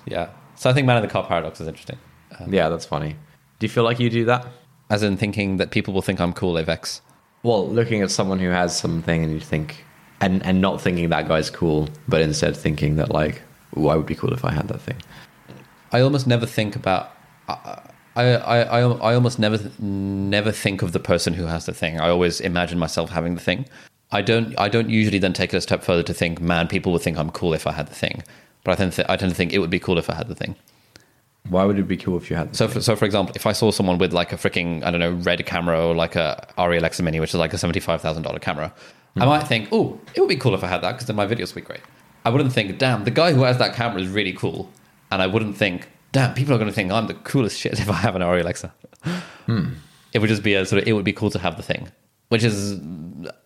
yeah. 0.08 0.30
So 0.56 0.68
I 0.68 0.74
think 0.74 0.88
man 0.88 0.98
of 0.98 1.04
the 1.04 1.10
car 1.10 1.28
paradox 1.28 1.62
is 1.62 1.68
interesting. 1.68 2.00
Um, 2.40 2.52
yeah, 2.52 2.70
that's 2.70 2.86
funny. 2.86 3.18
Do 3.60 3.66
you 3.66 3.70
feel 3.70 3.84
like 3.84 4.00
you 4.00 4.10
do 4.10 4.26
that? 4.26 4.48
As 4.90 5.04
in 5.04 5.16
thinking 5.16 5.58
that 5.58 5.70
people 5.70 5.94
will 5.94 6.02
think 6.02 6.20
I'm 6.20 6.34
cool 6.34 6.58
if 6.58 6.68
X. 6.68 7.02
Well, 7.44 7.68
looking 7.68 8.02
at 8.02 8.12
someone 8.12 8.40
who 8.40 8.50
has 8.50 8.78
something 8.78 9.24
and 9.24 9.34
you 9.34 9.40
think, 9.40 9.86
and 10.20 10.46
and 10.46 10.62
not 10.62 10.82
thinking 10.82 11.10
that 11.10 11.28
guy's 11.28 11.50
cool, 11.50 11.90
but 12.08 12.22
instead 12.22 12.56
thinking 12.56 12.96
that 12.98 13.10
like, 13.10 13.42
ooh, 13.78 13.88
I 13.88 13.96
would 13.96 14.06
be 14.06 14.16
cool 14.16 14.34
if 14.34 14.46
I 14.46 14.52
had 14.52 14.68
that 14.68 14.82
thing. 14.82 15.02
I 15.92 16.02
almost 16.02 16.28
never 16.28 16.46
think 16.46 16.76
about. 16.76 17.12
I, 17.48 17.82
I, 18.16 18.24
I, 18.24 18.80
I 18.82 19.14
almost 19.16 19.40
never 19.40 19.72
never 19.80 20.52
think 20.52 20.82
of 20.82 20.92
the 20.92 21.00
person 21.00 21.34
who 21.34 21.46
has 21.46 21.66
the 21.66 21.74
thing. 21.74 22.00
I 22.00 22.10
always 22.10 22.40
imagine 22.42 22.78
myself 22.78 23.10
having 23.10 23.36
the 23.36 23.42
thing. 23.42 23.66
I 24.12 24.22
don't 24.22 24.58
I 24.60 24.70
don't 24.70 24.90
usually 24.90 25.20
then 25.20 25.34
take 25.34 25.54
it 25.54 25.58
a 25.58 25.62
step 25.62 25.84
further 25.84 26.04
to 26.04 26.14
think, 26.14 26.42
man, 26.42 26.68
people 26.68 26.92
would 26.92 27.02
think 27.02 27.18
I'm 27.18 27.32
cool 27.32 27.54
if 27.54 27.66
I 27.66 27.72
had 27.72 27.88
the 27.88 27.96
thing. 27.96 28.24
But 28.64 28.74
I 28.74 28.76
tend 28.76 28.94
th- 28.94 29.08
I 29.10 29.16
tend 29.16 29.32
to 29.32 29.36
think 29.36 29.54
it 29.54 29.60
would 29.60 29.70
be 29.70 29.80
cool 29.80 29.98
if 29.98 30.10
I 30.10 30.16
had 30.16 30.28
the 30.28 30.36
thing. 30.36 30.56
Why 31.50 31.66
would 31.66 31.80
it 31.80 31.88
be 31.88 31.98
cool 31.98 32.18
if 32.18 32.30
you 32.30 32.36
had? 32.36 32.56
So, 32.56 32.68
for, 32.68 32.82
so 32.82 32.96
for 32.96 33.06
example, 33.06 33.34
if 33.36 33.46
I 33.46 33.52
saw 33.52 33.72
someone 33.72 33.98
with 33.98 34.14
like 34.14 34.32
a 34.32 34.38
freaking 34.38 34.84
I 34.84 34.92
don't 34.92 35.00
know 35.00 35.12
red 35.12 35.44
camera 35.46 35.86
or 35.86 35.96
like 35.96 36.16
a 36.16 36.48
Arri 36.58 36.78
Alexa 36.78 37.02
Mini, 37.04 37.20
which 37.20 37.32
is 37.32 37.36
like 37.36 37.54
a 37.54 37.58
seventy 37.58 37.80
five 37.80 38.02
thousand 38.02 38.24
dollar 38.24 38.40
camera, 38.40 38.74
I 39.18 39.26
might 39.26 39.44
think, 39.48 39.70
oh, 39.72 40.00
it 40.14 40.22
would 40.22 40.30
be 40.30 40.38
cool 40.38 40.54
if 40.54 40.64
I 40.64 40.68
had 40.68 40.82
that 40.82 40.94
because 40.94 41.08
then 41.08 41.16
my 41.16 41.26
videos 41.26 41.54
would 41.54 41.62
be 41.64 41.68
great. 41.68 41.82
I 42.24 42.30
wouldn't 42.30 42.54
think, 42.54 42.78
damn, 42.78 43.04
the 43.04 43.12
guy 43.12 43.34
who 43.34 43.42
has 43.44 43.58
that 43.58 43.74
camera 43.74 44.02
is 44.02 44.08
really 44.08 44.34
cool, 44.34 44.70
and 45.12 45.22
I 45.22 45.28
wouldn't 45.28 45.58
think, 45.58 45.90
damn, 46.12 46.34
people 46.36 46.54
are 46.54 46.58
going 46.58 46.70
to 46.70 46.74
think 46.74 46.92
I'm 46.92 47.08
the 47.08 47.16
coolest 47.16 47.60
shit 47.60 47.74
if 47.80 47.90
I 47.90 47.94
have 47.96 48.16
an 48.16 48.22
Arri 48.22 48.42
Alexa. 48.42 48.74
It 50.14 50.20
would 50.20 50.28
just 50.30 50.44
be 50.44 50.54
a 50.54 50.66
sort 50.66 50.82
of 50.82 50.88
it 50.88 50.94
would 50.94 51.06
be 51.06 51.14
cool 51.14 51.32
to 51.32 51.40
have 51.40 51.58
the 51.58 51.64
thing, 51.64 51.90
which 52.30 52.44
is 52.44 52.80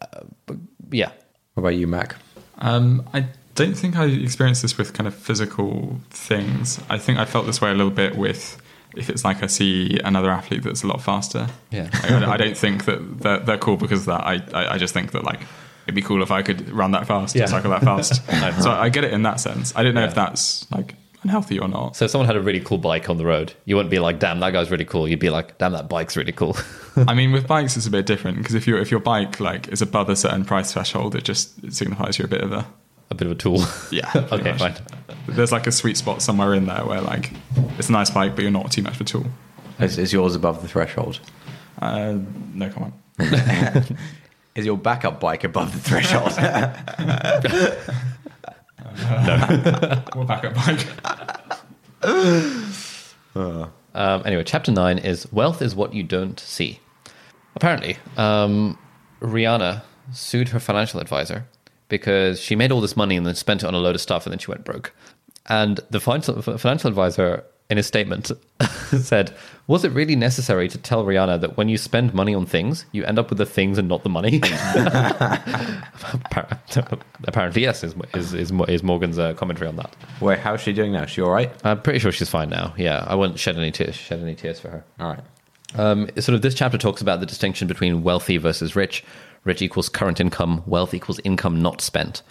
uh, 0.01 0.53
yeah. 0.91 1.11
What 1.53 1.61
about 1.61 1.75
you, 1.75 1.87
Mac? 1.87 2.15
Um, 2.57 3.07
I 3.13 3.25
don't 3.55 3.73
think 3.75 3.95
I 3.97 4.05
experienced 4.05 4.61
this 4.61 4.77
with 4.77 4.93
kind 4.93 5.07
of 5.07 5.15
physical 5.15 5.99
things. 6.09 6.79
I 6.89 6.97
think 6.97 7.19
I 7.19 7.25
felt 7.25 7.45
this 7.45 7.61
way 7.61 7.71
a 7.71 7.73
little 7.73 7.91
bit 7.91 8.15
with 8.17 8.61
if 8.95 9.09
it's 9.09 9.25
like 9.25 9.43
I 9.43 9.47
see 9.47 9.99
another 10.03 10.29
athlete 10.31 10.63
that's 10.63 10.83
a 10.83 10.87
lot 10.87 11.01
faster. 11.01 11.47
Yeah. 11.71 11.89
I, 12.03 12.33
I 12.33 12.37
don't 12.37 12.55
think 12.57 12.85
that 12.85 13.19
they're, 13.21 13.39
they're 13.39 13.57
cool 13.57 13.75
because 13.77 14.01
of 14.01 14.05
that. 14.07 14.21
I, 14.25 14.41
I, 14.53 14.73
I 14.73 14.77
just 14.77 14.93
think 14.93 15.11
that 15.11 15.23
like 15.23 15.41
it'd 15.85 15.95
be 15.95 16.01
cool 16.01 16.23
if 16.23 16.31
I 16.31 16.41
could 16.41 16.69
run 16.69 16.91
that 16.91 17.05
fast, 17.07 17.35
Yeah. 17.35 17.43
or 17.43 17.47
cycle 17.47 17.71
that 17.71 17.81
fast. 17.83 18.21
So 18.63 18.71
I 18.71 18.89
get 18.89 19.03
it 19.03 19.13
in 19.13 19.23
that 19.23 19.39
sense. 19.39 19.73
I 19.75 19.83
don't 19.83 19.93
know 19.95 20.01
Yeah. 20.01 20.07
if 20.07 20.15
that's 20.15 20.69
like 20.71 20.95
unhealthy 21.23 21.59
or 21.59 21.67
not. 21.67 21.95
So 21.95 22.05
if 22.05 22.11
someone 22.11 22.27
had 22.27 22.35
a 22.37 22.41
really 22.41 22.59
cool 22.61 22.77
bike 22.77 23.09
on 23.09 23.17
the 23.17 23.25
road, 23.25 23.53
you 23.65 23.75
wouldn't 23.75 23.89
be 23.91 23.99
like, 23.99 24.19
damn, 24.19 24.39
that 24.41 24.51
guy's 24.51 24.69
really 24.71 24.85
cool. 24.85 25.07
You'd 25.07 25.19
be 25.19 25.29
like, 25.29 25.57
damn, 25.57 25.73
that 25.73 25.89
bike's 25.89 26.15
really 26.15 26.31
cool. 26.31 26.55
I 26.95 27.13
mean, 27.13 27.31
with 27.31 27.47
bikes, 27.47 27.75
it's 27.77 27.87
a 27.87 27.91
bit 27.91 28.05
different 28.05 28.37
because 28.37 28.55
if 28.55 28.65
your 28.67 28.79
if 28.79 28.91
your 28.91 28.99
bike 28.99 29.39
like 29.39 29.67
is 29.69 29.81
above 29.81 30.09
a 30.09 30.15
certain 30.15 30.45
price 30.45 30.71
threshold, 30.73 31.15
it 31.15 31.23
just 31.23 31.63
it 31.63 31.73
signifies 31.73 32.17
you're 32.17 32.27
a 32.27 32.29
bit 32.29 32.41
of 32.41 32.51
a 32.53 32.65
a 33.09 33.15
bit 33.15 33.25
of 33.25 33.31
a 33.31 33.35
tool. 33.35 33.63
yeah. 33.91 34.09
okay, 34.15 34.51
much. 34.51 34.59
fine. 34.59 34.75
There's 35.27 35.51
like 35.51 35.67
a 35.67 35.71
sweet 35.71 35.97
spot 35.97 36.21
somewhere 36.21 36.53
in 36.53 36.65
there 36.65 36.85
where 36.85 37.01
like 37.01 37.31
it's 37.77 37.89
a 37.89 37.91
nice 37.91 38.09
bike, 38.09 38.35
but 38.35 38.41
you're 38.41 38.51
not 38.51 38.71
too 38.71 38.81
much 38.81 38.95
of 38.95 39.01
a 39.01 39.05
tool. 39.05 39.25
Is, 39.79 39.97
is 39.97 40.13
yours 40.13 40.35
above 40.35 40.61
the 40.61 40.67
threshold? 40.67 41.19
Uh, 41.79 42.17
no, 42.53 42.69
come 42.69 42.83
on. 42.83 42.93
Is 44.55 44.65
your 44.65 44.77
backup 44.77 45.19
bike 45.19 45.43
above 45.43 45.73
the 45.73 45.79
threshold? 45.79 46.31
We'll 50.15 50.25
back 50.25 50.45
up 50.45 50.55
bike. 50.55 50.87
Um, 53.95 54.23
anyway, 54.25 54.43
chapter 54.43 54.73
nine 54.73 54.97
is 54.97 55.31
wealth 55.31 55.61
is 55.61 55.73
what 55.73 55.93
you 55.93 56.03
don't 56.03 56.37
see. 56.37 56.81
Apparently, 57.55 57.97
um, 58.17 58.77
Rihanna 59.21 59.83
sued 60.11 60.49
her 60.49 60.59
financial 60.59 60.99
advisor 60.99 61.47
because 61.87 62.39
she 62.39 62.55
made 62.55 62.71
all 62.71 62.81
this 62.81 62.97
money 62.97 63.15
and 63.15 63.25
then 63.25 63.35
spent 63.35 63.63
it 63.63 63.67
on 63.67 63.73
a 63.73 63.79
load 63.79 63.95
of 63.95 64.01
stuff 64.01 64.25
and 64.25 64.31
then 64.31 64.39
she 64.39 64.49
went 64.51 64.63
broke. 64.63 64.93
And 65.47 65.79
the 65.91 65.99
financial, 65.99 66.89
advisor, 66.89 67.43
in 67.69 67.77
his 67.77 67.85
statement, 67.85 68.31
said, 68.99 69.35
Was 69.67 69.85
it 69.85 69.91
really 69.91 70.15
necessary 70.15 70.67
to 70.69 70.77
tell 70.77 71.05
Rihanna 71.05 71.41
that 71.41 71.57
when 71.57 71.69
you 71.69 71.77
spend 71.77 72.15
money 72.15 72.33
on 72.33 72.47
things, 72.47 72.85
you 72.91 73.03
end 73.05 73.19
up 73.19 73.29
with 73.29 73.37
the 73.37 73.45
things 73.45 73.77
and 73.77 73.87
not 73.87 74.03
the 74.03 74.09
money? 74.09 74.37
Apparently, 77.27 77.61
yes, 77.61 77.83
is, 77.83 77.93
is, 78.15 78.33
is, 78.33 78.51
is 78.51 78.83
Morgan's 78.83 79.19
uh, 79.19 79.33
commentary 79.33 79.67
on 79.67 79.75
that. 79.75 79.95
Wait, 80.19 80.39
how's 80.39 80.61
she 80.61 80.73
doing 80.73 80.91
now? 80.91 81.05
She 81.05 81.21
all 81.21 81.31
right? 81.31 81.51
I'm 81.63 81.79
pretty 81.81 81.99
sure 81.99 82.11
she's 82.11 82.29
fine 82.29 82.49
now. 82.49 82.73
Yeah, 82.77 83.03
I 83.07 83.13
wouldn't 83.13 83.39
shed 83.39 83.57
any 83.57 83.71
tears, 83.71 83.95
shed 83.95 84.19
any 84.19 84.35
tears 84.35 84.59
for 84.59 84.69
her. 84.69 84.83
All 84.99 85.09
right. 85.09 85.23
Um, 85.75 86.09
sort 86.19 86.35
of 86.35 86.41
this 86.41 86.55
chapter 86.55 86.77
talks 86.77 87.01
about 87.01 87.19
the 87.19 87.25
distinction 87.25 87.67
between 87.67 88.03
wealthy 88.03 88.37
versus 88.37 88.75
rich. 88.75 89.03
Rich 89.45 89.61
equals 89.61 89.89
current 89.89 90.19
income. 90.19 90.63
Wealth 90.65 90.93
equals 90.93 91.19
income 91.23 91.61
not 91.61 91.79
spent. 91.79 92.21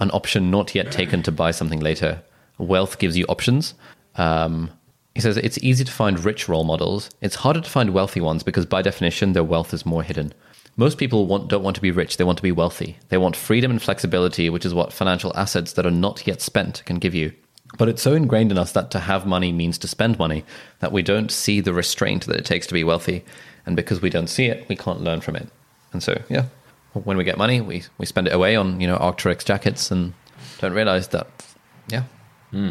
An 0.00 0.10
option 0.10 0.50
not 0.50 0.74
yet 0.74 0.92
taken 0.92 1.22
to 1.22 1.32
buy 1.32 1.52
something 1.52 1.80
later. 1.80 2.22
Wealth 2.58 2.98
gives 2.98 3.16
you 3.16 3.24
options. 3.26 3.74
Um, 4.16 4.70
he 5.14 5.20
says 5.20 5.36
it's 5.36 5.58
easy 5.58 5.84
to 5.84 5.92
find 5.92 6.24
rich 6.24 6.48
role 6.48 6.64
models. 6.64 7.10
It's 7.20 7.36
harder 7.36 7.60
to 7.60 7.70
find 7.70 7.94
wealthy 7.94 8.20
ones 8.20 8.42
because 8.42 8.66
by 8.66 8.82
definition 8.82 9.32
their 9.32 9.44
wealth 9.44 9.72
is 9.72 9.86
more 9.86 10.02
hidden. 10.02 10.34
Most 10.76 10.98
people 10.98 11.26
want, 11.26 11.48
don't 11.48 11.62
want 11.62 11.76
to 11.76 11.82
be 11.82 11.92
rich. 11.92 12.16
They 12.16 12.24
want 12.24 12.38
to 12.38 12.42
be 12.42 12.50
wealthy. 12.50 12.98
They 13.08 13.18
want 13.18 13.36
freedom 13.36 13.70
and 13.70 13.80
flexibility, 13.80 14.50
which 14.50 14.66
is 14.66 14.74
what 14.74 14.92
financial 14.92 15.32
assets 15.36 15.74
that 15.74 15.86
are 15.86 15.90
not 15.90 16.26
yet 16.26 16.42
spent 16.42 16.82
can 16.84 16.98
give 16.98 17.14
you. 17.14 17.32
But 17.78 17.88
it's 17.88 18.02
so 18.02 18.14
ingrained 18.14 18.50
in 18.50 18.58
us 18.58 18.72
that 18.72 18.90
to 18.92 18.98
have 18.98 19.24
money 19.24 19.52
means 19.52 19.78
to 19.78 19.88
spend 19.88 20.18
money 20.18 20.44
that 20.80 20.92
we 20.92 21.02
don't 21.02 21.30
see 21.30 21.60
the 21.60 21.72
restraint 21.72 22.26
that 22.26 22.36
it 22.36 22.44
takes 22.44 22.66
to 22.68 22.74
be 22.74 22.82
wealthy. 22.82 23.24
And 23.66 23.76
because 23.76 24.02
we 24.02 24.10
don't 24.10 24.28
see 24.28 24.46
it, 24.46 24.68
we 24.68 24.76
can't 24.76 25.00
learn 25.00 25.20
from 25.20 25.36
it. 25.36 25.48
And 25.92 26.02
so, 26.02 26.20
yeah, 26.28 26.46
when 26.94 27.16
we 27.16 27.24
get 27.24 27.36
money, 27.36 27.60
we, 27.60 27.82
we 27.98 28.06
spend 28.06 28.26
it 28.28 28.32
away 28.32 28.56
on, 28.56 28.80
you 28.80 28.86
know, 28.86 28.96
Arc'teryx 28.96 29.44
jackets 29.44 29.90
and 29.90 30.14
don't 30.58 30.72
realize 30.72 31.08
that, 31.08 31.26
yeah, 31.88 32.04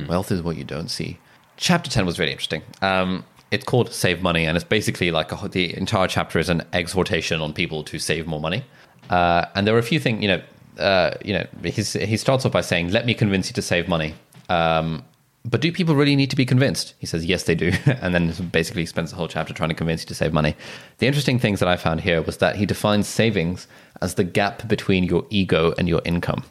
wealth 0.07 0.31
is 0.31 0.41
what 0.41 0.55
you 0.55 0.63
don't 0.63 0.89
see. 0.89 1.19
Chapter 1.57 1.89
10 1.89 2.05
was 2.05 2.17
really 2.17 2.31
interesting. 2.31 2.62
Um, 2.81 3.25
it's 3.51 3.65
called 3.65 3.93
Save 3.93 4.21
Money, 4.21 4.45
and 4.45 4.55
it's 4.57 4.63
basically 4.63 5.12
like 5.12 5.31
a, 5.31 5.47
the 5.47 5.75
entire 5.77 6.07
chapter 6.07 6.39
is 6.39 6.49
an 6.49 6.63
exhortation 6.73 7.41
on 7.41 7.53
people 7.53 7.83
to 7.83 7.99
save 7.99 8.25
more 8.25 8.39
money. 8.39 8.63
Uh, 9.09 9.45
and 9.53 9.67
there 9.67 9.75
are 9.75 9.79
a 9.79 9.83
few 9.83 9.99
things, 9.99 10.21
you 10.23 10.27
know, 10.27 10.41
uh, 10.79 11.12
you 11.23 11.33
know, 11.33 11.45
he's, 11.63 11.93
he 11.93 12.17
starts 12.17 12.45
off 12.45 12.51
by 12.51 12.62
saying, 12.62 12.89
"Let 12.89 13.05
me 13.05 13.13
convince 13.13 13.49
you 13.49 13.53
to 13.53 13.62
save 13.62 13.88
money." 13.88 14.15
Um, 14.49 15.03
but 15.45 15.60
do 15.60 15.71
people 15.71 15.95
really 15.95 16.15
need 16.15 16.29
to 16.29 16.36
be 16.36 16.45
convinced? 16.45 16.93
He 16.99 17.06
says, 17.06 17.25
"Yes, 17.25 17.43
they 17.43 17.56
do," 17.56 17.71
and 17.86 18.13
then 18.13 18.32
basically 18.51 18.86
spends 18.86 19.12
the 19.12 19.17
whole 19.17 19.27
chapter 19.27 19.53
trying 19.53 19.69
to 19.69 19.75
convince 19.75 20.01
you 20.01 20.08
to 20.08 20.15
save 20.15 20.34
money. 20.34 20.56
The 20.99 21.08
interesting 21.08 21.39
things 21.39 21.60
that 21.60 21.67
I 21.67 21.75
found 21.75 22.01
here 22.01 22.21
was 22.21 22.38
that 22.38 22.56
he 22.56 22.65
defines 22.65 23.08
savings 23.08 23.67
as 24.01 24.15
the 24.15 24.23
gap 24.23 24.67
between 24.67 25.03
your 25.03 25.25
ego 25.29 25.73
and 25.77 25.88
your 25.88 26.01
income. 26.06 26.43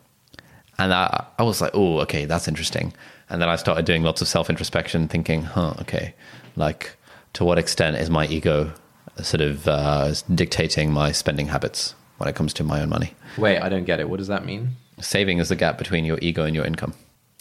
And 0.78 0.92
I, 0.92 1.26
I 1.38 1.42
was 1.42 1.61
like, 1.61 1.72
oh, 1.74 2.00
okay, 2.00 2.24
that's 2.24 2.48
interesting. 2.48 2.92
And 3.31 3.40
then 3.40 3.48
I 3.48 3.57
started 3.57 3.85
doing 3.85 4.02
lots 4.02 4.20
of 4.20 4.28
self 4.28 4.50
introspection, 4.50 5.09
thinking, 5.09 5.42
huh, 5.42 5.74
okay, 5.81 6.14
like 6.57 6.96
to 7.35 7.44
what 7.44 7.59
extent 7.59 7.96
is 7.96 8.11
my 8.11 8.26
ego 8.26 8.72
sort 9.22 9.40
of 9.40 9.68
uh, 9.68 10.12
dictating 10.35 10.92
my 10.92 11.12
spending 11.12 11.46
habits 11.46 11.94
when 12.18 12.28
it 12.28 12.35
comes 12.35 12.52
to 12.55 12.64
my 12.64 12.83
own 12.83 12.88
money? 12.88 13.14
Wait, 13.38 13.59
I 13.59 13.68
don't 13.68 13.85
get 13.85 14.00
it. 14.00 14.09
What 14.09 14.18
does 14.18 14.28
that 14.28 14.44
mean? 14.44 14.70
Saving 15.00 15.38
is 15.38 15.48
the 15.48 15.57
gap 15.57 15.78
between 15.78 16.05
your 16.05 16.18
ego 16.20 16.44
and 16.44 16.55
your 16.55 16.64
income. 16.64 16.94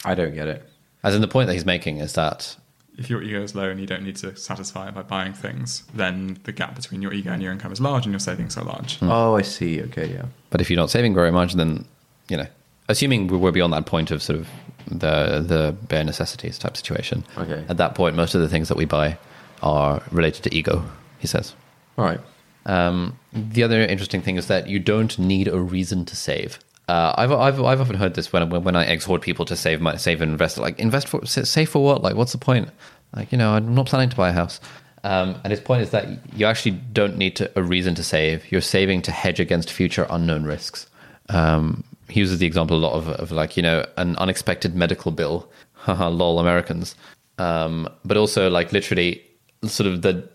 I 0.04 0.14
don't 0.14 0.34
get 0.34 0.48
it. 0.48 0.68
As 1.02 1.14
in, 1.14 1.20
the 1.20 1.28
point 1.28 1.48
that 1.48 1.54
he's 1.54 1.66
making 1.66 1.98
is 1.98 2.12
that 2.14 2.56
If 2.96 3.10
your 3.10 3.22
ego 3.22 3.42
is 3.42 3.54
low 3.54 3.68
and 3.70 3.80
you 3.80 3.86
don't 3.86 4.04
need 4.04 4.16
to 4.16 4.36
satisfy 4.36 4.88
it 4.88 4.94
by 4.94 5.02
buying 5.02 5.32
things, 5.32 5.84
then 5.94 6.38
the 6.44 6.52
gap 6.52 6.74
between 6.76 7.02
your 7.02 7.12
ego 7.12 7.32
and 7.32 7.42
your 7.42 7.52
income 7.52 7.72
is 7.72 7.80
large 7.80 8.04
and 8.06 8.12
your 8.12 8.20
savings 8.20 8.56
are 8.56 8.64
large. 8.64 8.98
Oh, 9.02 9.34
I 9.36 9.42
see. 9.42 9.82
Okay, 9.82 10.06
yeah. 10.12 10.26
But 10.50 10.60
if 10.60 10.70
you're 10.70 10.76
not 10.76 10.90
saving 10.90 11.14
very 11.14 11.32
much, 11.32 11.54
then 11.54 11.84
you 12.28 12.36
know, 12.36 12.46
assuming 12.88 13.26
we 13.28 13.36
we're 13.36 13.52
beyond 13.52 13.72
that 13.72 13.86
point 13.86 14.10
of 14.10 14.22
sort 14.22 14.38
of 14.38 14.48
the 14.86 15.40
the 15.40 15.74
bare 15.88 16.04
necessities 16.04 16.58
type 16.58 16.76
situation. 16.76 17.24
Okay. 17.38 17.64
At 17.68 17.76
that 17.78 17.94
point, 17.94 18.14
most 18.16 18.34
of 18.34 18.40
the 18.40 18.48
things 18.48 18.68
that 18.68 18.76
we 18.76 18.84
buy 18.84 19.18
are 19.62 20.02
related 20.10 20.42
to 20.44 20.54
ego. 20.54 20.84
He 21.18 21.26
says. 21.26 21.54
All 21.96 22.04
right. 22.04 22.20
Um, 22.66 23.18
the 23.32 23.62
other 23.62 23.80
interesting 23.80 24.22
thing 24.22 24.36
is 24.36 24.46
that 24.46 24.68
you 24.68 24.78
don't 24.78 25.18
need 25.18 25.48
a 25.48 25.58
reason 25.58 26.04
to 26.04 26.16
save. 26.16 26.58
Uh, 26.92 27.14
I've, 27.16 27.32
I've 27.32 27.58
I've 27.62 27.80
often 27.80 27.96
heard 27.96 28.12
this 28.12 28.34
when 28.34 28.50
when 28.50 28.76
I 28.76 28.84
exhort 28.84 29.22
people 29.22 29.46
to 29.46 29.56
save 29.56 29.80
my 29.80 29.96
save 29.96 30.20
and 30.20 30.30
invest. 30.30 30.58
Like 30.58 30.78
invest 30.78 31.08
for 31.08 31.24
save 31.24 31.70
for 31.70 31.82
what? 31.82 32.02
Like 32.02 32.16
what's 32.16 32.32
the 32.32 32.38
point? 32.38 32.68
Like 33.16 33.32
you 33.32 33.38
know 33.38 33.54
I'm 33.54 33.74
not 33.74 33.86
planning 33.86 34.10
to 34.10 34.16
buy 34.16 34.28
a 34.28 34.32
house. 34.32 34.60
Um, 35.02 35.40
and 35.42 35.50
his 35.50 35.60
point 35.60 35.80
is 35.80 35.88
that 35.90 36.06
you 36.36 36.44
actually 36.44 36.72
don't 36.92 37.16
need 37.16 37.34
to, 37.36 37.50
a 37.56 37.62
reason 37.62 37.94
to 37.94 38.04
save. 38.04 38.52
You're 38.52 38.60
saving 38.60 39.00
to 39.02 39.10
hedge 39.10 39.40
against 39.40 39.72
future 39.72 40.06
unknown 40.10 40.44
risks. 40.44 40.86
Um, 41.30 41.82
he 42.10 42.20
uses 42.20 42.38
the 42.40 42.46
example 42.46 42.76
a 42.76 42.84
lot 42.86 42.92
of, 42.92 43.08
of 43.08 43.32
like 43.32 43.56
you 43.56 43.62
know 43.62 43.86
an 43.96 44.14
unexpected 44.16 44.74
medical 44.74 45.12
bill. 45.12 45.50
Haha, 45.72 46.08
lol, 46.08 46.40
Americans. 46.40 46.94
Um, 47.38 47.88
but 48.04 48.18
also 48.18 48.50
like 48.50 48.70
literally 48.70 49.22
sort 49.64 49.86
of 49.86 50.02
the 50.02 50.28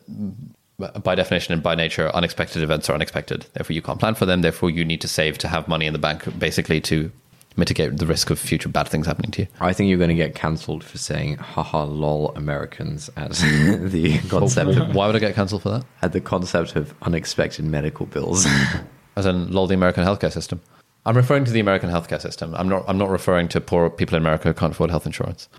by 0.78 1.16
definition 1.16 1.54
and 1.54 1.64
by 1.64 1.74
nature, 1.76 2.10
unexpected 2.14 2.62
events 2.62 2.90
are 2.90 2.94
unexpected. 2.94 3.48
Therefore, 3.54 3.74
you 3.74 3.82
can't 3.82 4.00
plan 4.00 4.14
for 4.14 4.26
them. 4.26 4.42
Therefore, 4.42 4.70
you 4.70 4.86
need 4.86 5.02
to 5.02 5.08
save 5.08 5.38
to 5.40 5.48
have 5.48 5.68
money 5.68 5.88
in 5.88 5.94
the 5.94 6.00
bank, 6.00 6.38
basically 6.38 6.80
to 6.82 7.12
mitigate 7.56 7.98
the 7.98 8.06
risk 8.06 8.30
of 8.30 8.38
future 8.38 8.70
bad 8.70 8.88
things 8.88 9.08
happening 9.08 9.32
to 9.32 9.42
you. 9.44 9.48
I 9.60 9.74
think 9.74 9.90
you're 9.90 9.98
going 9.98 10.10
to 10.10 10.16
get 10.16 10.36
cancelled 10.36 10.84
for 10.84 11.00
saying 11.00 11.38
"haha 11.38 11.84
lol 11.86 12.32
Americans" 12.36 13.10
as 13.18 13.42
the 13.92 14.20
concept 14.30 14.78
of 14.78 14.94
Why 14.94 15.08
would 15.08 15.16
I 15.16 15.20
get 15.20 15.34
cancelled 15.34 15.64
for 15.64 15.70
that? 15.70 15.86
at 16.04 16.14
the 16.14 16.22
concept 16.22 16.76
of 16.76 16.94
unexpected 17.02 17.66
medical 17.66 18.06
bills. 18.06 18.46
As 19.16 19.26
in, 19.26 19.52
lol, 19.52 19.66
the 19.66 19.74
American 19.74 20.04
healthcare 20.06 20.32
system. 20.32 20.62
I'm 21.04 21.18
referring 21.18 21.44
to 21.46 21.52
the 21.52 21.60
American 21.60 21.90
healthcare 21.90 22.22
system. 22.22 22.54
I'm 22.54 22.70
not. 22.70 22.86
I'm 22.88 23.00
not 23.00 23.10
referring 23.10 23.48
to 23.48 23.60
poor 23.60 23.90
people 23.90 24.16
in 24.16 24.22
America 24.22 24.50
who 24.50 24.54
can't 24.54 24.74
afford 24.74 24.92
health 24.92 25.08
insurance. 25.08 25.50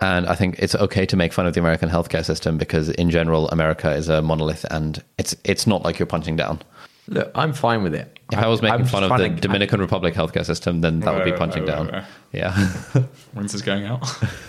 And 0.00 0.26
I 0.26 0.34
think 0.34 0.58
it's 0.58 0.74
okay 0.74 1.06
to 1.06 1.16
make 1.16 1.32
fun 1.32 1.46
of 1.46 1.54
the 1.54 1.60
American 1.60 1.88
healthcare 1.88 2.24
system 2.24 2.58
because, 2.58 2.90
in 2.90 3.08
general, 3.10 3.48
America 3.48 3.90
is 3.92 4.08
a 4.10 4.20
monolith, 4.20 4.64
and 4.70 5.02
it's 5.16 5.34
it's 5.44 5.66
not 5.66 5.84
like 5.84 5.98
you're 5.98 6.04
punching 6.06 6.36
down. 6.36 6.60
Look, 7.08 7.30
I'm 7.34 7.52
fine 7.54 7.82
with 7.82 7.94
it. 7.94 8.18
If 8.32 8.38
I 8.38 8.46
was 8.48 8.60
making 8.60 8.80
I'm 8.80 8.86
fun 8.86 9.04
of 9.04 9.08
trying 9.08 9.30
the 9.30 9.34
to- 9.36 9.40
Dominican 9.40 9.80
Republic 9.80 10.12
healthcare 10.12 10.44
system, 10.44 10.80
then 10.82 11.00
that 11.00 11.14
would 11.14 11.24
be 11.24 11.30
Right, 11.30 11.38
punching 11.38 11.64
right, 11.64 11.76
down. 11.76 11.86
right, 11.86 11.94
right. 11.94 12.04
Yeah. 12.32 12.72
Winter's 13.34 13.62
going 13.62 13.86
out. 13.86 14.02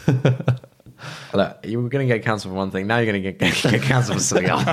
Look, 1.33 1.57
you 1.63 1.81
were 1.81 1.89
going 1.89 2.07
to 2.07 2.13
get 2.13 2.25
cancelled 2.25 2.51
for 2.51 2.57
one 2.57 2.71
thing. 2.71 2.87
Now 2.87 2.97
you're 2.97 3.05
going 3.11 3.21
to 3.23 3.31
get, 3.31 3.39
get 3.61 3.81
cancelled 3.83 4.17
for 4.17 4.23
something 4.23 4.49
else. 4.49 4.65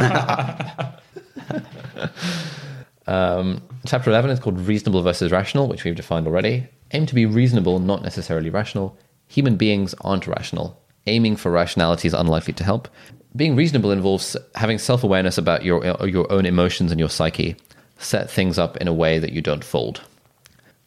Um, 3.06 3.60
chapter 3.84 4.08
11 4.10 4.30
is 4.30 4.40
called 4.40 4.58
Reasonable 4.60 5.02
versus 5.02 5.30
Rational, 5.30 5.68
which 5.68 5.84
we've 5.84 5.94
defined 5.94 6.26
already. 6.26 6.66
Aim 6.92 7.04
to 7.06 7.14
be 7.14 7.26
reasonable, 7.26 7.78
not 7.78 8.02
necessarily 8.02 8.48
rational. 8.48 8.96
Human 9.28 9.56
beings 9.56 9.94
aren't 10.00 10.26
rational. 10.26 10.80
Aiming 11.06 11.36
for 11.36 11.50
rationality 11.50 12.08
is 12.08 12.14
unlikely 12.14 12.54
to 12.54 12.64
help. 12.64 12.88
Being 13.36 13.56
reasonable 13.56 13.90
involves 13.90 14.36
having 14.54 14.78
self 14.78 15.02
awareness 15.02 15.38
about 15.38 15.64
your, 15.64 15.84
your 16.06 16.30
own 16.32 16.46
emotions 16.46 16.90
and 16.90 17.00
your 17.00 17.10
psyche. 17.10 17.56
Set 17.98 18.30
things 18.30 18.58
up 18.58 18.76
in 18.78 18.88
a 18.88 18.92
way 18.92 19.18
that 19.18 19.32
you 19.32 19.40
don't 19.40 19.64
fold. 19.64 20.02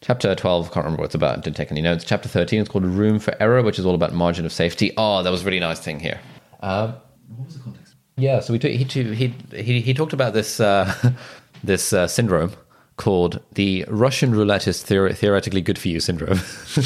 Chapter 0.02 0.36
12, 0.36 0.72
can't 0.72 0.86
remember 0.86 1.02
what 1.02 1.06
it's 1.08 1.16
about, 1.16 1.42
didn't 1.42 1.58
take 1.58 1.72
any 1.72 1.82
notes. 1.82 2.06
Chapter 2.06 2.30
13 2.30 2.62
is 2.62 2.70
called 2.70 2.86
Room 2.86 3.20
for 3.20 3.36
Error, 3.42 3.64
which 3.64 3.80
is 3.80 3.86
all 3.86 3.96
about 3.96 4.14
margin 4.14 4.46
of 4.46 4.54
safety. 4.54 4.94
Oh, 4.96 5.24
that 5.24 5.32
was 5.32 5.42
a 5.42 5.46
really 5.46 5.60
nice 5.60 5.80
thing 5.80 6.00
here. 6.00 6.20
Um, 6.62 6.94
what 7.36 7.46
was 7.46 7.58
the 7.58 7.64
context? 7.64 7.96
Yeah, 8.16 8.40
so 8.40 8.54
we 8.54 8.60
t- 8.60 8.78
he, 8.78 8.86
t- 8.86 9.14
he, 9.16 9.34
he, 9.52 9.82
he 9.82 9.94
talked 9.94 10.14
about 10.14 10.34
this, 10.34 10.60
uh, 10.60 10.94
this 11.64 11.94
uh, 11.94 12.08
syndrome 12.08 12.52
called 12.98 13.40
the 13.54 13.86
Russian 13.88 14.32
roulette 14.32 14.68
is 14.68 14.84
theor- 14.84 15.16
theoretically 15.16 15.62
good 15.62 15.78
for 15.78 15.88
you 15.88 16.00
syndrome, 16.00 16.38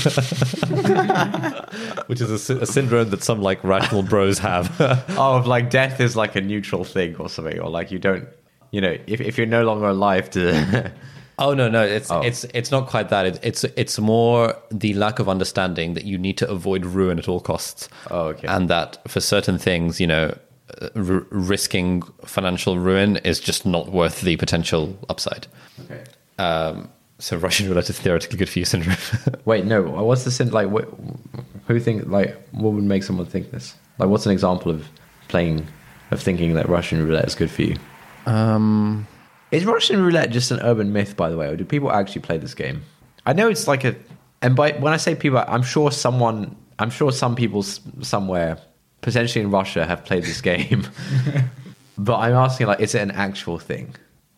which 2.08 2.22
is 2.22 2.50
a, 2.50 2.58
a 2.58 2.66
syndrome 2.66 3.10
that 3.10 3.24
some 3.24 3.42
like 3.42 3.64
rational 3.64 4.04
bros 4.04 4.38
have. 4.40 4.74
oh, 5.18 5.40
if, 5.40 5.48
like 5.48 5.70
death 5.70 6.00
is 6.00 6.16
like 6.16 6.36
a 6.36 6.42
neutral 6.42 6.84
thing 6.84 7.16
or 7.16 7.30
something, 7.30 7.60
or 7.60 7.70
like 7.70 7.92
you 7.92 8.00
don't, 8.00 8.28
you 8.72 8.82
know, 8.82 8.98
if, 9.08 9.22
if 9.22 9.38
you're 9.38 9.48
no 9.48 9.64
longer 9.64 9.88
alive 9.88 10.30
to. 10.32 10.92
Oh 11.40 11.56
no, 11.56 11.70
no, 11.70 11.82
it's 11.82 12.12
Oh. 12.12 12.22
it's 12.22 12.44
it's 12.54 12.70
not 12.70 12.88
quite 12.88 13.10
that. 13.10 13.26
It, 13.26 13.40
it's 13.42 13.64
it's 13.64 13.98
more 13.98 14.56
the 14.70 14.94
lack 14.94 15.18
of 15.18 15.28
understanding 15.28 15.96
that 15.96 16.04
you 16.04 16.20
need 16.20 16.38
to 16.38 16.48
avoid 16.48 16.86
ruin 16.86 17.18
at 17.18 17.28
all 17.28 17.40
costs. 17.40 17.90
Oh, 18.12 18.28
okay. 18.28 18.48
And 18.48 18.70
that 18.70 19.00
for 19.10 19.22
certain 19.22 19.58
things, 19.58 20.00
you 20.00 20.06
know, 20.06 20.38
r- 20.96 21.26
risking 21.32 22.02
financial 22.26 22.78
ruin 22.80 23.18
is 23.18 23.40
just 23.40 23.66
not 23.66 23.92
worth 23.92 24.22
the 24.22 24.36
potential 24.38 24.98
upside. 25.10 25.48
okay. 25.86 26.04
Um, 26.40 26.90
so 27.20 27.38
Russian 27.38 27.68
roulette 27.70 27.90
is 27.90 28.00
theoretically 28.00 28.38
good 28.40 28.50
for 28.50 28.58
you 28.60 28.66
syndrome. 28.66 28.98
Wait, 29.46 29.66
no. 29.66 29.82
What's 29.84 30.24
the 30.24 30.32
sin? 30.32 30.50
Like, 30.50 30.70
what, 30.70 30.90
who 31.68 31.80
think? 31.80 32.08
Like, 32.08 32.36
what 32.52 32.74
would 32.74 32.84
make 32.84 33.04
someone 33.04 33.28
think 33.28 33.52
this? 33.52 33.76
Like, 34.00 34.10
what's 34.10 34.26
an 34.26 34.32
example 34.32 34.72
of 34.72 34.88
playing, 35.28 35.68
of 36.10 36.20
thinking 36.22 36.56
that 36.56 36.68
Russian 36.68 37.06
roulette 37.06 37.26
is 37.26 37.36
good 37.36 37.52
for 37.52 37.62
you? 37.62 37.76
um, 38.26 39.06
Is 39.52 39.66
Russian 39.66 40.02
roulette 40.02 40.32
just 40.32 40.50
an 40.52 40.60
urban 40.62 40.92
myth, 40.94 41.16
by 41.16 41.30
the 41.30 41.38
way, 41.38 41.48
or 41.48 41.56
do 41.56 41.64
people 41.66 41.92
actually 41.92 42.22
play 42.22 42.38
this 42.40 42.56
game? 42.56 42.82
I 43.26 43.34
know 43.34 43.48
it's 43.50 43.68
like 43.68 43.84
a, 43.84 43.96
and 44.42 44.56
by 44.56 44.72
when 44.72 44.92
I 44.94 44.98
say 44.98 45.14
people, 45.14 45.44
I'm 45.48 45.62
sure 45.64 45.92
someone, 45.92 46.56
I'm 46.80 46.90
sure 46.90 47.12
some 47.12 47.36
people 47.36 47.60
s- 47.60 47.82
somewhere, 48.02 48.58
potentially 49.02 49.44
in 49.44 49.52
Russia, 49.52 49.86
have 49.86 50.06
played 50.06 50.24
this 50.24 50.42
game. 50.42 50.88
but 51.98 52.18
I'm 52.18 52.34
asking, 52.34 52.68
like, 52.68 52.80
is 52.80 52.96
it 52.96 53.02
an 53.02 53.12
actual 53.12 53.60
thing? 53.60 53.96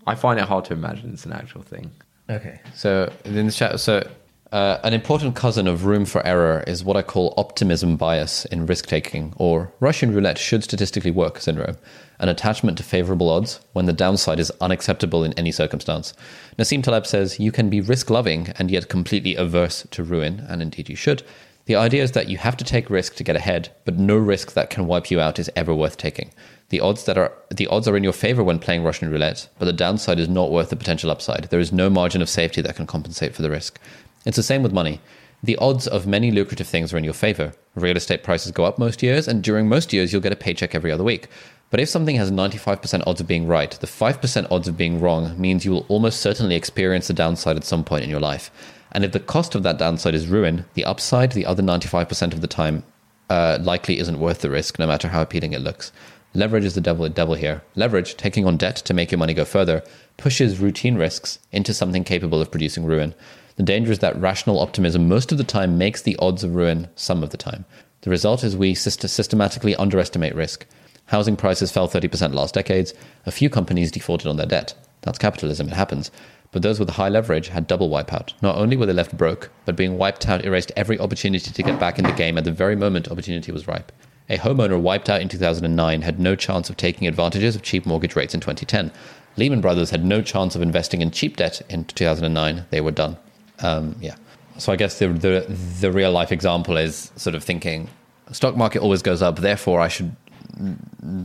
I 0.07 0.15
find 0.15 0.39
it 0.39 0.45
hard 0.45 0.65
to 0.65 0.73
imagine 0.73 1.13
it's 1.13 1.25
an 1.25 1.33
actual 1.33 1.61
thing. 1.61 1.91
Okay. 2.29 2.59
So 2.73 3.11
in 3.25 3.45
this 3.45 3.57
chat, 3.57 3.79
so 3.79 4.07
uh, 4.53 4.79
an 4.83 4.93
important 4.93 5.35
cousin 5.35 5.67
of 5.67 5.85
room 5.85 6.05
for 6.05 6.25
error 6.25 6.63
is 6.67 6.83
what 6.83 6.95
I 6.95 7.01
call 7.01 7.33
optimism 7.37 7.97
bias 7.97 8.45
in 8.45 8.67
risk 8.67 8.85
taking, 8.85 9.33
or 9.37 9.73
Russian 9.79 10.13
roulette 10.13 10.37
should 10.37 10.63
statistically 10.63 11.09
work 11.09 11.39
syndrome, 11.39 11.77
an 12.19 12.29
attachment 12.29 12.77
to 12.77 12.83
favorable 12.83 13.29
odds 13.29 13.59
when 13.73 13.85
the 13.85 13.93
downside 13.93 14.39
is 14.39 14.51
unacceptable 14.61 15.23
in 15.23 15.33
any 15.33 15.51
circumstance. 15.51 16.13
Nassim 16.57 16.83
Taleb 16.83 17.07
says 17.07 17.39
you 17.39 17.51
can 17.51 17.69
be 17.69 17.81
risk 17.81 18.11
loving 18.11 18.53
and 18.59 18.69
yet 18.69 18.89
completely 18.89 19.35
averse 19.35 19.87
to 19.89 20.03
ruin, 20.03 20.45
and 20.47 20.61
indeed 20.61 20.87
you 20.87 20.95
should. 20.95 21.23
The 21.65 21.75
idea 21.75 22.03
is 22.03 22.11
that 22.11 22.27
you 22.27 22.37
have 22.37 22.57
to 22.57 22.65
take 22.65 22.89
risk 22.89 23.15
to 23.15 23.23
get 23.23 23.37
ahead, 23.37 23.69
but 23.85 23.97
no 23.97 24.17
risk 24.17 24.53
that 24.53 24.69
can 24.69 24.85
wipe 24.85 25.09
you 25.09 25.21
out 25.21 25.39
is 25.39 25.49
ever 25.55 25.73
worth 25.73 25.95
taking. 25.95 26.31
The 26.69 26.81
odds 26.81 27.05
that 27.05 27.17
are 27.17 27.31
the 27.49 27.67
odds 27.67 27.87
are 27.87 27.95
in 27.95 28.03
your 28.03 28.13
favor 28.13 28.43
when 28.43 28.59
playing 28.59 28.83
Russian 28.83 29.09
roulette, 29.09 29.47
but 29.59 29.65
the 29.65 29.73
downside 29.73 30.19
is 30.19 30.27
not 30.27 30.51
worth 30.51 30.69
the 30.69 30.75
potential 30.75 31.09
upside. 31.09 31.45
There 31.45 31.59
is 31.59 31.71
no 31.71 31.89
margin 31.89 32.21
of 32.21 32.29
safety 32.29 32.61
that 32.61 32.75
can 32.75 32.87
compensate 32.87 33.33
for 33.33 33.41
the 33.41 33.49
risk. 33.49 33.79
It's 34.25 34.37
the 34.37 34.43
same 34.43 34.63
with 34.63 34.73
money. 34.73 34.99
The 35.41 35.57
odds 35.57 35.87
of 35.87 36.07
many 36.07 36.31
lucrative 36.31 36.67
things 36.67 36.93
are 36.93 36.97
in 36.97 37.03
your 37.03 37.13
favor. 37.13 37.53
Real 37.75 37.97
estate 37.97 38.23
prices 38.23 38.51
go 38.51 38.65
up 38.65 38.79
most 38.79 39.03
years, 39.03 39.27
and 39.27 39.43
during 39.43 39.69
most 39.69 39.93
years 39.93 40.11
you'll 40.11 40.21
get 40.21 40.33
a 40.33 40.37
paycheck 40.37 40.73
every 40.73 40.91
other 40.91 41.03
week. 41.03 41.27
But 41.69 41.79
if 41.79 41.89
something 41.89 42.15
has 42.17 42.31
95% 42.31 43.03
odds 43.07 43.19
of 43.19 43.27
being 43.27 43.47
right, 43.47 43.71
the 43.71 43.87
5% 43.87 44.47
odds 44.51 44.67
of 44.67 44.77
being 44.77 44.99
wrong 45.01 45.39
means 45.39 45.65
you 45.65 45.71
will 45.71 45.85
almost 45.89 46.21
certainly 46.21 46.55
experience 46.55 47.07
the 47.07 47.13
downside 47.13 47.57
at 47.57 47.63
some 47.63 47.83
point 47.83 48.03
in 48.03 48.09
your 48.09 48.19
life. 48.19 48.51
And 48.93 49.03
if 49.03 49.11
the 49.11 49.19
cost 49.19 49.55
of 49.55 49.63
that 49.63 49.79
downside 49.79 50.13
is 50.13 50.27
ruin, 50.27 50.65
the 50.75 50.85
upside, 50.85 51.31
the 51.31 51.45
other 51.45 51.63
95% 51.63 52.33
of 52.33 52.41
the 52.41 52.47
time, 52.47 52.83
uh, 53.29 53.57
likely 53.61 53.99
isn't 53.99 54.19
worth 54.19 54.39
the 54.39 54.49
risk, 54.49 54.77
no 54.77 54.87
matter 54.87 55.07
how 55.07 55.21
appealing 55.21 55.53
it 55.53 55.61
looks. 55.61 55.91
Leverage 56.35 56.65
is 56.65 56.75
the 56.75 56.81
devil, 56.81 57.07
devil 57.09 57.35
here. 57.35 57.61
Leverage, 57.75 58.17
taking 58.17 58.45
on 58.45 58.57
debt 58.57 58.75
to 58.75 58.93
make 58.93 59.11
your 59.11 59.19
money 59.19 59.33
go 59.33 59.45
further, 59.45 59.83
pushes 60.17 60.59
routine 60.59 60.95
risks 60.95 61.39
into 61.51 61.73
something 61.73 62.03
capable 62.03 62.41
of 62.41 62.51
producing 62.51 62.85
ruin. 62.85 63.13
The 63.55 63.63
danger 63.63 63.91
is 63.91 63.99
that 63.99 64.19
rational 64.19 64.59
optimism 64.59 65.07
most 65.07 65.31
of 65.31 65.37
the 65.37 65.43
time 65.43 65.77
makes 65.77 66.01
the 66.01 66.17
odds 66.17 66.43
of 66.43 66.55
ruin 66.55 66.87
some 66.95 67.21
of 67.23 67.29
the 67.29 67.37
time. 67.37 67.65
The 68.01 68.09
result 68.09 68.43
is 68.43 68.57
we 68.57 68.73
syst- 68.73 69.07
systematically 69.07 69.75
underestimate 69.75 70.35
risk. 70.35 70.65
Housing 71.05 71.35
prices 71.35 71.71
fell 71.71 71.87
30% 71.87 72.33
last 72.33 72.53
decades. 72.53 72.93
A 73.25 73.31
few 73.31 73.49
companies 73.49 73.91
defaulted 73.91 74.27
on 74.27 74.37
their 74.37 74.47
debt. 74.47 74.73
That's 75.01 75.19
capitalism, 75.19 75.67
it 75.67 75.73
happens. 75.73 76.09
But 76.53 76.61
those 76.61 76.79
with 76.79 76.91
high 76.91 77.09
leverage 77.09 77.49
had 77.49 77.67
double 77.67 77.89
wipeout. 77.89 78.33
Not 78.41 78.55
only 78.55 78.77
were 78.77 78.85
they 78.85 78.93
left 78.93 79.17
broke, 79.17 79.49
but 79.65 79.75
being 79.75 79.97
wiped 79.97 80.29
out 80.29 80.45
erased 80.45 80.71
every 80.75 80.99
opportunity 80.99 81.51
to 81.51 81.63
get 81.63 81.79
back 81.79 81.97
in 81.97 82.05
the 82.05 82.11
game 82.13 82.37
at 82.37 82.45
the 82.45 82.51
very 82.51 82.75
moment 82.75 83.09
opportunity 83.09 83.51
was 83.51 83.67
ripe. 83.67 83.91
A 84.29 84.37
homeowner 84.37 84.79
wiped 84.79 85.09
out 85.09 85.19
in 85.19 85.27
2009 85.27 86.01
had 86.03 86.19
no 86.19 86.35
chance 86.35 86.69
of 86.69 86.77
taking 86.77 87.07
advantages 87.07 87.55
of 87.55 87.63
cheap 87.63 87.85
mortgage 87.85 88.15
rates 88.15 88.33
in 88.33 88.39
2010. 88.39 88.91
Lehman 89.35 89.61
Brothers 89.61 89.89
had 89.89 90.05
no 90.05 90.21
chance 90.21 90.55
of 90.55 90.61
investing 90.61 91.01
in 91.01 91.11
cheap 91.11 91.37
debt 91.37 91.61
in 91.69 91.85
2009. 91.85 92.65
They 92.69 92.81
were 92.81 92.91
done. 92.91 93.17
Um, 93.59 93.95
yeah. 93.99 94.15
So 94.59 94.71
I 94.71 94.75
guess 94.75 94.99
the, 94.99 95.07
the 95.07 95.45
the 95.81 95.91
real 95.91 96.11
life 96.11 96.31
example 96.31 96.77
is 96.77 97.11
sort 97.15 97.35
of 97.35 97.43
thinking, 97.43 97.89
stock 98.31 98.55
market 98.55 98.81
always 98.81 99.01
goes 99.01 99.23
up, 99.23 99.37
therefore 99.37 99.79
I 99.79 99.87
should 99.87 100.15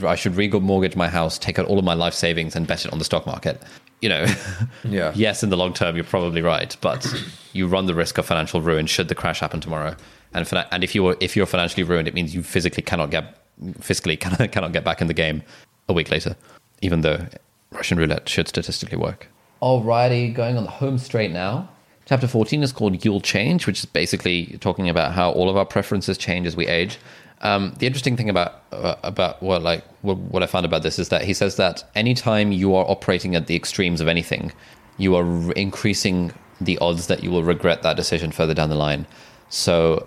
I 0.03 0.15
should 0.15 0.33
remortgage 0.33 0.97
my 0.97 1.09
house, 1.09 1.39
take 1.39 1.59
out 1.59 1.67
all 1.67 1.79
of 1.79 1.85
my 1.85 1.93
life 1.93 2.15
savings, 2.15 2.57
and 2.57 2.67
bet 2.67 2.87
it 2.87 2.93
on 2.93 2.99
the 2.99 3.05
stock 3.05 3.27
market. 3.27 3.63
You 4.01 4.09
know, 4.11 4.27
Yeah. 4.85 5.13
yes, 5.15 5.43
in 5.43 5.51
the 5.51 5.57
long 5.57 5.73
term, 5.75 5.97
you're 5.97 6.05
probably 6.05 6.41
right, 6.43 6.77
but 6.81 7.07
you 7.53 7.67
run 7.67 7.87
the 7.87 7.95
risk 7.95 8.19
of 8.19 8.27
financial 8.27 8.61
ruin 8.61 8.87
should 8.87 9.09
the 9.09 9.15
crash 9.15 9.41
happen 9.41 9.61
tomorrow. 9.61 9.97
And 10.35 10.47
fina- 10.47 10.69
and 10.71 10.85
if 10.85 10.95
you 10.95 11.03
were 11.03 11.17
if 11.21 11.37
you're 11.37 11.47
financially 11.47 11.83
ruined, 11.83 12.07
it 12.09 12.15
means 12.15 12.35
you 12.35 12.43
physically 12.43 12.83
cannot 12.83 13.11
get 13.11 13.37
fiscally 13.81 14.19
cannot, 14.21 14.53
cannot 14.53 14.73
get 14.73 14.85
back 14.85 15.01
in 15.01 15.07
the 15.09 15.15
game 15.15 15.43
a 15.89 15.93
week 15.93 16.11
later, 16.11 16.37
even 16.83 17.01
though 17.01 17.27
Russian 17.73 17.99
roulette 17.99 18.29
should 18.29 18.47
statistically 18.49 18.99
work. 18.99 19.27
Alrighty, 19.63 20.33
going 20.33 20.57
on 20.57 20.65
the 20.65 20.71
home 20.71 20.99
straight 20.99 21.33
now. 21.33 21.69
Chapter 22.07 22.27
14 22.27 22.63
is 22.63 22.73
called 22.73 23.05
You'll 23.05 23.21
Change, 23.21 23.67
which 23.67 23.81
is 23.81 23.85
basically 23.85 24.57
talking 24.61 24.89
about 24.89 25.13
how 25.13 25.31
all 25.33 25.51
of 25.51 25.57
our 25.59 25.67
preferences 25.67 26.17
change 26.17 26.47
as 26.47 26.57
we 26.57 26.67
age. 26.67 26.99
Um, 27.41 27.75
the 27.79 27.87
interesting 27.87 28.17
thing 28.17 28.29
about 28.29 28.63
uh, 28.73 28.97
about 29.03 29.43
what 29.43 29.63
like 29.63 29.85
what, 30.03 30.17
what 30.19 30.43
I 30.43 30.47
found 30.47 30.67
about 30.67 30.83
this 30.83 30.99
is 30.99 31.09
that 31.11 31.23
he 31.23 31.35
says 31.35 31.57
that 31.57 31.85
anytime 31.95 32.51
you 32.53 32.75
are 32.75 32.85
operating 32.89 33.37
at 33.37 33.47
the 33.47 33.55
extremes 33.55 34.01
of 34.01 34.09
anything, 34.09 34.53
you 34.97 35.15
are 35.15 35.25
r- 35.25 35.53
increasing 35.53 36.33
the 36.61 36.79
odds 36.79 37.07
that 37.07 37.23
you 37.23 37.31
will 37.31 37.45
regret 37.45 37.83
that 37.83 37.97
decision 37.97 38.33
further 38.33 38.55
down 38.55 38.69
the 38.69 38.75
line. 38.75 39.07
So 39.49 40.07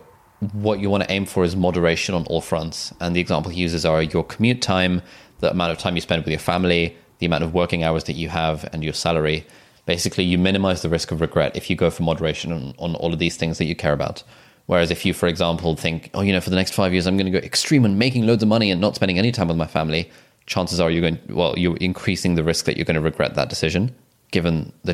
what 0.54 0.80
you 0.80 0.90
want 0.90 1.04
to 1.04 1.12
aim 1.12 1.26
for 1.26 1.44
is 1.44 1.56
moderation 1.56 2.16
on 2.16 2.26
all 2.26 2.42
fronts. 2.42 2.94
And 3.00 3.16
the 3.16 3.22
example 3.22 3.52
he 3.52 3.62
uses 3.62 3.86
are 3.86 4.02
your 4.02 4.24
commute 4.24 4.62
time, 4.62 5.02
the 5.40 5.52
amount 5.52 5.72
of 5.72 5.78
time 5.78 5.96
you 5.96 6.02
spend 6.02 6.24
with 6.24 6.32
your 6.32 6.40
family, 6.40 6.98
the 7.20 7.26
amount 7.26 7.44
of 7.44 7.54
working 7.54 7.84
hours 7.84 8.06
that 8.06 8.14
you 8.14 8.30
have, 8.30 8.68
and 8.74 8.84
your 8.84 8.94
salary. 8.94 9.46
Basically, 9.86 10.24
you 10.24 10.38
minimize 10.38 10.82
the 10.82 10.90
risk 10.90 11.12
of 11.12 11.22
regret 11.22 11.56
if 11.56 11.70
you 11.70 11.76
go 11.76 11.90
for 11.90 12.04
moderation 12.04 12.52
on, 12.52 12.74
on 12.80 12.96
all 12.96 13.14
of 13.14 13.20
these 13.20 13.38
things 13.38 13.58
that 13.58 13.66
you 13.66 13.76
care 13.76 13.94
about. 13.94 14.24
Whereas 14.72 14.90
if 14.90 15.06
you, 15.06 15.14
for 15.14 15.28
example, 15.28 15.76
think, 15.76 16.10
oh, 16.14 16.22
you 16.22 16.32
know, 16.32 16.40
for 16.40 16.50
the 16.50 16.56
next 16.56 16.74
five 16.74 16.94
years, 16.94 17.06
I'm 17.06 17.18
going 17.18 17.30
to 17.30 17.38
go 17.38 17.46
extreme 17.46 17.84
and 17.84 18.00
making 18.00 18.26
loads 18.26 18.42
of 18.42 18.48
money 18.48 18.72
and 18.72 18.80
not 18.80 18.96
spending 18.96 19.20
any 19.20 19.30
time 19.34 19.50
with 19.50 19.58
my 19.58 19.68
family, 19.68 20.10
chances 20.46 20.80
are 20.80 20.90
you're 20.90 21.02
going, 21.02 21.20
well, 21.28 21.60
you're 21.60 21.76
increasing 21.76 22.36
the 22.36 22.44
risk 22.46 22.64
that 22.64 22.78
you're 22.78 22.86
going 22.86 22.96
to 22.96 23.02
regret 23.02 23.36
that 23.36 23.50
decision 23.50 23.94
given 24.32 24.72
the 24.86 24.94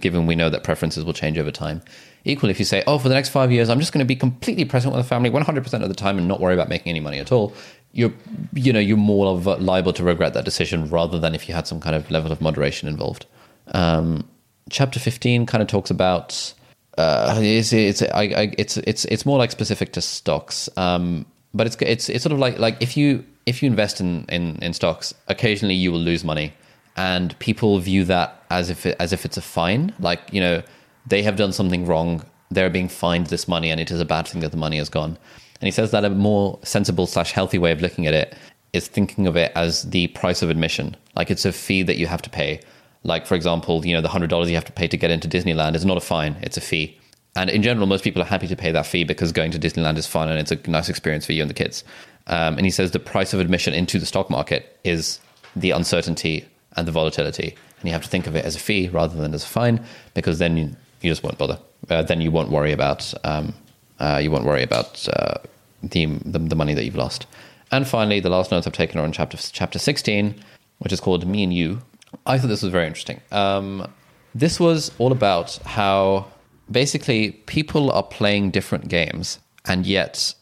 given 0.00 0.26
we 0.26 0.36
know 0.36 0.48
that 0.48 0.62
preferences 0.62 1.04
will 1.04 1.12
change 1.12 1.36
over 1.36 1.50
time. 1.50 1.82
Equally, 2.24 2.52
if 2.52 2.60
you 2.60 2.64
say, 2.64 2.84
"Oh, 2.86 2.96
for 2.96 3.08
the 3.08 3.14
next 3.16 3.30
five 3.30 3.50
years, 3.50 3.68
I'm 3.68 3.80
just 3.80 3.92
going 3.92 3.98
to 3.98 4.04
be 4.04 4.14
completely 4.14 4.64
present 4.64 4.94
with 4.94 5.04
the 5.04 5.08
family 5.08 5.30
100 5.30 5.64
percent 5.64 5.82
of 5.82 5.88
the 5.88 5.96
time 5.96 6.16
and 6.16 6.28
not 6.28 6.38
worry 6.38 6.54
about 6.54 6.68
making 6.68 6.90
any 6.90 7.00
money 7.00 7.18
at 7.18 7.32
all," 7.32 7.52
you're 7.90 8.12
you 8.54 8.72
know 8.72 8.78
you're 8.78 8.96
more 8.96 9.34
liable 9.36 9.92
to 9.94 10.04
regret 10.04 10.32
that 10.34 10.44
decision 10.44 10.88
rather 10.90 11.18
than 11.18 11.34
if 11.34 11.48
you 11.48 11.56
had 11.56 11.66
some 11.66 11.80
kind 11.80 11.96
of 11.96 12.08
level 12.08 12.30
of 12.30 12.40
moderation 12.40 12.88
involved. 12.88 13.26
Um, 13.74 14.28
chapter 14.70 15.00
15 15.00 15.44
kind 15.46 15.60
of 15.60 15.66
talks 15.66 15.90
about 15.90 16.54
uh, 16.98 17.38
it's 17.38 17.72
it's 17.72 18.02
I, 18.02 18.22
I, 18.22 18.54
it's 18.58 18.76
it's 18.78 19.04
it's 19.06 19.24
more 19.24 19.38
like 19.38 19.50
specific 19.50 19.92
to 19.92 20.00
stocks. 20.00 20.68
Um, 20.76 21.26
but 21.54 21.66
it's 21.66 21.76
it's 21.80 22.08
it's 22.08 22.22
sort 22.22 22.32
of 22.32 22.38
like 22.38 22.58
like 22.58 22.76
if 22.80 22.96
you 22.96 23.24
if 23.46 23.62
you 23.62 23.68
invest 23.68 24.00
in 24.00 24.24
in, 24.28 24.56
in 24.62 24.72
stocks, 24.72 25.14
occasionally 25.28 25.74
you 25.74 25.92
will 25.92 26.00
lose 26.00 26.24
money, 26.24 26.52
and 26.96 27.38
people 27.38 27.78
view 27.78 28.04
that 28.04 28.42
as 28.50 28.68
if 28.70 28.84
it, 28.84 28.96
as 28.98 29.12
if 29.12 29.24
it's 29.24 29.36
a 29.36 29.42
fine. 29.42 29.94
Like 30.00 30.20
you 30.32 30.40
know, 30.40 30.62
they 31.06 31.22
have 31.22 31.36
done 31.36 31.52
something 31.52 31.86
wrong. 31.86 32.24
They're 32.50 32.70
being 32.70 32.88
fined 32.88 33.28
this 33.28 33.46
money, 33.46 33.70
and 33.70 33.80
it 33.80 33.90
is 33.90 34.00
a 34.00 34.04
bad 34.04 34.26
thing 34.26 34.40
that 34.40 34.50
the 34.50 34.56
money 34.56 34.78
has 34.78 34.88
gone. 34.88 35.16
And 35.60 35.66
he 35.66 35.70
says 35.70 35.90
that 35.90 36.04
a 36.04 36.10
more 36.10 36.58
sensible 36.62 37.06
slash 37.06 37.32
healthy 37.32 37.58
way 37.58 37.72
of 37.72 37.80
looking 37.80 38.06
at 38.06 38.14
it 38.14 38.36
is 38.72 38.86
thinking 38.86 39.26
of 39.26 39.36
it 39.36 39.50
as 39.54 39.82
the 39.90 40.08
price 40.08 40.42
of 40.42 40.50
admission. 40.50 40.96
Like 41.16 41.30
it's 41.30 41.44
a 41.44 41.52
fee 41.52 41.82
that 41.84 41.96
you 41.96 42.06
have 42.06 42.22
to 42.22 42.30
pay. 42.30 42.60
Like 43.08 43.26
for 43.26 43.34
example, 43.34 43.84
you 43.84 43.94
know, 43.94 44.00
the 44.00 44.08
hundred 44.08 44.30
dollars 44.30 44.48
you 44.48 44.54
have 44.54 44.64
to 44.66 44.72
pay 44.72 44.88
to 44.88 44.96
get 44.96 45.10
into 45.10 45.28
Disneyland 45.28 45.74
is 45.74 45.84
not 45.84 45.96
a 45.96 46.00
fine; 46.00 46.36
it's 46.42 46.56
a 46.56 46.60
fee. 46.60 46.98
And 47.36 47.50
in 47.50 47.62
general, 47.62 47.86
most 47.86 48.04
people 48.04 48.22
are 48.22 48.26
happy 48.26 48.48
to 48.48 48.56
pay 48.56 48.72
that 48.72 48.86
fee 48.86 49.04
because 49.04 49.32
going 49.32 49.50
to 49.52 49.58
Disneyland 49.58 49.96
is 49.96 50.06
fun 50.06 50.28
and 50.28 50.38
it's 50.38 50.50
a 50.50 50.70
nice 50.70 50.88
experience 50.88 51.24
for 51.26 51.32
you 51.32 51.42
and 51.42 51.50
the 51.50 51.54
kids. 51.54 51.84
Um, 52.26 52.56
and 52.56 52.64
he 52.64 52.70
says 52.70 52.90
the 52.90 52.98
price 52.98 53.32
of 53.32 53.40
admission 53.40 53.74
into 53.74 53.98
the 53.98 54.06
stock 54.06 54.28
market 54.28 54.78
is 54.84 55.20
the 55.54 55.70
uncertainty 55.70 56.44
and 56.76 56.86
the 56.86 56.92
volatility. 56.92 57.54
And 57.78 57.84
you 57.88 57.92
have 57.92 58.02
to 58.02 58.08
think 58.08 58.26
of 58.26 58.34
it 58.34 58.44
as 58.44 58.56
a 58.56 58.58
fee 58.58 58.88
rather 58.88 59.16
than 59.16 59.34
as 59.34 59.44
a 59.44 59.46
fine 59.46 59.84
because 60.14 60.38
then 60.38 60.56
you, 60.56 60.64
you 61.00 61.10
just 61.10 61.22
won't 61.22 61.38
bother. 61.38 61.58
Uh, 61.88 62.02
then 62.02 62.20
you 62.20 62.30
won't 62.30 62.50
worry 62.50 62.72
about 62.72 63.14
um, 63.24 63.54
uh, 64.00 64.20
you 64.22 64.30
won't 64.30 64.44
worry 64.44 64.62
about 64.62 65.08
uh, 65.08 65.34
the, 65.82 66.06
the 66.24 66.38
the 66.38 66.56
money 66.56 66.74
that 66.74 66.84
you've 66.84 66.96
lost. 66.96 67.26
And 67.70 67.86
finally, 67.86 68.20
the 68.20 68.30
last 68.30 68.50
notes 68.50 68.66
I've 68.66 68.72
taken 68.72 68.98
are 69.00 69.04
on 69.04 69.12
chapter 69.12 69.36
chapter 69.36 69.78
sixteen, 69.78 70.34
which 70.78 70.92
is 70.92 71.00
called 71.00 71.26
"Me 71.26 71.42
and 71.44 71.52
You." 71.52 71.82
I 72.26 72.38
thought 72.38 72.48
this 72.48 72.62
was 72.62 72.72
very 72.72 72.86
interesting. 72.86 73.20
Um, 73.32 73.86
this 74.34 74.60
was 74.60 74.90
all 74.98 75.12
about 75.12 75.56
how 75.64 76.26
basically 76.70 77.32
people 77.46 77.90
are 77.90 78.02
playing 78.02 78.50
different 78.50 78.88
games, 78.88 79.38
and 79.64 79.86
yet 79.86 80.34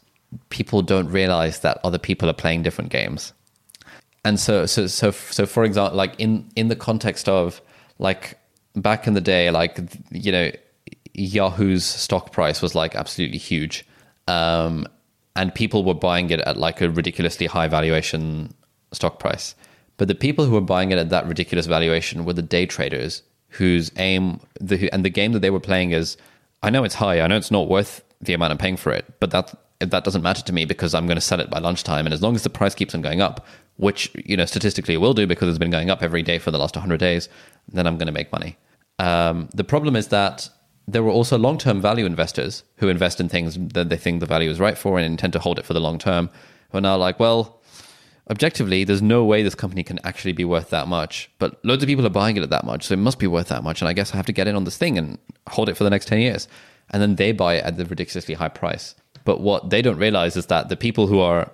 people 0.50 0.82
don't 0.82 1.08
realize 1.08 1.60
that 1.60 1.78
other 1.84 1.98
people 1.98 2.28
are 2.28 2.34
playing 2.34 2.62
different 2.62 2.90
games. 2.90 3.32
And 4.24 4.40
so, 4.40 4.66
so, 4.66 4.86
so, 4.88 5.12
so, 5.12 5.46
for 5.46 5.64
example, 5.64 5.96
like 5.96 6.18
in 6.18 6.50
in 6.56 6.68
the 6.68 6.76
context 6.76 7.28
of 7.28 7.60
like 7.98 8.38
back 8.74 9.06
in 9.06 9.14
the 9.14 9.20
day, 9.20 9.50
like 9.50 9.78
you 10.10 10.32
know, 10.32 10.50
Yahoo's 11.14 11.84
stock 11.84 12.32
price 12.32 12.60
was 12.60 12.74
like 12.74 12.94
absolutely 12.96 13.38
huge, 13.38 13.86
um, 14.26 14.86
and 15.36 15.54
people 15.54 15.84
were 15.84 15.94
buying 15.94 16.30
it 16.30 16.40
at 16.40 16.56
like 16.56 16.80
a 16.80 16.90
ridiculously 16.90 17.46
high 17.46 17.68
valuation 17.68 18.52
stock 18.92 19.18
price. 19.20 19.54
But 19.96 20.08
the 20.08 20.14
people 20.14 20.44
who 20.44 20.52
were 20.52 20.60
buying 20.60 20.90
it 20.90 20.98
at 20.98 21.10
that 21.10 21.26
ridiculous 21.26 21.66
valuation 21.66 22.24
were 22.24 22.34
the 22.34 22.42
day 22.42 22.66
traders 22.66 23.22
whose 23.50 23.90
aim 23.96 24.40
the 24.60 24.92
and 24.92 25.04
the 25.04 25.10
game 25.10 25.32
that 25.32 25.40
they 25.40 25.50
were 25.50 25.60
playing 25.60 25.92
is 25.92 26.16
I 26.62 26.70
know 26.70 26.84
it's 26.84 26.96
high, 26.96 27.20
I 27.20 27.26
know 27.26 27.36
it's 27.36 27.50
not 27.50 27.68
worth 27.68 28.02
the 28.20 28.34
amount 28.34 28.52
I'm 28.52 28.58
paying 28.58 28.76
for 28.76 28.92
it, 28.92 29.04
but 29.20 29.30
that 29.30 29.54
that 29.80 30.04
doesn't 30.04 30.22
matter 30.22 30.42
to 30.42 30.52
me 30.52 30.64
because 30.64 30.94
I'm 30.94 31.06
going 31.06 31.16
to 31.16 31.22
sell 31.22 31.40
it 31.40 31.50
by 31.50 31.58
lunchtime, 31.58 32.06
and 32.06 32.14
as 32.14 32.22
long 32.22 32.34
as 32.34 32.42
the 32.42 32.50
price 32.50 32.74
keeps 32.74 32.94
on 32.94 33.02
going 33.02 33.20
up, 33.20 33.46
which 33.76 34.10
you 34.14 34.36
know 34.36 34.46
statistically 34.46 34.94
it 34.94 34.98
will 34.98 35.14
do 35.14 35.26
because 35.26 35.48
it's 35.48 35.58
been 35.58 35.70
going 35.70 35.90
up 35.90 36.02
every 36.02 36.22
day 36.22 36.38
for 36.38 36.50
the 36.50 36.58
last 36.58 36.76
100 36.76 36.98
days, 36.98 37.28
then 37.72 37.86
I'm 37.86 37.96
going 37.96 38.06
to 38.06 38.12
make 38.12 38.32
money. 38.32 38.56
Um, 38.98 39.48
the 39.54 39.64
problem 39.64 39.96
is 39.96 40.08
that 40.08 40.48
there 40.88 41.02
were 41.02 41.10
also 41.10 41.36
long-term 41.36 41.80
value 41.82 42.06
investors 42.06 42.62
who 42.76 42.88
invest 42.88 43.20
in 43.20 43.28
things 43.28 43.58
that 43.74 43.88
they 43.88 43.96
think 43.96 44.20
the 44.20 44.26
value 44.26 44.48
is 44.48 44.60
right 44.60 44.78
for 44.78 44.98
and 44.98 45.04
intend 45.04 45.32
to 45.32 45.38
hold 45.38 45.58
it 45.58 45.66
for 45.66 45.74
the 45.74 45.80
long 45.80 45.98
term. 45.98 46.30
Who 46.70 46.78
are 46.78 46.80
now 46.80 46.96
like, 46.96 47.20
well, 47.20 47.55
objectively, 48.30 48.84
there's 48.84 49.02
no 49.02 49.24
way 49.24 49.42
this 49.42 49.54
company 49.54 49.82
can 49.82 49.98
actually 50.04 50.32
be 50.32 50.44
worth 50.44 50.70
that 50.70 50.88
much. 50.88 51.30
But 51.38 51.64
loads 51.64 51.82
of 51.82 51.86
people 51.86 52.06
are 52.06 52.10
buying 52.10 52.36
it 52.36 52.42
at 52.42 52.50
that 52.50 52.64
much, 52.64 52.86
so 52.86 52.94
it 52.94 52.98
must 52.98 53.18
be 53.18 53.26
worth 53.26 53.48
that 53.48 53.62
much. 53.62 53.80
And 53.80 53.88
I 53.88 53.92
guess 53.92 54.12
I 54.12 54.16
have 54.16 54.26
to 54.26 54.32
get 54.32 54.48
in 54.48 54.56
on 54.56 54.64
this 54.64 54.78
thing 54.78 54.98
and 54.98 55.18
hold 55.48 55.68
it 55.68 55.76
for 55.76 55.84
the 55.84 55.90
next 55.90 56.08
10 56.08 56.20
years. 56.20 56.48
And 56.90 57.02
then 57.02 57.16
they 57.16 57.32
buy 57.32 57.54
it 57.54 57.64
at 57.64 57.76
the 57.76 57.84
ridiculously 57.84 58.34
high 58.34 58.48
price. 58.48 58.94
But 59.24 59.40
what 59.40 59.70
they 59.70 59.82
don't 59.82 59.98
realize 59.98 60.36
is 60.36 60.46
that 60.46 60.68
the 60.68 60.76
people 60.76 61.06
who 61.06 61.18
are 61.18 61.50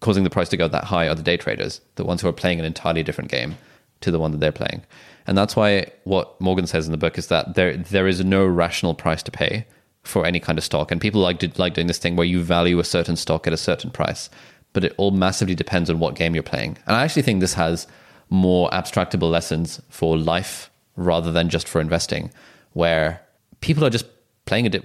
causing 0.00 0.24
the 0.24 0.30
price 0.30 0.48
to 0.48 0.56
go 0.56 0.68
that 0.68 0.84
high 0.84 1.08
are 1.08 1.14
the 1.14 1.22
day 1.22 1.36
traders, 1.36 1.80
the 1.94 2.04
ones 2.04 2.20
who 2.20 2.28
are 2.28 2.32
playing 2.32 2.58
an 2.58 2.64
entirely 2.64 3.02
different 3.02 3.30
game 3.30 3.56
to 4.00 4.10
the 4.10 4.18
one 4.18 4.32
that 4.32 4.38
they're 4.38 4.52
playing. 4.52 4.82
And 5.26 5.38
that's 5.38 5.54
why 5.54 5.86
what 6.04 6.40
Morgan 6.40 6.66
says 6.66 6.86
in 6.86 6.92
the 6.92 6.98
book 6.98 7.16
is 7.16 7.28
that 7.28 7.54
there 7.54 7.76
there 7.76 8.08
is 8.08 8.24
no 8.24 8.44
rational 8.44 8.94
price 8.94 9.22
to 9.22 9.30
pay 9.30 9.64
for 10.02 10.26
any 10.26 10.40
kind 10.40 10.58
of 10.58 10.64
stock. 10.64 10.90
And 10.90 11.00
people 11.00 11.20
like 11.20 11.58
like 11.58 11.74
doing 11.74 11.86
this 11.86 11.98
thing 11.98 12.16
where 12.16 12.26
you 12.26 12.42
value 12.42 12.80
a 12.80 12.84
certain 12.84 13.14
stock 13.14 13.46
at 13.46 13.52
a 13.52 13.56
certain 13.56 13.90
price 13.90 14.28
but 14.72 14.84
it 14.84 14.94
all 14.96 15.10
massively 15.10 15.54
depends 15.54 15.90
on 15.90 15.98
what 15.98 16.14
game 16.14 16.34
you're 16.34 16.42
playing. 16.42 16.78
And 16.86 16.96
I 16.96 17.04
actually 17.04 17.22
think 17.22 17.40
this 17.40 17.54
has 17.54 17.86
more 18.30 18.70
abstractable 18.70 19.30
lessons 19.30 19.80
for 19.88 20.16
life 20.16 20.70
rather 20.96 21.32
than 21.32 21.48
just 21.48 21.68
for 21.68 21.80
investing, 21.80 22.30
where 22.72 23.20
people 23.60 23.84
are 23.84 23.90
just 23.90 24.06
playing 24.46 24.66
a 24.66 24.70
di- 24.70 24.82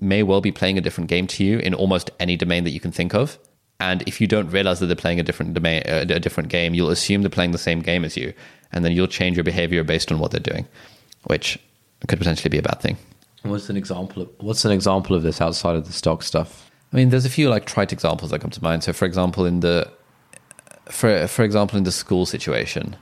may 0.00 0.22
well 0.22 0.40
be 0.40 0.52
playing 0.52 0.78
a 0.78 0.80
different 0.80 1.08
game 1.08 1.26
to 1.26 1.44
you 1.44 1.58
in 1.58 1.74
almost 1.74 2.10
any 2.20 2.36
domain 2.36 2.64
that 2.64 2.70
you 2.70 2.80
can 2.80 2.92
think 2.92 3.14
of. 3.14 3.38
And 3.80 4.02
if 4.06 4.20
you 4.20 4.26
don't 4.26 4.48
realize 4.50 4.78
that 4.80 4.86
they're 4.86 4.96
playing 4.96 5.18
a 5.18 5.24
different 5.24 5.54
domain, 5.54 5.82
a 5.86 6.20
different 6.20 6.48
game, 6.50 6.74
you'll 6.74 6.90
assume 6.90 7.22
they're 7.22 7.30
playing 7.30 7.50
the 7.50 7.58
same 7.58 7.80
game 7.80 8.04
as 8.04 8.16
you, 8.16 8.32
and 8.70 8.84
then 8.84 8.92
you'll 8.92 9.08
change 9.08 9.36
your 9.36 9.44
behavior 9.44 9.82
based 9.82 10.12
on 10.12 10.18
what 10.18 10.30
they're 10.30 10.40
doing, 10.40 10.68
which 11.24 11.58
could 12.06 12.18
potentially 12.18 12.48
be 12.48 12.58
a 12.58 12.62
bad 12.62 12.80
thing. 12.80 12.96
What's 13.42 13.68
an 13.70 13.76
example 13.76 14.22
of 14.22 14.30
what's 14.38 14.64
an 14.64 14.70
example 14.70 15.16
of 15.16 15.22
this 15.22 15.40
outside 15.40 15.74
of 15.74 15.86
the 15.86 15.92
stock 15.92 16.22
stuff? 16.22 16.70
I 16.92 16.96
mean, 16.96 17.08
there's 17.08 17.24
a 17.24 17.30
few 17.30 17.48
like 17.48 17.64
trite 17.64 17.92
examples 17.92 18.30
that 18.30 18.40
come 18.40 18.50
to 18.50 18.62
mind. 18.62 18.84
So, 18.84 18.92
for 18.92 19.06
example, 19.06 19.46
in 19.46 19.60
the 19.60 19.90
for 20.86 21.26
for 21.26 21.42
example, 21.42 21.78
in 21.78 21.84
the 21.84 21.92
school 21.92 22.26
situation, 22.26 22.96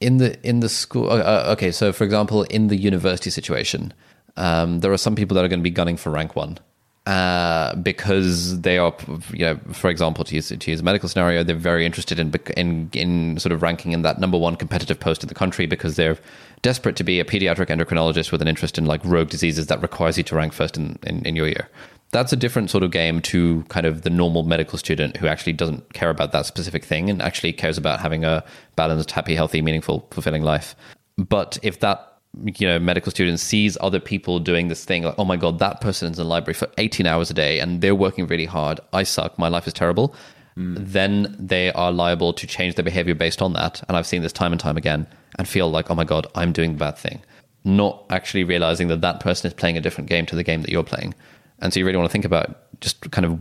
in 0.00 0.16
the 0.16 0.38
in 0.46 0.60
the 0.60 0.68
school, 0.68 1.10
uh, 1.10 1.18
uh, 1.18 1.52
okay. 1.52 1.70
So, 1.70 1.92
for 1.92 2.04
example, 2.04 2.44
in 2.44 2.68
the 2.68 2.76
university 2.76 3.30
situation, 3.30 3.92
um, 4.36 4.80
there 4.80 4.92
are 4.92 4.98
some 4.98 5.14
people 5.14 5.34
that 5.34 5.44
are 5.44 5.48
going 5.48 5.60
to 5.60 5.64
be 5.64 5.70
gunning 5.70 5.96
for 5.96 6.10
rank 6.10 6.34
one 6.34 6.58
uh, 7.06 7.74
because 7.76 8.60
they 8.60 8.78
are, 8.78 8.94
you 9.32 9.44
know, 9.44 9.58
for 9.72 9.90
example, 9.90 10.24
to 10.24 10.34
use 10.34 10.48
to 10.48 10.70
use 10.70 10.80
a 10.80 10.82
medical 10.82 11.08
scenario, 11.08 11.42
they're 11.42 11.56
very 11.56 11.84
interested 11.84 12.18
in 12.18 12.32
in 12.56 12.88
in 12.94 13.38
sort 13.38 13.52
of 13.52 13.62
ranking 13.62 13.92
in 13.92 14.02
that 14.02 14.18
number 14.18 14.38
one 14.38 14.56
competitive 14.56 14.98
post 14.98 15.22
in 15.22 15.28
the 15.28 15.34
country 15.34 15.66
because 15.66 15.96
they're 15.96 16.18
desperate 16.62 16.96
to 16.96 17.04
be 17.04 17.20
a 17.20 17.24
pediatric 17.24 17.68
endocrinologist 17.68 18.32
with 18.32 18.40
an 18.40 18.48
interest 18.48 18.78
in 18.78 18.86
like 18.86 19.04
rogue 19.04 19.28
diseases 19.28 19.66
that 19.66 19.80
requires 19.82 20.18
you 20.18 20.24
to 20.24 20.36
rank 20.36 20.52
first 20.52 20.76
in, 20.76 20.98
in, 21.04 21.24
in 21.24 21.34
your 21.34 21.48
year 21.48 21.68
that's 22.12 22.32
a 22.32 22.36
different 22.36 22.70
sort 22.70 22.82
of 22.82 22.90
game 22.90 23.20
to 23.20 23.62
kind 23.68 23.86
of 23.86 24.02
the 24.02 24.10
normal 24.10 24.42
medical 24.42 24.78
student 24.78 25.16
who 25.16 25.26
actually 25.26 25.52
doesn't 25.52 25.92
care 25.92 26.10
about 26.10 26.32
that 26.32 26.46
specific 26.46 26.84
thing 26.84 27.08
and 27.08 27.22
actually 27.22 27.52
cares 27.52 27.78
about 27.78 28.00
having 28.00 28.24
a 28.24 28.44
balanced, 28.76 29.12
happy, 29.12 29.34
healthy, 29.34 29.62
meaningful, 29.62 30.06
fulfilling 30.10 30.42
life. 30.42 30.74
But 31.16 31.58
if 31.62 31.80
that 31.80 32.10
you 32.44 32.66
know 32.66 32.78
medical 32.78 33.10
student 33.10 33.40
sees 33.40 33.76
other 33.80 33.98
people 33.98 34.38
doing 34.38 34.68
this 34.68 34.84
thing 34.84 35.02
like 35.02 35.16
oh 35.18 35.24
my 35.24 35.36
god 35.36 35.58
that 35.58 35.80
person 35.80 36.06
is 36.06 36.16
in 36.16 36.22
the 36.22 36.28
library 36.28 36.54
for 36.54 36.68
18 36.78 37.04
hours 37.04 37.28
a 37.28 37.34
day 37.34 37.58
and 37.58 37.80
they're 37.80 37.92
working 37.92 38.24
really 38.28 38.44
hard 38.44 38.78
i 38.92 39.02
suck 39.02 39.36
my 39.36 39.48
life 39.48 39.66
is 39.66 39.72
terrible 39.72 40.14
mm. 40.56 40.76
then 40.78 41.34
they 41.40 41.72
are 41.72 41.90
liable 41.90 42.32
to 42.32 42.46
change 42.46 42.76
their 42.76 42.84
behavior 42.84 43.16
based 43.16 43.42
on 43.42 43.52
that 43.54 43.82
and 43.88 43.96
i've 43.96 44.06
seen 44.06 44.22
this 44.22 44.32
time 44.32 44.52
and 44.52 44.60
time 44.60 44.76
again 44.76 45.08
and 45.40 45.48
feel 45.48 45.68
like 45.68 45.90
oh 45.90 45.94
my 45.96 46.04
god 46.04 46.24
i'm 46.36 46.52
doing 46.52 46.74
the 46.74 46.78
bad 46.78 46.96
thing 46.96 47.20
not 47.64 48.04
actually 48.10 48.44
realizing 48.44 48.86
that 48.86 49.00
that 49.00 49.18
person 49.18 49.48
is 49.48 49.54
playing 49.54 49.76
a 49.76 49.80
different 49.80 50.08
game 50.08 50.24
to 50.24 50.36
the 50.36 50.44
game 50.44 50.62
that 50.62 50.70
you're 50.70 50.84
playing 50.84 51.12
and 51.60 51.72
so 51.72 51.80
you 51.80 51.86
really 51.86 51.98
want 51.98 52.08
to 52.08 52.12
think 52.12 52.24
about 52.24 52.80
just 52.80 53.10
kind 53.10 53.24
of 53.24 53.38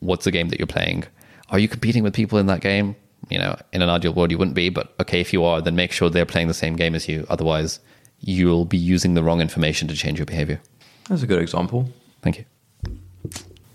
what's 0.00 0.24
the 0.24 0.30
game 0.30 0.48
that 0.48 0.58
you're 0.58 0.66
playing. 0.66 1.04
Are 1.50 1.58
you 1.58 1.68
competing 1.68 2.02
with 2.02 2.14
people 2.14 2.38
in 2.38 2.46
that 2.46 2.60
game? 2.60 2.96
You 3.28 3.38
know, 3.38 3.56
in 3.72 3.82
an 3.82 3.88
ideal 3.88 4.12
world, 4.12 4.30
you 4.30 4.38
wouldn't 4.38 4.56
be, 4.56 4.68
but 4.68 4.94
okay, 5.00 5.20
if 5.20 5.32
you 5.32 5.44
are, 5.44 5.60
then 5.60 5.76
make 5.76 5.92
sure 5.92 6.10
they're 6.10 6.26
playing 6.26 6.48
the 6.48 6.54
same 6.54 6.74
game 6.76 6.94
as 6.94 7.08
you. 7.08 7.24
Otherwise, 7.30 7.78
you'll 8.20 8.64
be 8.64 8.76
using 8.76 9.14
the 9.14 9.22
wrong 9.22 9.40
information 9.40 9.88
to 9.88 9.94
change 9.94 10.18
your 10.18 10.26
behavior. 10.26 10.60
That's 11.08 11.22
a 11.22 11.26
good 11.26 11.40
example. 11.40 11.88
Thank 12.20 12.38
you. 12.38 12.44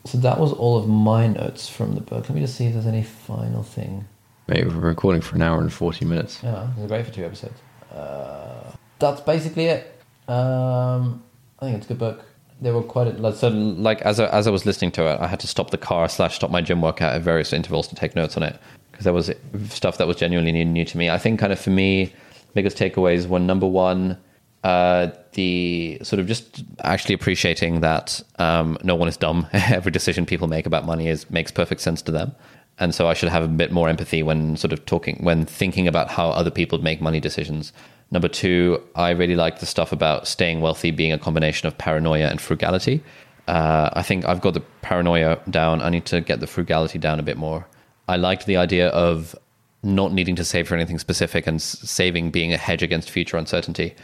So 0.06 0.18
that 0.20 0.40
was 0.40 0.54
all 0.54 0.78
of 0.78 0.88
my 0.88 1.28
notes 1.28 1.70
from 1.70 1.96
the 1.96 2.02
book. 2.02 2.30
Let 2.30 2.36
me 2.36 2.42
just 2.42 2.56
see 2.56 2.66
if 2.66 2.74
there's 2.74 2.86
any 2.86 3.04
final 3.04 3.64
thing. 3.64 4.06
Maybe 4.48 4.68
we're 4.68 4.76
recording 4.76 5.22
for 5.22 5.36
an 5.36 5.42
hour 5.42 5.60
and 5.60 5.72
40 5.72 6.06
minutes. 6.06 6.42
Yeah, 6.44 6.70
it's 6.78 6.88
great 6.88 7.06
for 7.06 7.12
two 7.12 7.26
episodes. 7.26 7.60
Uh, 7.94 8.72
that's 9.00 9.22
basically 9.22 9.66
it. 9.66 10.02
Um, 10.28 11.24
I 11.60 11.66
think 11.66 11.78
it's 11.78 11.86
a 11.86 11.90
good 11.90 12.00
book 12.00 12.26
there 12.62 12.74
were 12.74 12.84
quite 12.84 13.08
a, 13.08 13.34
so 13.34 13.50
like 13.50 14.02
as 14.02 14.20
I, 14.20 14.28
as 14.28 14.48
I 14.48 14.52
was 14.52 14.66
listening 14.66 14.92
to 14.94 15.08
it, 15.08 15.20
I 15.20 15.28
had 15.28 15.40
to 15.42 15.48
stop 15.48 15.70
the 15.70 15.78
car 15.78 16.10
slash 16.10 16.36
stop 16.36 16.50
my 16.50 16.62
gym 16.62 16.82
workout 16.82 17.14
at 17.14 17.22
various 17.22 17.54
intervals 17.54 17.88
to 17.90 17.96
take 17.96 18.16
notes 18.16 18.36
on 18.36 18.44
it 18.44 18.58
because 18.92 19.04
there 19.04 19.14
was 19.14 19.32
stuff 19.70 19.98
that 19.98 20.08
was 20.08 20.18
genuinely 20.18 20.52
new, 20.52 20.66
new 20.66 20.86
to 20.86 20.98
me. 20.98 21.10
I 21.10 21.20
think 21.20 21.40
kind 21.40 21.54
of 21.54 21.60
for 21.60 21.70
me, 21.70 22.14
biggest 22.56 22.78
takeaways 22.78 23.28
were 23.28 23.40
number 23.40 23.68
one, 23.68 24.18
uh, 24.64 25.12
the 25.34 26.00
sort 26.02 26.20
of 26.20 26.26
just 26.26 26.64
actually 26.84 27.14
appreciating 27.14 27.82
that 27.82 28.22
um, 28.40 28.78
no 28.84 28.96
one 28.96 29.08
is 29.08 29.18
dumb. 29.18 29.48
Every 29.54 29.92
decision 29.92 30.26
people 30.26 30.48
make 30.48 30.66
about 30.66 30.84
money 30.84 31.08
is 31.08 31.30
makes 31.30 31.52
perfect 31.52 31.82
sense 31.82 32.02
to 32.04 32.12
them, 32.12 32.36
and 32.80 32.94
so 32.94 33.08
I 33.08 33.14
should 33.14 33.30
have 33.30 33.44
a 33.44 33.48
bit 33.48 33.72
more 33.72 33.88
empathy 33.88 34.24
when 34.24 34.58
sort 34.58 34.74
of 34.74 34.84
talking 34.86 35.20
when 35.22 35.46
thinking 35.46 35.88
about 35.88 36.10
how 36.10 36.30
other 36.30 36.52
people 36.52 36.80
make 36.80 37.02
money 37.02 37.20
decisions. 37.20 37.72
Number 38.12 38.28
two, 38.28 38.82
I 38.96 39.12
really 39.12 39.36
like 39.36 39.60
the 39.60 39.66
stuff 39.66 39.92
about 39.92 40.28
staying 40.28 40.62
wealthy 40.62 40.92
being 40.92 41.12
a 41.12 41.18
combination 41.18 41.68
of 41.68 41.78
paranoia 41.78 42.28
and 42.28 42.40
frugality. 42.40 43.04
Uh, 43.48 43.90
I 43.94 44.02
think 44.02 44.26
I've 44.26 44.42
got 44.42 44.54
the 44.54 44.62
paranoia 44.82 45.40
down. 45.50 45.82
I 45.82 45.90
need 45.90 46.06
to 46.06 46.22
get 46.22 46.40
the 46.40 46.48
frugality 46.48 47.00
down 47.00 47.20
a 47.20 47.24
bit 47.24 47.38
more. 47.38 47.68
I 48.08 48.16
liked 48.16 48.46
the 48.46 48.58
idea 48.58 48.90
of 48.90 49.36
not 49.84 50.14
needing 50.14 50.36
to 50.36 50.44
save 50.44 50.68
for 50.68 50.76
anything 50.76 51.00
specific 51.00 51.48
and 51.48 51.62
saving 51.62 52.32
being 52.32 52.54
a 52.54 52.58
hedge 52.58 52.82
against 52.82 53.10
future 53.10 53.38
uncertainty. 53.38 53.96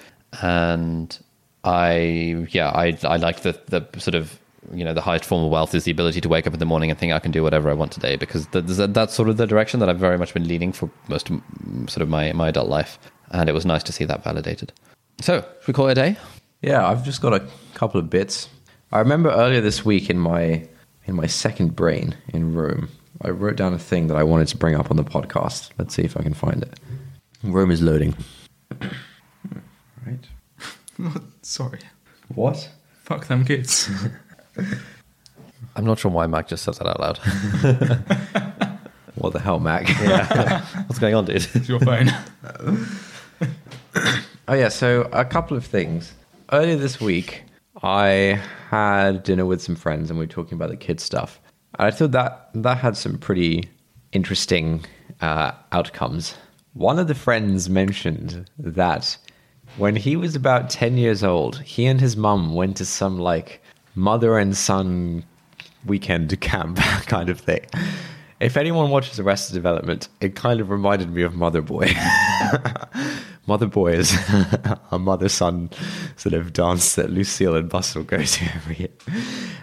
And 0.41 1.17
I, 1.63 2.45
yeah, 2.51 2.69
I, 2.69 2.97
I 3.03 3.17
like 3.17 3.41
the, 3.41 3.59
the 3.67 3.99
sort 3.99 4.15
of 4.15 4.39
you 4.71 4.85
know 4.85 4.93
the 4.93 5.01
highest 5.01 5.25
form 5.25 5.43
of 5.43 5.51
wealth 5.51 5.75
is 5.75 5.83
the 5.83 5.91
ability 5.91 6.21
to 6.21 6.29
wake 6.29 6.47
up 6.47 6.53
in 6.53 6.59
the 6.59 6.65
morning 6.65 6.89
and 6.89 6.97
think 6.97 7.11
I 7.11 7.19
can 7.19 7.31
do 7.31 7.43
whatever 7.43 7.69
I 7.69 7.73
want 7.73 7.91
today 7.91 8.15
because 8.15 8.47
th- 8.47 8.65
th- 8.65 8.91
that's 8.91 9.13
sort 9.13 9.27
of 9.27 9.35
the 9.35 9.45
direction 9.45 9.81
that 9.81 9.89
I've 9.89 9.99
very 9.99 10.17
much 10.17 10.33
been 10.33 10.47
leaning 10.47 10.71
for 10.71 10.89
most 11.09 11.29
of 11.29 11.41
sort 11.89 12.01
of 12.01 12.09
my 12.09 12.31
my 12.33 12.49
adult 12.49 12.69
life, 12.69 12.97
and 13.33 13.49
it 13.49 13.53
was 13.53 13.65
nice 13.65 13.83
to 13.83 13.91
see 13.91 14.05
that 14.05 14.23
validated. 14.23 14.71
So, 15.19 15.41
should 15.41 15.67
we 15.67 15.73
call 15.73 15.87
it 15.89 15.93
a 15.93 15.95
day? 15.95 16.17
Yeah, 16.61 16.87
I've 16.87 17.03
just 17.03 17.21
got 17.21 17.33
a 17.33 17.45
couple 17.73 17.99
of 17.99 18.09
bits. 18.09 18.47
I 18.91 18.99
remember 18.99 19.31
earlier 19.31 19.59
this 19.59 19.83
week 19.83 20.09
in 20.09 20.19
my 20.19 20.67
in 21.05 21.15
my 21.15 21.25
second 21.25 21.75
brain 21.75 22.15
in 22.29 22.53
Roam, 22.53 22.89
I 23.21 23.29
wrote 23.29 23.57
down 23.57 23.73
a 23.73 23.79
thing 23.79 24.07
that 24.07 24.15
I 24.15 24.23
wanted 24.23 24.47
to 24.49 24.57
bring 24.57 24.75
up 24.75 24.89
on 24.89 24.97
the 24.97 25.03
podcast. 25.03 25.71
Let's 25.77 25.93
see 25.93 26.03
if 26.03 26.15
I 26.15 26.23
can 26.23 26.33
find 26.33 26.61
it. 26.61 26.79
Roam 27.43 27.71
is 27.71 27.81
loading. 27.81 28.15
right. 30.05 30.27
Sorry. 31.41 31.79
What? 32.33 32.69
Fuck 33.01 33.27
them 33.27 33.43
kids. 33.43 33.89
I'm 35.75 35.85
not 35.85 35.99
sure 35.99 36.11
why 36.11 36.27
Mac 36.27 36.47
just 36.47 36.63
said 36.63 36.75
that 36.75 36.87
out 36.87 36.99
loud. 36.99 37.19
What 39.15 39.31
the 39.31 39.39
hell, 39.39 39.59
Mac? 39.59 39.87
What's 40.87 40.97
going 40.97 41.13
on, 41.13 41.25
dude? 41.25 41.47
It's 41.53 41.69
your 41.69 41.79
phone. 41.79 42.09
Oh 44.45 44.55
yeah, 44.55 44.67
so 44.67 45.07
a 45.13 45.23
couple 45.23 45.55
of 45.55 45.65
things. 45.65 46.13
Earlier 46.51 46.75
this 46.75 46.99
week, 46.99 47.43
I 47.81 48.41
had 48.69 49.23
dinner 49.23 49.45
with 49.45 49.61
some 49.61 49.77
friends 49.77 50.09
and 50.09 50.19
we 50.19 50.25
were 50.25 50.31
talking 50.31 50.55
about 50.57 50.69
the 50.69 50.75
kids 50.75 51.01
stuff. 51.01 51.39
And 51.79 51.87
I 51.87 51.91
thought 51.91 52.11
that 52.11 52.49
that 52.53 52.77
had 52.77 52.97
some 52.97 53.17
pretty 53.17 53.69
interesting 54.11 54.83
uh, 55.21 55.53
outcomes. 55.71 56.35
One 56.73 56.99
of 56.99 57.07
the 57.07 57.15
friends 57.15 57.69
mentioned 57.69 58.49
that 58.59 59.15
when 59.77 59.95
he 59.95 60.17
was 60.17 60.35
about 60.35 60.69
ten 60.69 60.97
years 60.97 61.23
old, 61.23 61.59
he 61.61 61.85
and 61.85 62.01
his 62.01 62.17
mum 62.17 62.53
went 62.53 62.75
to 62.77 62.85
some 62.85 63.19
like 63.19 63.61
mother 63.95 64.37
and 64.37 64.57
son 64.57 65.23
weekend 65.85 66.39
camp 66.41 66.77
kind 67.05 67.29
of 67.29 67.39
thing. 67.39 67.65
If 68.41 68.57
anyone 68.57 68.89
watches 68.89 69.21
Arrested 69.21 69.53
Development, 69.53 70.09
it 70.19 70.35
kind 70.35 70.59
of 70.59 70.69
reminded 70.69 71.09
me 71.11 71.21
of 71.21 71.33
Mother 71.33 71.61
Boy. 71.61 71.93
Mother 73.45 73.67
Boy 73.67 73.93
is 73.93 74.13
a 74.91 74.97
mother 74.97 75.29
son 75.29 75.69
sort 76.15 76.33
of 76.33 76.53
dance 76.53 76.95
that 76.95 77.09
Lucille 77.09 77.55
and 77.55 77.69
Buster 77.69 78.03
go 78.03 78.23
to 78.23 78.45
every 78.55 78.77
year. 78.77 78.89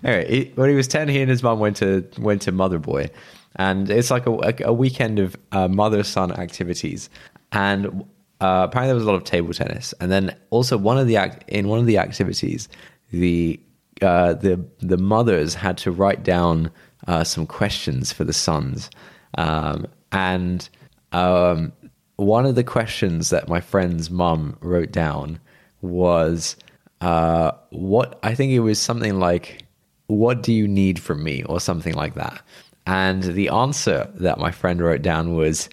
Anyway, 0.04 0.30
he, 0.30 0.52
when 0.54 0.68
he 0.68 0.76
was 0.76 0.88
10, 0.88 1.08
he 1.08 1.20
and 1.20 1.30
his 1.30 1.42
mum 1.42 1.58
went 1.58 1.76
to, 1.78 2.06
went 2.18 2.42
to 2.42 2.52
Mother 2.52 2.78
Boy. 2.78 3.10
And 3.56 3.90
it's 3.90 4.10
like 4.10 4.26
a, 4.26 4.54
a, 4.64 4.72
weekend 4.72 5.18
of 5.18 5.34
uh, 5.50 5.66
mother 5.66 6.04
son 6.04 6.30
activities. 6.30 7.10
And 7.52 8.04
uh, 8.40 8.66
apparently 8.68 8.88
there 8.88 8.94
was 8.94 9.04
a 9.04 9.06
lot 9.06 9.16
of 9.16 9.24
table 9.24 9.52
tennis. 9.52 9.92
And 10.00 10.12
then 10.12 10.36
also 10.50 10.78
one 10.78 10.98
of 10.98 11.06
the 11.06 11.16
act, 11.16 11.48
in 11.48 11.68
one 11.68 11.78
of 11.78 11.86
the 11.86 11.98
activities, 11.98 12.68
the 13.10 13.60
uh, 14.02 14.34
the 14.34 14.64
the 14.78 14.96
mothers 14.96 15.54
had 15.54 15.76
to 15.78 15.90
write 15.90 16.22
down 16.22 16.70
uh, 17.06 17.24
some 17.24 17.46
questions 17.46 18.12
for 18.12 18.24
the 18.24 18.32
sons, 18.32 18.90
um, 19.36 19.86
and 20.12 20.68
um, 21.12 21.72
one 22.20 22.46
of 22.46 22.54
the 22.54 22.64
questions 22.64 23.30
that 23.30 23.48
my 23.48 23.60
friend's 23.60 24.10
mum 24.10 24.56
wrote 24.60 24.92
down 24.92 25.40
was 25.80 26.56
uh, 27.00 27.52
what 27.70 28.18
I 28.22 28.34
think 28.34 28.52
it 28.52 28.60
was 28.60 28.78
something 28.78 29.18
like, 29.18 29.64
"What 30.06 30.42
do 30.42 30.52
you 30.52 30.68
need 30.68 30.98
from 30.98 31.24
me?" 31.24 31.42
or 31.44 31.60
something 31.60 31.94
like 31.94 32.14
that. 32.14 32.42
And 32.86 33.22
the 33.22 33.48
answer 33.48 34.10
that 34.16 34.38
my 34.38 34.50
friend 34.50 34.80
wrote 34.80 35.02
down 35.02 35.34
was, 35.34 35.68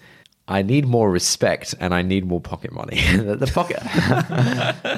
"I 0.48 0.62
need 0.62 0.86
more 0.86 1.12
respect 1.12 1.76
and 1.80 1.94
I 1.94 2.02
need 2.02 2.26
more 2.26 2.42
pocket 2.42 2.72
money." 2.72 3.02
the 3.18 3.36
the 3.36 3.48
pocket 3.48 3.82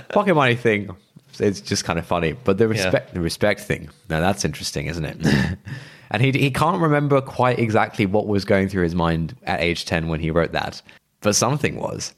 pocket 0.09 0.35
money 0.35 0.55
thing 0.55 0.95
it's 1.39 1.61
just 1.61 1.85
kind 1.85 1.99
of 1.99 2.05
funny. 2.05 2.33
But 2.33 2.57
the 2.57 2.67
respect, 2.67 3.13
the 3.13 3.21
respect 3.21 3.61
thing, 3.61 3.89
now 4.09 4.19
that's 4.19 4.45
interesting, 4.45 4.87
isn't 4.87 5.05
it? 5.05 5.57
and 6.11 6.21
he 6.21 6.31
he 6.31 6.51
can't 6.51 6.81
remember 6.81 7.21
quite 7.21 7.59
exactly 7.59 8.05
what 8.05 8.27
was 8.27 8.45
going 8.45 8.69
through 8.69 8.83
his 8.83 8.95
mind 8.95 9.35
at 9.43 9.61
age 9.61 9.85
ten 9.85 10.07
when 10.07 10.19
he 10.19 10.31
wrote 10.31 10.51
that, 10.53 10.81
but 11.21 11.35
something 11.35 11.75
was. 11.77 12.13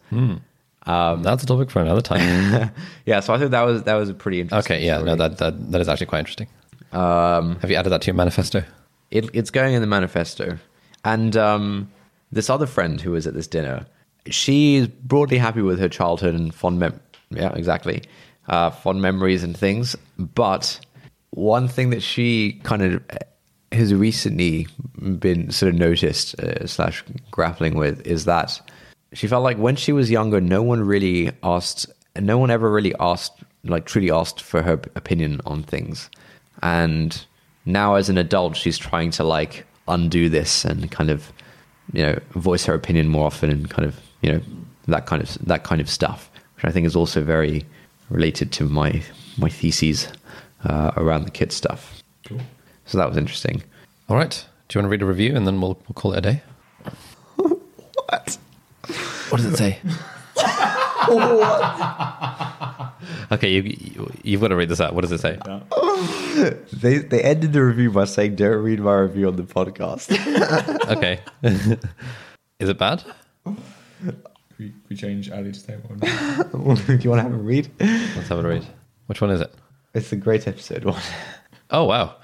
That's 0.86 1.44
a 1.44 1.46
topic 1.46 1.70
for 1.70 1.82
another 1.82 2.02
time. 2.02 2.72
yeah, 3.06 3.20
so 3.20 3.34
I 3.34 3.38
think 3.38 3.52
that 3.52 3.62
was 3.64 3.84
that 3.84 3.96
was 3.96 4.10
a 4.10 4.14
pretty 4.14 4.42
interesting. 4.42 4.76
okay, 4.76 4.86
yeah, 4.86 5.02
no, 5.02 5.16
that, 5.16 5.38
that 5.38 5.72
that 5.72 5.82
is 5.82 5.88
actually 5.88 6.08
quite 6.08 6.20
interesting. 6.20 6.48
Um, 6.92 7.58
Have 7.62 7.70
you 7.72 7.78
added 7.78 7.90
that 7.92 8.02
to 8.02 8.08
your 8.08 8.16
manifesto? 8.16 8.64
it, 9.12 9.30
it's 9.34 9.50
going 9.52 9.74
in 9.74 9.82
the 9.82 9.88
manifesto. 9.88 10.58
And 11.04 11.36
um, 11.36 11.92
this 12.32 12.50
other 12.50 12.66
friend 12.66 13.00
who 13.02 13.12
was 13.12 13.28
at 13.28 13.34
this 13.34 13.48
dinner, 13.48 13.86
she's 14.30 14.88
broadly 14.88 15.38
happy 15.38 15.62
with 15.62 15.80
her 15.80 15.90
childhood 15.90 16.34
and 16.36 16.54
fond 16.54 16.80
mem- 16.80 17.00
yeah, 17.30 17.54
exactly, 17.54 18.04
uh, 18.48 18.70
fond 18.72 19.02
memories 19.02 19.44
and 19.44 19.56
things. 19.56 19.96
But 20.18 20.80
one 21.32 21.68
thing 21.68 21.90
that 21.92 22.02
she 22.02 22.60
kind 22.64 22.82
of 22.84 23.04
has 23.72 23.94
recently 23.94 24.68
been 25.20 25.50
sort 25.52 25.74
of 25.74 25.80
noticed 25.80 26.38
uh, 26.40 26.68
slash 26.68 27.04
grappling 27.32 27.76
with 27.76 28.06
is 28.06 28.26
that 28.26 28.62
she 29.14 29.28
felt 29.28 29.44
like 29.44 29.58
when 29.58 29.76
she 29.76 29.92
was 29.92 30.10
younger, 30.10 30.40
no 30.40 30.64
one 30.64 30.82
really 30.82 31.32
asked, 31.44 31.88
no 32.20 32.38
one 32.38 32.50
ever 32.50 32.72
really 32.72 32.94
asked, 33.00 33.44
like 33.64 33.86
truly 33.86 34.12
asked 34.12 34.42
for 34.42 34.62
her 34.62 34.74
opinion 34.96 35.42
on 35.46 35.64
things. 35.64 36.10
And 36.62 37.26
now 37.66 37.96
as 37.96 38.10
an 38.10 38.18
adult, 38.18 38.56
she's 38.56 38.78
trying 38.78 39.12
to 39.12 39.24
like 39.24 39.66
undo 39.88 40.30
this 40.30 40.64
and 40.64 40.90
kind 40.92 41.10
of, 41.10 41.32
you 41.92 42.04
know, 42.04 42.20
voice 42.32 42.66
her 42.66 42.74
opinion 42.74 43.10
more 43.10 43.26
often 43.26 43.50
and 43.50 43.70
kind 43.70 43.86
of, 43.86 44.00
you 44.22 44.32
know, 44.32 44.42
that 44.88 45.06
kind 45.06 45.22
of, 45.22 45.38
that 45.46 45.64
kind 45.64 45.82
of 45.82 45.90
stuff, 45.90 46.32
which 46.56 46.66
I 46.66 46.72
think 46.72 46.86
is 46.86 46.96
also 46.96 47.22
very 47.22 47.66
related 48.10 48.52
to 48.54 48.66
my, 48.66 49.04
my 49.38 49.50
theses 49.50 50.08
uh, 50.64 50.92
around 50.96 51.26
the 51.26 51.32
kids 51.32 51.56
stuff. 51.56 52.02
Cool. 52.26 52.40
So 52.86 52.98
that 52.98 53.08
was 53.08 53.18
interesting. 53.18 53.64
All 54.10 54.16
right. 54.16 54.46
Do 54.68 54.80
you 54.80 54.82
want 54.82 54.86
to 54.86 54.92
read 54.92 55.02
a 55.02 55.06
review 55.06 55.36
and 55.36 55.46
then 55.46 55.60
we'll, 55.60 55.78
we'll 55.88 55.96
call 55.96 56.14
it 56.14 56.20
a 56.20 56.22
day? 56.22 56.42
What? 58.10 58.38
What 59.32 59.42
does 59.42 59.54
it 59.54 59.58
say? 59.58 59.80
okay, 63.32 63.52
you, 63.52 63.62
you, 63.64 64.12
you've 64.24 64.42
got 64.42 64.50
to 64.50 64.56
read 64.56 64.70
this 64.70 64.82
out. 64.82 64.94
What 64.94 65.02
does 65.02 65.12
it 65.12 65.20
say? 65.20 65.38
They, 66.74 67.00
they 67.00 67.22
ended 67.22 67.54
the 67.54 67.64
review 67.64 67.92
by 67.92 68.06
saying, 68.06 68.36
don't 68.36 68.64
read 68.64 68.80
my 68.80 68.96
review 68.96 69.28
on 69.28 69.36
the 69.36 69.44
podcast. 69.44 70.10
Okay. 70.92 71.20
is 72.60 72.70
it 72.70 72.78
bad? 72.78 73.04
We, 74.58 74.74
we 74.90 74.96
change 74.96 75.30
Ali 75.30 75.52
to 75.52 75.68
table. 75.68 75.90
Do 75.96 76.08
you 76.98 77.10
want 77.10 77.20
to 77.20 77.24
have 77.24 77.34
a 77.34 77.36
read? 77.36 77.70
Let's 77.80 78.30
have 78.30 78.40
a 78.40 78.48
read. 78.48 78.66
Which 79.08 79.22
one 79.22 79.32
is 79.32 79.42
it? 79.42 79.54
It's 79.94 80.12
a 80.12 80.16
great 80.16 80.48
episode 80.48 80.86
one. 80.86 81.02
Oh, 81.70 81.86
wow. 81.86 82.16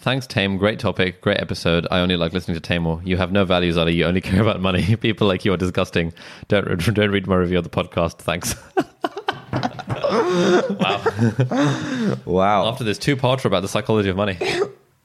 Thanks, 0.00 0.26
Tame. 0.26 0.56
Great 0.56 0.78
topic. 0.78 1.20
Great 1.20 1.38
episode. 1.40 1.86
I 1.90 2.00
only 2.00 2.16
like 2.16 2.32
listening 2.32 2.58
to 2.58 2.66
Taimur. 2.66 3.06
You 3.06 3.18
have 3.18 3.32
no 3.32 3.44
values, 3.44 3.76
Ali. 3.76 3.92
You 3.92 4.06
only 4.06 4.20
care 4.22 4.40
about 4.40 4.58
money. 4.58 4.96
People 4.96 5.28
like 5.28 5.44
you 5.44 5.52
are 5.52 5.58
disgusting. 5.58 6.14
Don't, 6.48 6.66
don't 6.94 7.10
read 7.10 7.26
my 7.26 7.36
review 7.36 7.58
of 7.58 7.64
the 7.64 7.70
podcast. 7.70 8.16
Thanks. 8.16 8.54
wow. 10.80 12.16
Wow. 12.24 12.68
After 12.68 12.82
this 12.82 12.96
two-parter 12.96 13.44
about 13.44 13.60
the 13.60 13.68
psychology 13.68 14.08
of 14.08 14.16
money. 14.16 14.38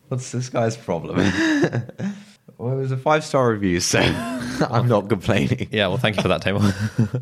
What's 0.08 0.32
this 0.32 0.48
guy's 0.48 0.78
problem? 0.78 1.18
well, 2.58 2.72
it 2.72 2.78
was 2.78 2.94
a 2.94 2.98
five 2.98 3.26
star 3.26 3.52
review, 3.52 3.82
so 3.82 4.00
I'm 4.00 4.88
not 4.88 5.10
complaining. 5.10 5.68
Yeah, 5.72 5.88
well, 5.88 5.98
thank 5.98 6.16
you 6.16 6.22
for 6.22 6.30
that, 6.30 6.42
Taimur. 6.42 7.22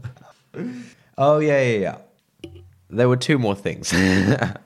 Oh, 1.18 1.40
yeah, 1.40 1.64
yeah, 1.64 1.98
yeah. 2.44 2.52
There 2.92 3.10
were 3.10 3.18
two 3.18 3.40
more 3.40 3.56
things 3.56 3.90
that 3.90 4.62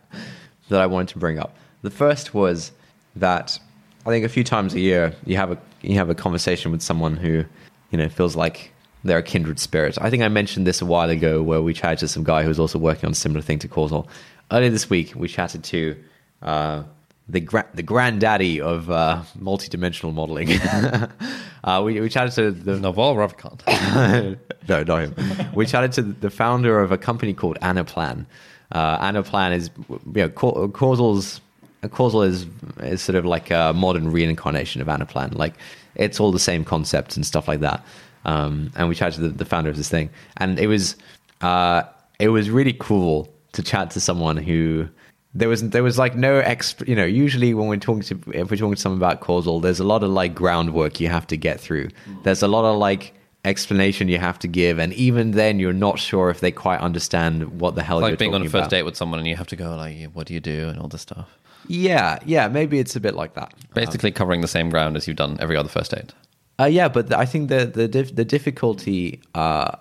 I 0.71 0.87
wanted 0.87 1.07
to 1.09 1.19
bring 1.19 1.39
up. 1.39 1.55
The 1.83 1.91
first 1.91 2.33
was 2.33 2.73
that 3.19 3.59
I 4.05 4.09
think 4.09 4.25
a 4.25 4.29
few 4.29 4.43
times 4.43 4.73
a 4.73 4.79
year 4.79 5.13
you 5.25 5.35
have 5.37 5.51
a 5.51 5.57
you 5.81 5.95
have 5.95 6.09
a 6.09 6.15
conversation 6.15 6.71
with 6.71 6.81
someone 6.81 7.17
who 7.17 7.43
you 7.91 7.97
know 7.97 8.09
feels 8.09 8.35
like 8.35 8.71
they're 9.03 9.19
a 9.19 9.23
kindred 9.23 9.59
spirit. 9.59 9.97
I 10.01 10.09
think 10.09 10.23
I 10.23 10.27
mentioned 10.27 10.67
this 10.67 10.81
a 10.81 10.85
while 10.85 11.09
ago 11.09 11.41
where 11.41 11.61
we 11.61 11.73
chatted 11.73 11.99
to 11.99 12.07
some 12.07 12.23
guy 12.23 12.41
who 12.43 12.49
was 12.49 12.59
also 12.59 12.79
working 12.79 13.05
on 13.05 13.11
a 13.11 13.15
similar 13.15 13.41
thing 13.41 13.59
to 13.59 13.67
Causal. 13.67 14.07
Earlier 14.51 14.69
this 14.69 14.89
week, 14.89 15.13
we 15.15 15.27
chatted 15.27 15.63
to 15.65 15.95
uh, 16.41 16.83
the 17.29 17.39
gra- 17.41 17.67
the 17.73 17.83
granddaddy 17.83 18.61
of 18.61 18.89
uh, 18.89 19.23
multi-dimensional 19.35 20.13
modeling. 20.13 20.51
uh, 21.63 21.81
we, 21.83 21.99
we 21.99 22.09
chatted 22.09 22.33
to 22.33 22.51
the 22.51 22.79
Naval 22.79 23.15
Ravikant. 23.15 24.37
no, 24.69 24.83
not 24.83 25.01
him. 25.01 25.53
We 25.53 25.65
chatted 25.65 25.91
to 25.93 26.01
the 26.01 26.29
founder 26.29 26.79
of 26.79 26.91
a 26.91 26.97
company 26.97 27.33
called 27.33 27.59
Anaplan. 27.61 28.25
Uh, 28.71 28.99
Anaplan 28.99 29.53
is, 29.55 29.69
you 29.89 29.99
know, 30.05 30.29
ca- 30.29 30.67
causal's 30.69 31.41
causal 31.89 32.21
is 32.21 32.45
is 32.81 33.01
sort 33.01 33.15
of 33.15 33.25
like 33.25 33.51
a 33.51 33.73
modern 33.73 34.11
reincarnation 34.11 34.81
of 34.81 34.87
Anaplan. 34.87 35.35
Like 35.35 35.53
it's 35.95 36.19
all 36.19 36.31
the 36.31 36.39
same 36.39 36.63
concepts 36.63 37.15
and 37.15 37.25
stuff 37.25 37.47
like 37.47 37.59
that. 37.61 37.85
Um, 38.25 38.71
and 38.75 38.89
we 38.89 38.95
chatted 38.95 39.15
to 39.15 39.21
the, 39.21 39.29
the 39.29 39.45
founder 39.45 39.69
of 39.69 39.77
this 39.77 39.89
thing, 39.89 40.09
and 40.37 40.59
it 40.59 40.67
was 40.67 40.95
uh, 41.41 41.83
it 42.19 42.29
was 42.29 42.49
really 42.49 42.73
cool 42.73 43.31
to 43.53 43.63
chat 43.63 43.91
to 43.91 43.99
someone 43.99 44.37
who 44.37 44.87
there 45.33 45.49
was 45.49 45.69
there 45.69 45.83
was 45.83 45.97
like 45.97 46.15
no 46.15 46.41
exp 46.41 46.87
you 46.87 46.95
know 46.95 47.05
usually 47.05 47.53
when 47.53 47.67
we're 47.67 47.77
talking 47.77 48.01
to 48.01 48.15
if 48.33 48.49
we're 48.49 48.57
talking 48.57 48.75
to 48.75 48.81
someone 48.81 48.97
about 48.97 49.19
causal 49.19 49.59
there's 49.59 49.79
a 49.79 49.83
lot 49.83 50.01
of 50.03 50.09
like 50.09 50.33
groundwork 50.33 50.99
you 50.99 51.09
have 51.09 51.27
to 51.27 51.37
get 51.37 51.59
through 51.59 51.89
there's 52.23 52.41
a 52.41 52.47
lot 52.47 52.65
of 52.65 52.77
like 52.77 53.13
explanation 53.45 54.09
you 54.09 54.17
have 54.17 54.37
to 54.37 54.47
give 54.47 54.77
and 54.77 54.93
even 54.93 55.31
then 55.31 55.59
you're 55.59 55.73
not 55.73 55.99
sure 55.99 56.29
if 56.29 56.39
they 56.39 56.51
quite 56.51 56.79
understand 56.81 57.59
what 57.61 57.75
the 57.75 57.83
hell 57.83 57.99
you're 58.01 58.09
like 58.09 58.19
being 58.19 58.33
on 58.33 58.41
a 58.41 58.45
first 58.45 58.55
about. 58.55 58.69
date 58.69 58.83
with 58.83 58.95
someone 58.95 59.19
and 59.19 59.27
you 59.27 59.35
have 59.35 59.47
to 59.47 59.55
go 59.55 59.75
like, 59.75 60.03
what 60.13 60.27
do 60.27 60.33
you 60.33 60.39
do 60.39 60.67
and 60.67 60.79
all 60.79 60.87
this 60.87 61.01
stuff. 61.01 61.37
Yeah, 61.67 62.19
yeah, 62.25 62.47
maybe 62.47 62.79
it's 62.79 62.95
a 62.95 62.99
bit 62.99 63.15
like 63.15 63.33
that. 63.33 63.53
Basically, 63.73 64.11
covering 64.11 64.41
the 64.41 64.47
same 64.47 64.69
ground 64.69 64.95
as 64.95 65.07
you've 65.07 65.17
done 65.17 65.37
every 65.39 65.57
other 65.57 65.69
first 65.69 65.91
date. 65.91 66.13
Uh, 66.59 66.65
yeah, 66.65 66.87
but 66.87 67.13
I 67.13 67.25
think 67.25 67.49
the 67.49 67.65
the 67.65 67.87
dif- 67.87 68.15
the 68.15 68.25
difficulty, 68.25 69.19
uh, 69.35 69.71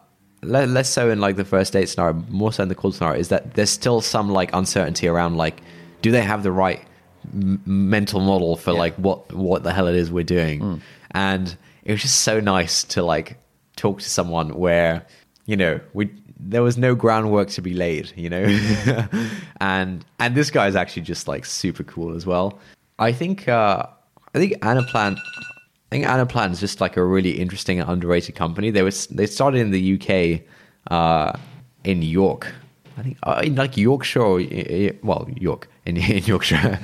le- 0.43 0.67
less 0.67 0.89
so 0.91 1.11
in 1.11 1.21
like 1.21 1.37
the 1.37 1.45
first 1.45 1.73
date 1.73 1.89
scenario, 1.89 2.15
more 2.29 2.53
so 2.53 2.63
in 2.63 2.69
the 2.69 2.75
cold 2.75 2.95
scenario, 2.95 3.19
is 3.21 3.29
that 3.29 3.55
there's 3.55 3.71
still 3.71 4.01
some 4.01 4.31
like 4.31 4.51
uncertainty 4.53 5.07
around 5.09 5.37
like, 5.37 5.63
do 6.03 6.11
they 6.11 6.23
have 6.23 6.43
the 6.43 6.53
right 6.53 6.83
m- 7.33 7.63
mental 7.65 8.21
model 8.21 8.57
for 8.57 8.73
like 8.73 8.95
what 8.97 9.33
what 9.33 9.63
the 9.63 9.73
hell 9.73 9.87
it 9.87 9.95
is 9.95 10.11
we're 10.11 10.25
doing? 10.25 10.83
And 11.13 11.57
it 11.85 11.93
was 11.93 12.03
just 12.03 12.21
so 12.21 12.41
nice 12.41 12.85
to 12.85 13.03
like 13.03 13.39
talk 13.77 14.01
to 14.01 14.09
someone 14.11 14.51
where 14.55 15.07
you 15.47 15.57
know 15.57 15.81
we 15.95 16.11
there 16.39 16.63
was 16.63 16.77
no 16.77 16.95
groundwork 16.95 17.49
to 17.51 17.63
be 17.63 17.75
laid, 17.75 18.13
you 18.17 18.29
know, 18.29 18.45
and 19.61 20.05
and 20.19 20.35
this 20.35 20.51
guy 20.51 20.67
is 20.67 20.77
actually 20.77 21.03
just 21.03 21.29
like 21.29 21.45
super 21.45 21.83
cool 21.83 22.15
as 22.15 22.27
well. 22.27 22.59
I 22.99 23.13
think 23.13 23.49
uh, 23.49 23.87
I 24.35 24.39
think 24.39 24.53
Anaplan. 24.61 25.17
I 25.17 25.89
think 25.91 26.05
Anaplan 26.05 26.51
is 26.51 26.61
just 26.61 26.81
like 26.81 26.97
a 26.97 27.05
really 27.05 27.39
interesting 27.39 27.81
and 27.81 27.89
underrated 27.89 28.35
company. 28.35 28.71
They 28.71 28.83
was 28.83 29.07
they 29.07 29.27
started 29.27 29.61
in 29.61 29.71
the 29.71 29.95
UK, 29.95 30.43
uh, 30.91 31.39
in 31.85 32.03
York. 32.03 32.53
I 32.99 33.03
think 33.03 33.19
uh, 33.23 33.43
in 33.45 33.55
like 33.55 33.77
Yorkshire, 33.77 34.23
or, 34.23 34.41
well, 35.03 35.29
York 35.37 35.69
in, 35.85 35.97
in 36.13 36.25
Yorkshire, 36.25 36.79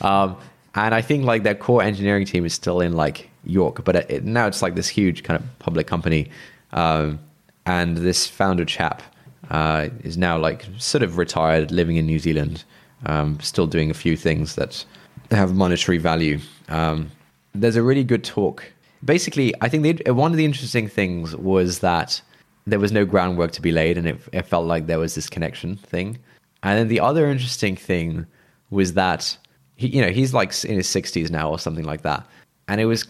um, 0.00 0.36
and 0.74 0.94
I 0.94 1.02
think 1.02 1.24
like 1.24 1.42
their 1.42 1.54
core 1.54 1.82
engineering 1.82 2.26
team 2.26 2.44
is 2.44 2.54
still 2.54 2.80
in 2.80 2.92
like 2.92 3.30
York, 3.44 3.84
but 3.84 3.96
it, 3.96 4.24
now 4.24 4.46
it's 4.46 4.62
like 4.62 4.74
this 4.74 4.88
huge 4.88 5.22
kind 5.22 5.40
of 5.40 5.58
public 5.58 5.86
company, 5.86 6.30
um, 6.72 7.18
and 7.68 7.98
this 7.98 8.26
founder 8.26 8.64
chap 8.64 9.02
uh, 9.50 9.88
is 10.02 10.16
now 10.16 10.38
like 10.38 10.66
sort 10.78 11.02
of 11.02 11.18
retired, 11.18 11.70
living 11.70 11.96
in 11.96 12.06
New 12.06 12.18
Zealand, 12.18 12.64
um, 13.04 13.38
still 13.40 13.66
doing 13.66 13.90
a 13.90 13.94
few 13.94 14.16
things 14.16 14.54
that 14.54 14.84
have 15.30 15.54
monetary 15.54 15.98
value. 15.98 16.38
Um, 16.68 17.10
there's 17.54 17.76
a 17.76 17.82
really 17.82 18.04
good 18.04 18.24
talk. 18.24 18.64
Basically, 19.04 19.52
I 19.60 19.68
think 19.68 20.00
one 20.08 20.30
of 20.30 20.38
the 20.38 20.46
interesting 20.46 20.88
things 20.88 21.36
was 21.36 21.80
that 21.80 22.20
there 22.66 22.80
was 22.80 22.90
no 22.90 23.04
groundwork 23.04 23.52
to 23.52 23.62
be 23.62 23.70
laid, 23.70 23.98
and 23.98 24.08
it, 24.08 24.18
it 24.32 24.46
felt 24.46 24.66
like 24.66 24.86
there 24.86 24.98
was 24.98 25.14
this 25.14 25.28
connection 25.28 25.76
thing. 25.76 26.18
And 26.62 26.78
then 26.78 26.88
the 26.88 27.00
other 27.00 27.30
interesting 27.30 27.76
thing 27.76 28.26
was 28.70 28.94
that 28.94 29.36
he, 29.76 29.88
you 29.88 30.02
know, 30.02 30.10
he's 30.10 30.32
like 30.32 30.52
in 30.64 30.76
his 30.76 30.88
60s 30.88 31.30
now 31.30 31.50
or 31.50 31.58
something 31.58 31.84
like 31.84 32.02
that, 32.02 32.26
and 32.66 32.80
it 32.80 32.86
was 32.86 33.06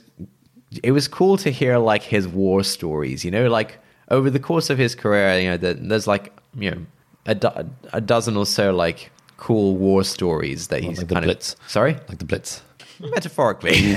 it 0.83 0.91
was 0.91 1.07
cool 1.09 1.37
to 1.39 1.51
hear 1.51 1.79
like 1.79 2.03
his 2.03 2.27
war 2.27 2.63
stories. 2.65 3.25
You 3.25 3.31
know, 3.31 3.49
like 3.49 3.79
over 4.11 4.31
the 4.31 4.41
course 4.41 4.71
of 4.71 4.79
his 4.79 4.95
career, 4.95 5.39
you 5.39 5.51
know, 5.51 5.57
the, 5.57 5.75
there's 5.75 6.07
like 6.07 6.33
you 6.57 6.71
know 6.71 6.79
a, 7.27 7.35
do- 7.35 7.71
a 7.93 8.01
dozen 8.01 8.37
or 8.37 8.47
so 8.47 8.75
like 8.75 9.11
cool 9.37 9.77
war 9.77 10.03
stories 10.05 10.69
that 10.69 10.83
he's 10.83 10.99
like 10.99 11.09
kind 11.09 11.25
Blitz. 11.25 11.55
of 11.55 11.71
sorry 11.71 11.95
Like 12.09 12.19
the 12.19 12.25
Blitz. 12.25 12.63
metaphorically. 13.01 13.79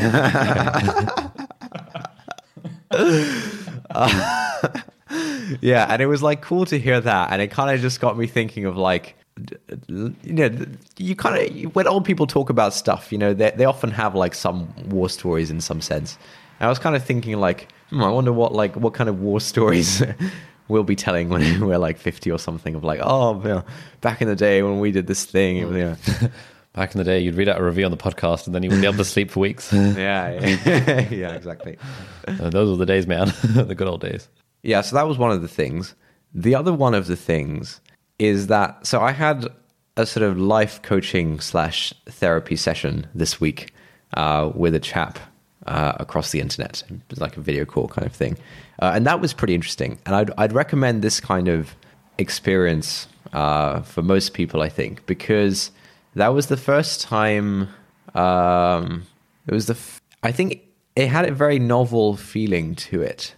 yeah, 5.61 5.85
and 5.89 6.01
it 6.01 6.07
was 6.07 6.23
like 6.23 6.41
cool 6.41 6.65
to 6.65 6.79
hear 6.79 6.99
that, 7.01 7.31
and 7.31 7.41
it 7.41 7.49
kind 7.51 7.73
of 7.73 7.81
just 7.81 7.99
got 7.99 8.17
me 8.17 8.27
thinking 8.27 8.65
of 8.65 8.77
like, 8.77 9.15
you 9.87 10.13
know, 10.23 10.49
you 10.97 11.15
kind 11.15 11.65
of 11.65 11.75
when 11.75 11.87
old 11.87 12.05
people 12.05 12.27
talk 12.27 12.49
about 12.49 12.73
stuff, 12.73 13.11
you 13.11 13.17
know, 13.17 13.33
they 13.33 13.51
they 13.51 13.65
often 13.65 13.91
have 13.91 14.15
like 14.15 14.33
some 14.33 14.73
war 14.89 15.09
stories 15.09 15.51
in 15.51 15.61
some 15.61 15.81
sense. 15.81 16.17
I 16.61 16.69
was 16.69 16.79
kind 16.79 16.95
of 16.95 17.03
thinking 17.03 17.39
like, 17.39 17.69
hmm, 17.89 18.03
I 18.03 18.09
wonder 18.09 18.31
what 18.31 18.53
like 18.53 18.75
what 18.75 18.93
kind 18.93 19.09
of 19.09 19.19
war 19.19 19.39
stories. 19.51 20.03
We'll 20.67 20.83
be 20.83 20.95
telling 20.95 21.29
when 21.29 21.65
we're 21.65 21.77
like 21.77 21.97
50 21.97 22.31
or 22.31 22.39
something 22.39 22.75
of 22.75 22.83
like, 22.83 23.01
oh, 23.03 23.41
you 23.41 23.49
know, 23.49 23.63
back 23.99 24.21
in 24.21 24.27
the 24.29 24.35
day 24.35 24.63
when 24.63 24.79
we 24.79 24.91
did 24.91 25.07
this 25.07 25.25
thing. 25.25 25.57
You 25.57 25.69
know, 25.69 25.95
Back 26.73 26.95
in 26.95 26.99
the 26.99 27.03
day, 27.03 27.19
you'd 27.19 27.35
read 27.35 27.49
out 27.49 27.59
a 27.59 27.63
review 27.65 27.83
on 27.83 27.91
the 27.91 27.97
podcast 27.97 28.45
and 28.45 28.55
then 28.55 28.63
you 28.63 28.69
wouldn't 28.69 28.81
be 28.81 28.87
able 28.87 28.97
to 28.99 29.03
sleep 29.03 29.29
for 29.29 29.41
weeks. 29.41 29.73
yeah, 29.73 30.31
yeah, 30.31 31.09
yeah, 31.09 31.31
exactly. 31.33 31.77
Uh, 32.25 32.49
those 32.49 32.69
were 32.69 32.77
the 32.77 32.85
days, 32.85 33.05
man. 33.05 33.33
the 33.43 33.75
good 33.75 33.89
old 33.89 33.99
days. 33.99 34.29
Yeah, 34.63 34.79
so 34.79 34.95
that 34.95 35.05
was 35.05 35.17
one 35.17 35.31
of 35.31 35.41
the 35.41 35.49
things. 35.49 35.95
The 36.33 36.55
other 36.55 36.71
one 36.71 36.93
of 36.93 37.07
the 37.07 37.17
things 37.17 37.81
is 38.19 38.47
that 38.47 38.87
so 38.87 39.01
I 39.01 39.11
had 39.11 39.49
a 39.97 40.05
sort 40.05 40.23
of 40.23 40.37
life 40.39 40.81
coaching 40.81 41.41
slash 41.41 41.93
therapy 42.05 42.55
session 42.55 43.07
this 43.13 43.41
week 43.41 43.73
uh, 44.15 44.49
with 44.55 44.73
a 44.73 44.79
chap 44.79 45.19
uh, 45.65 45.93
across 45.99 46.31
the 46.31 46.39
internet. 46.39 46.83
Like 47.17 47.37
a 47.37 47.41
video 47.41 47.65
call 47.65 47.87
kind 47.87 48.05
of 48.05 48.13
thing, 48.13 48.37
uh, 48.81 48.91
and 48.95 49.05
that 49.05 49.21
was 49.21 49.33
pretty 49.33 49.55
interesting. 49.55 49.99
And 50.05 50.15
I'd 50.15 50.31
I'd 50.37 50.53
recommend 50.53 51.01
this 51.01 51.19
kind 51.19 51.47
of 51.47 51.75
experience 52.17 53.07
uh, 53.33 53.81
for 53.81 54.01
most 54.01 54.33
people, 54.33 54.61
I 54.61 54.69
think, 54.69 55.05
because 55.05 55.71
that 56.15 56.29
was 56.29 56.47
the 56.47 56.57
first 56.57 57.01
time. 57.01 57.69
Um, 58.15 59.05
it 59.47 59.53
was 59.53 59.67
the. 59.67 59.73
F- 59.73 60.01
I 60.23 60.31
think 60.31 60.61
it 60.95 61.07
had 61.07 61.27
a 61.27 61.33
very 61.33 61.59
novel 61.59 62.15
feeling 62.17 62.75
to 62.75 63.01
it 63.01 63.33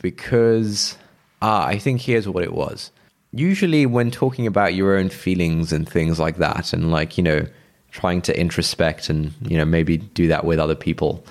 because 0.00 0.96
ah, 1.42 1.66
I 1.66 1.78
think 1.78 2.00
here's 2.00 2.28
what 2.28 2.42
it 2.42 2.52
was. 2.52 2.90
Usually, 3.32 3.84
when 3.84 4.10
talking 4.10 4.46
about 4.46 4.74
your 4.74 4.96
own 4.96 5.08
feelings 5.08 5.72
and 5.72 5.88
things 5.88 6.20
like 6.20 6.36
that, 6.36 6.72
and 6.72 6.90
like 6.90 7.18
you 7.18 7.24
know, 7.24 7.46
trying 7.90 8.22
to 8.22 8.38
introspect 8.38 9.10
and 9.10 9.32
you 9.42 9.56
know 9.58 9.64
maybe 9.64 9.96
do 9.98 10.28
that 10.28 10.44
with 10.44 10.58
other 10.58 10.74
people 10.74 11.24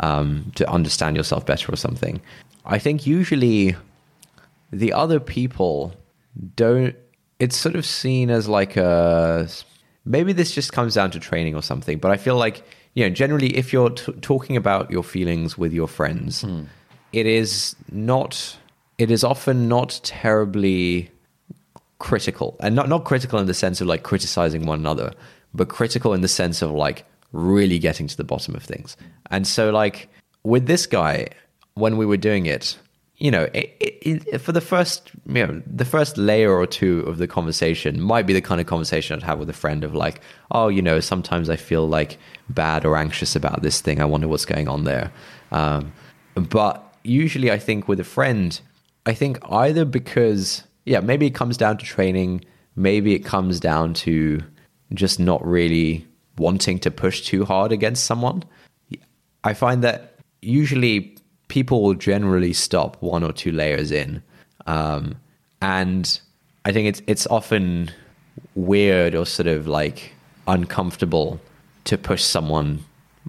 um, 0.00 0.52
to 0.54 0.68
understand 0.70 1.16
yourself 1.16 1.44
better 1.46 1.72
or 1.72 1.76
something. 1.76 2.20
I 2.64 2.78
think 2.78 3.06
usually 3.06 3.76
the 4.72 4.92
other 4.92 5.20
people 5.20 5.94
don't. 6.56 6.94
It's 7.38 7.56
sort 7.56 7.76
of 7.76 7.86
seen 7.86 8.30
as 8.30 8.48
like 8.48 8.76
a 8.76 9.48
maybe 10.04 10.32
this 10.32 10.52
just 10.52 10.72
comes 10.72 10.94
down 10.94 11.10
to 11.12 11.20
training 11.20 11.54
or 11.54 11.62
something. 11.62 11.98
But 11.98 12.10
I 12.10 12.16
feel 12.16 12.36
like 12.36 12.62
you 12.94 13.04
know 13.04 13.10
generally 13.10 13.56
if 13.56 13.72
you're 13.72 13.90
t- 13.90 14.12
talking 14.20 14.56
about 14.56 14.90
your 14.90 15.04
feelings 15.04 15.56
with 15.56 15.72
your 15.72 15.88
friends, 15.88 16.44
it 17.12 17.26
is 17.26 17.76
not. 17.90 18.56
It 18.98 19.12
is 19.12 19.22
often 19.22 19.68
not 19.68 20.00
terribly 20.02 21.10
critical 22.00 22.56
and 22.60 22.74
not 22.74 22.88
not 22.88 23.04
critical 23.04 23.38
in 23.38 23.46
the 23.46 23.54
sense 23.54 23.80
of 23.80 23.86
like 23.86 24.02
criticizing 24.02 24.66
one 24.66 24.78
another 24.78 25.12
but 25.54 25.68
critical 25.68 26.14
in 26.14 26.20
the 26.20 26.28
sense 26.28 26.62
of 26.62 26.70
like 26.70 27.04
really 27.32 27.78
getting 27.78 28.06
to 28.06 28.16
the 28.16 28.24
bottom 28.24 28.54
of 28.54 28.62
things 28.62 28.96
and 29.30 29.46
so 29.46 29.70
like 29.70 30.08
with 30.44 30.66
this 30.66 30.86
guy 30.86 31.28
when 31.74 31.96
we 31.96 32.06
were 32.06 32.16
doing 32.16 32.46
it 32.46 32.78
you 33.16 33.30
know 33.30 33.44
it, 33.52 33.76
it, 33.80 34.24
it, 34.26 34.38
for 34.38 34.52
the 34.52 34.60
first 34.60 35.10
you 35.26 35.46
know 35.46 35.62
the 35.66 35.84
first 35.84 36.16
layer 36.16 36.52
or 36.56 36.66
two 36.66 37.00
of 37.00 37.18
the 37.18 37.26
conversation 37.26 38.00
might 38.00 38.26
be 38.26 38.32
the 38.32 38.40
kind 38.40 38.60
of 38.60 38.66
conversation 38.66 39.16
i'd 39.16 39.22
have 39.22 39.38
with 39.38 39.50
a 39.50 39.54
friend 39.54 39.84
of 39.84 39.94
like 39.94 40.20
oh 40.52 40.68
you 40.68 40.80
know 40.80 41.00
sometimes 41.00 41.50
i 41.50 41.56
feel 41.56 41.86
like 41.86 42.18
bad 42.48 42.84
or 42.84 42.96
anxious 42.96 43.36
about 43.36 43.62
this 43.62 43.80
thing 43.80 44.00
i 44.00 44.04
wonder 44.04 44.28
what's 44.28 44.46
going 44.46 44.68
on 44.68 44.84
there 44.84 45.12
um, 45.50 45.92
but 46.34 46.94
usually 47.04 47.50
i 47.50 47.58
think 47.58 47.88
with 47.88 48.00
a 48.00 48.04
friend 48.04 48.60
i 49.06 49.12
think 49.12 49.38
either 49.50 49.84
because 49.84 50.62
yeah, 50.88 51.00
maybe 51.00 51.26
it 51.26 51.34
comes 51.34 51.58
down 51.58 51.76
to 51.76 51.84
training. 51.84 52.44
Maybe 52.74 53.14
it 53.14 53.20
comes 53.20 53.60
down 53.60 53.92
to 53.94 54.40
just 54.94 55.20
not 55.20 55.46
really 55.46 56.06
wanting 56.38 56.78
to 56.80 56.90
push 56.90 57.22
too 57.22 57.44
hard 57.44 57.72
against 57.72 58.04
someone. 58.04 58.42
I 59.44 59.54
find 59.54 59.82
that 59.84 60.14
usually 60.42 61.16
people 61.48 61.82
will 61.82 61.94
generally 61.94 62.52
stop 62.52 62.96
one 63.00 63.22
or 63.22 63.32
two 63.32 63.52
layers 63.52 63.90
in, 63.90 64.22
um, 64.66 65.16
and 65.62 66.20
I 66.64 66.72
think 66.72 66.88
it's 66.88 67.02
it's 67.06 67.26
often 67.28 67.90
weird 68.54 69.14
or 69.14 69.24
sort 69.26 69.46
of 69.46 69.66
like 69.66 70.12
uncomfortable 70.46 71.40
to 71.84 71.96
push 71.96 72.22
someone 72.22 72.80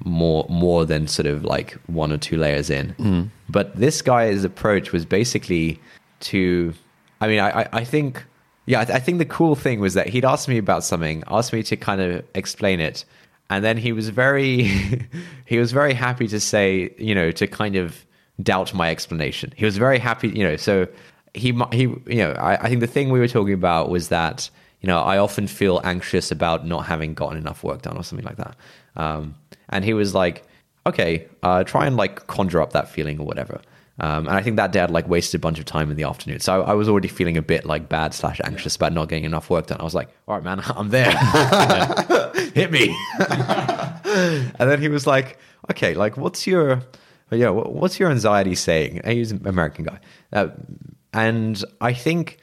more 0.04 0.46
more 0.50 0.86
than 0.86 1.08
sort 1.08 1.26
of 1.28 1.44
like 1.44 1.74
one 1.88 2.12
or 2.12 2.18
two 2.18 2.38
layers 2.38 2.70
in. 2.70 3.30
But 3.50 3.76
this 3.76 4.02
guy's 4.02 4.44
approach 4.44 4.92
was 4.92 5.06
basically 5.06 5.80
to 6.22 6.74
I 7.22 7.28
mean, 7.28 7.40
I- 7.42 7.68
I 7.74 7.84
think, 7.84 8.24
yeah, 8.70 8.82
I, 8.82 8.86
th- 8.86 8.96
I 8.96 9.00
think 9.00 9.18
the 9.18 9.26
cool 9.26 9.56
thing 9.56 9.80
was 9.80 9.96
that 9.96 10.10
he'd 10.10 10.24
asked 10.24 10.48
me 10.48 10.60
about 10.60 10.84
something, 10.84 11.24
asked 11.26 11.52
me 11.52 11.64
to 11.64 11.76
kind 11.76 12.00
of 12.00 12.24
explain 12.36 12.80
it, 12.80 13.04
and 13.50 13.66
then 13.66 13.78
he 13.78 13.92
was 13.92 14.10
very, 14.10 14.66
he 15.46 15.58
was 15.58 15.72
very 15.72 15.96
happy 15.96 16.28
to 16.28 16.40
say, 16.40 16.94
you 17.00 17.16
know, 17.16 17.32
to 17.32 17.48
kind 17.48 17.76
of 17.76 18.06
doubt 18.44 18.72
my 18.76 18.92
explanation. 18.92 19.52
He 19.56 19.66
was 19.66 19.76
very 19.76 19.98
happy, 19.98 20.30
you 20.30 20.44
know. 20.44 20.56
So 20.56 20.88
he, 21.34 21.52
he, 21.72 21.82
you 21.82 22.18
know, 22.18 22.34
I, 22.34 22.66
I 22.66 22.70
think 22.70 22.82
the 22.82 22.86
thing 22.86 23.10
we 23.10 23.18
were 23.18 23.28
talking 23.28 23.56
about 23.56 23.90
was 23.90 24.10
that, 24.10 24.48
you 24.82 24.88
know, 24.88 25.00
I 25.00 25.18
often 25.18 25.48
feel 25.48 25.82
anxious 25.84 26.30
about 26.30 26.68
not 26.68 26.86
having 26.86 27.16
gotten 27.16 27.40
enough 27.40 27.64
work 27.64 27.82
done 27.82 27.98
or 27.98 28.04
something 28.04 28.28
like 28.28 28.38
that. 28.38 28.56
Um, 28.96 29.34
and 29.70 29.84
he 29.84 29.96
was 29.96 30.14
like, 30.14 30.44
okay, 30.86 31.28
uh, 31.42 31.64
try 31.64 31.88
and 31.88 31.98
like 31.98 32.28
conjure 32.28 32.62
up 32.62 32.74
that 32.74 32.88
feeling 32.88 33.20
or 33.20 33.26
whatever. 33.26 33.62
Um, 34.00 34.28
and 34.28 34.36
I 34.36 34.42
think 34.42 34.56
that 34.56 34.72
day 34.72 34.80
I'd 34.80 34.92
like 34.92 35.08
wasted 35.10 35.40
a 35.40 35.42
bunch 35.42 35.60
of 35.60 35.66
time 35.66 35.92
in 35.92 35.98
the 35.98 36.04
afternoon. 36.04 36.40
So 36.40 36.62
I, 36.62 36.72
I 36.72 36.74
was 36.74 36.88
already 36.88 37.08
feeling 37.08 37.38
a 37.38 37.42
bit 37.42 37.66
like 37.66 37.90
bad 37.90 38.14
slash 38.14 38.40
anxious 38.44 38.76
about 38.76 38.94
not 38.94 39.10
getting 39.10 39.26
enough 39.26 39.50
work 39.50 39.68
done. 39.68 39.80
I 39.82 39.84
was 39.84 39.96
like, 39.96 40.10
all 40.28 40.36
right, 40.36 40.44
man, 40.44 40.62
I'm 40.76 40.90
there. 40.90 41.12
Hit 42.54 42.72
me. 42.72 42.96
and 43.20 44.70
then 44.70 44.82
he 44.82 44.88
was 44.88 45.06
like, 45.06 45.38
okay, 45.70 45.94
like 45.94 46.18
what's 46.18 46.48
your, 46.48 46.82
yeah, 47.32 47.50
what's 47.50 48.00
your 48.00 48.10
anxiety 48.10 48.56
saying? 48.56 49.00
And 49.00 49.14
he's 49.14 49.32
an 49.32 49.46
American 49.46 49.86
guy. 49.86 50.00
Uh, 50.32 50.48
and 51.14 51.64
I 51.82 51.94
think 51.94 52.38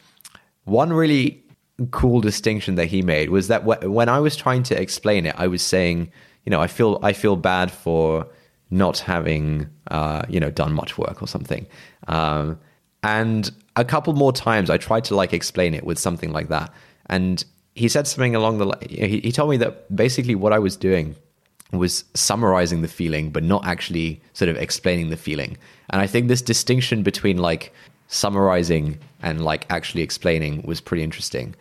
one 0.65 0.93
really 0.93 1.43
cool 1.91 2.21
distinction 2.21 2.75
that 2.77 2.87
he 2.87 3.03
made 3.03 3.31
was 3.31 3.49
that 3.49 3.63
wh- 3.63 3.83
when 3.91 4.09
I 4.09 4.21
was 4.21 4.37
trying 4.37 4.63
to 4.65 4.81
explain 4.81 5.27
it, 5.27 5.35
I 5.39 5.47
was 5.47 5.63
saying, 5.63 6.11
you 6.45 6.51
know, 6.51 6.61
I 6.61 6.67
feel 6.67 6.99
I 7.03 7.13
feel 7.13 7.37
bad 7.37 7.71
for 7.71 8.27
not 8.71 8.99
having 8.99 9.69
uh, 9.91 10.23
you 10.29 10.41
know 10.41 10.51
done 10.51 10.73
much 10.73 10.99
work 10.99 11.23
or 11.23 11.29
something. 11.29 11.67
Um, 12.09 12.59
and 13.03 13.51
a 13.77 13.85
couple 13.85 14.13
more 14.15 14.33
times, 14.33 14.71
I 14.71 14.79
tried 14.79 15.05
to 15.05 15.15
like 15.15 15.33
explain 15.33 15.75
it 15.75 15.85
with 15.85 15.99
something 15.99 16.33
like 16.33 16.49
that, 16.49 16.73
and 17.07 17.45
he 17.75 17.89
said 17.89 18.07
something 18.07 18.35
along 18.35 18.59
the. 18.59 18.77
He, 18.89 19.21
he 19.21 19.33
told 19.33 19.51
me 19.51 19.57
that 19.59 19.95
basically 19.95 20.35
what 20.35 20.53
I 20.53 20.59
was 20.59 20.77
doing 20.77 21.15
was 21.73 22.05
summarizing 22.15 22.83
the 22.83 22.89
feeling, 22.89 23.31
but 23.31 23.43
not 23.43 23.67
actually 23.67 24.21
sort 24.33 24.49
of 24.49 24.57
explaining 24.57 25.11
the 25.11 25.17
feeling. 25.17 25.57
And 25.91 26.01
I 26.01 26.07
think 26.07 26.29
this 26.29 26.43
distinction 26.43 27.03
between 27.03 27.39
like 27.39 27.73
summarizing 28.09 28.99
and 29.23 29.45
like 29.45 29.67
actually 29.69 30.03
explaining 30.03 30.63
was 30.63 30.81
pretty 30.81 31.03
interesting. 31.03 31.55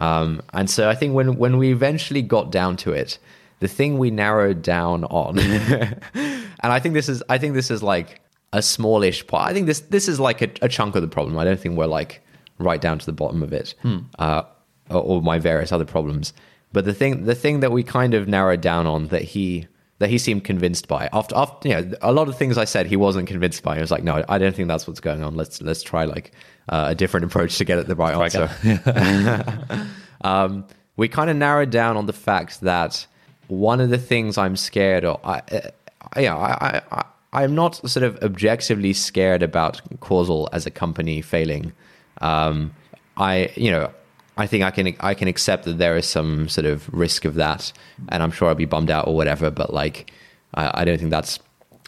Um, 0.00 0.42
and 0.52 0.68
so 0.68 0.88
I 0.88 0.94
think 0.94 1.14
when 1.14 1.36
when 1.36 1.56
we 1.56 1.72
eventually 1.72 2.22
got 2.22 2.50
down 2.50 2.76
to 2.78 2.92
it, 2.92 3.18
the 3.60 3.68
thing 3.68 3.98
we 3.98 4.10
narrowed 4.10 4.62
down 4.62 5.04
on, 5.04 5.38
and 6.14 6.48
I 6.62 6.80
think 6.80 6.94
this 6.94 7.08
is 7.08 7.22
I 7.28 7.38
think 7.38 7.54
this 7.54 7.70
is 7.70 7.82
like 7.82 8.20
a 8.52 8.62
smallish 8.62 9.26
part. 9.26 9.50
I 9.50 9.54
think 9.54 9.66
this 9.66 9.80
this 9.80 10.08
is 10.08 10.20
like 10.20 10.42
a, 10.42 10.50
a 10.62 10.68
chunk 10.68 10.96
of 10.96 11.02
the 11.02 11.08
problem. 11.08 11.38
I 11.38 11.44
don't 11.44 11.58
think 11.58 11.76
we're 11.76 11.86
like 11.86 12.22
right 12.58 12.80
down 12.80 12.98
to 12.98 13.06
the 13.06 13.12
bottom 13.12 13.42
of 13.42 13.52
it, 13.52 13.74
uh, 14.18 14.42
or, 14.90 15.02
or 15.02 15.22
my 15.22 15.38
various 15.38 15.72
other 15.72 15.84
problems. 15.84 16.32
But 16.72 16.84
the 16.84 16.94
thing 16.94 17.24
the 17.24 17.34
thing 17.34 17.60
that 17.60 17.72
we 17.72 17.82
kind 17.82 18.14
of 18.14 18.28
narrowed 18.28 18.60
down 18.60 18.86
on 18.86 19.08
that 19.08 19.22
he 19.22 19.68
that 19.98 20.10
he 20.10 20.18
seemed 20.18 20.44
convinced 20.44 20.88
by 20.88 21.08
after 21.12 21.36
after 21.36 21.68
you 21.68 21.74
know 21.74 21.92
a 22.02 22.12
lot 22.12 22.28
of 22.28 22.36
things 22.36 22.58
I 22.58 22.64
said 22.64 22.86
he 22.86 22.96
wasn't 22.96 23.28
convinced 23.28 23.62
by. 23.62 23.76
He 23.76 23.80
was 23.80 23.90
like, 23.90 24.04
no, 24.04 24.24
I 24.28 24.38
don't 24.38 24.54
think 24.54 24.68
that's 24.68 24.86
what's 24.86 25.00
going 25.00 25.22
on. 25.22 25.36
Let's 25.36 25.62
let's 25.62 25.82
try 25.82 26.04
like 26.04 26.32
uh, 26.68 26.86
a 26.88 26.94
different 26.94 27.26
approach 27.26 27.58
to 27.58 27.64
get 27.64 27.78
at 27.78 27.86
the 27.86 27.94
right 27.94 28.14
answer. 28.14 28.50
um, 30.22 30.66
we 30.96 31.08
kind 31.08 31.30
of 31.30 31.36
narrowed 31.36 31.70
down 31.70 31.96
on 31.96 32.06
the 32.06 32.12
fact 32.12 32.60
that 32.62 33.06
one 33.48 33.80
of 33.80 33.90
the 33.90 33.98
things 33.98 34.38
I'm 34.38 34.56
scared 34.56 35.04
of, 35.04 35.20
I, 35.24 35.42
uh, 35.52 36.20
yeah, 36.20 36.36
I, 36.36 36.82
I, 36.90 37.04
I'm 37.32 37.54
not 37.54 37.76
sort 37.88 38.04
of 38.04 38.16
objectively 38.22 38.92
scared 38.92 39.42
about 39.42 39.80
causal 40.00 40.48
as 40.52 40.66
a 40.66 40.70
company 40.70 41.20
failing. 41.20 41.72
Um, 42.20 42.72
I, 43.16 43.50
you 43.56 43.70
know, 43.70 43.90
I 44.36 44.46
think 44.46 44.64
I 44.64 44.70
can 44.70 44.96
I 45.00 45.14
can 45.14 45.28
accept 45.28 45.64
that 45.64 45.78
there 45.78 45.96
is 45.96 46.06
some 46.06 46.48
sort 46.48 46.66
of 46.66 46.92
risk 46.92 47.24
of 47.24 47.34
that, 47.34 47.72
and 48.08 48.22
I'm 48.22 48.30
sure 48.30 48.48
I'll 48.48 48.54
be 48.54 48.64
bummed 48.64 48.90
out 48.90 49.06
or 49.06 49.14
whatever. 49.14 49.50
But 49.50 49.72
like, 49.72 50.12
I, 50.54 50.82
I 50.82 50.84
don't 50.84 50.98
think 50.98 51.10
that's 51.10 51.38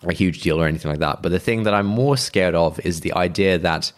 a 0.02 0.12
huge 0.12 0.42
deal 0.42 0.60
or 0.60 0.66
anything 0.66 0.90
like 0.90 1.00
that. 1.00 1.22
But 1.22 1.30
the 1.30 1.40
thing 1.40 1.64
that 1.64 1.74
I'm 1.74 1.86
more 1.86 2.16
scared 2.16 2.54
of 2.54 2.78
is 2.80 3.00
the 3.00 3.12
idea 3.14 3.58
that 3.58 3.92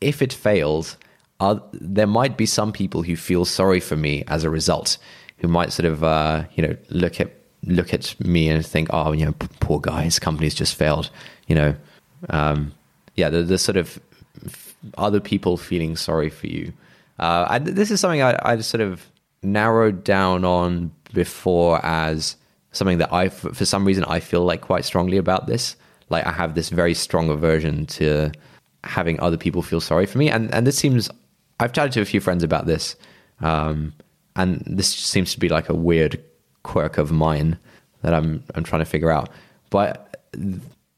if 0.00 0.20
it 0.20 0.32
fails, 0.32 0.96
uh, 1.40 1.58
there 1.72 2.06
might 2.06 2.36
be 2.36 2.46
some 2.46 2.72
people 2.72 3.02
who 3.02 3.16
feel 3.16 3.44
sorry 3.44 3.80
for 3.80 3.96
me 3.96 4.24
as 4.28 4.44
a 4.44 4.50
result, 4.50 4.98
who 5.38 5.48
might 5.48 5.72
sort 5.72 5.86
of 5.86 6.02
uh, 6.02 6.44
you 6.54 6.66
know 6.66 6.76
look 6.90 7.20
at 7.20 7.30
look 7.66 7.92
at 7.92 8.18
me 8.20 8.48
and 8.48 8.64
think, 8.64 8.88
oh, 8.92 9.12
you 9.12 9.24
know, 9.24 9.34
poor 9.60 9.80
guy, 9.80 10.02
his 10.02 10.18
company's 10.18 10.54
just 10.54 10.74
failed. 10.74 11.10
You 11.46 11.54
know, 11.56 11.74
um, 12.30 12.72
yeah, 13.16 13.28
the, 13.28 13.42
the 13.42 13.58
sort 13.58 13.76
of 13.76 14.00
other 14.96 15.20
people 15.20 15.56
feeling 15.56 15.96
sorry 15.96 16.30
for 16.30 16.46
you. 16.46 16.72
Uh, 17.18 17.46
and 17.50 17.66
this 17.66 17.90
is 17.90 18.00
something 18.00 18.22
I, 18.22 18.38
I 18.42 18.58
sort 18.60 18.80
of 18.80 19.06
narrowed 19.42 20.04
down 20.04 20.44
on 20.44 20.92
before 21.12 21.84
as 21.84 22.36
something 22.72 22.98
that 22.98 23.12
I, 23.12 23.28
for 23.28 23.64
some 23.64 23.84
reason, 23.84 24.04
I 24.04 24.20
feel 24.20 24.44
like 24.44 24.60
quite 24.60 24.84
strongly 24.84 25.16
about 25.16 25.46
this. 25.46 25.76
Like 26.08 26.26
I 26.26 26.32
have 26.32 26.54
this 26.54 26.68
very 26.68 26.94
strong 26.94 27.30
aversion 27.30 27.86
to 27.86 28.30
having 28.84 29.18
other 29.18 29.36
people 29.36 29.62
feel 29.62 29.80
sorry 29.80 30.06
for 30.06 30.18
me, 30.18 30.30
and 30.30 30.52
and 30.54 30.64
this 30.64 30.78
seems 30.78 31.10
I've 31.58 31.72
chatted 31.72 31.92
to 31.92 32.00
a 32.00 32.04
few 32.04 32.20
friends 32.20 32.44
about 32.44 32.66
this, 32.66 32.94
um, 33.40 33.92
and 34.36 34.62
this 34.66 34.88
seems 34.88 35.32
to 35.32 35.40
be 35.40 35.48
like 35.48 35.68
a 35.68 35.74
weird 35.74 36.22
quirk 36.62 36.98
of 36.98 37.10
mine 37.10 37.58
that 38.02 38.14
I'm 38.14 38.42
I'm 38.54 38.64
trying 38.64 38.82
to 38.82 38.90
figure 38.90 39.10
out. 39.10 39.30
But 39.70 40.24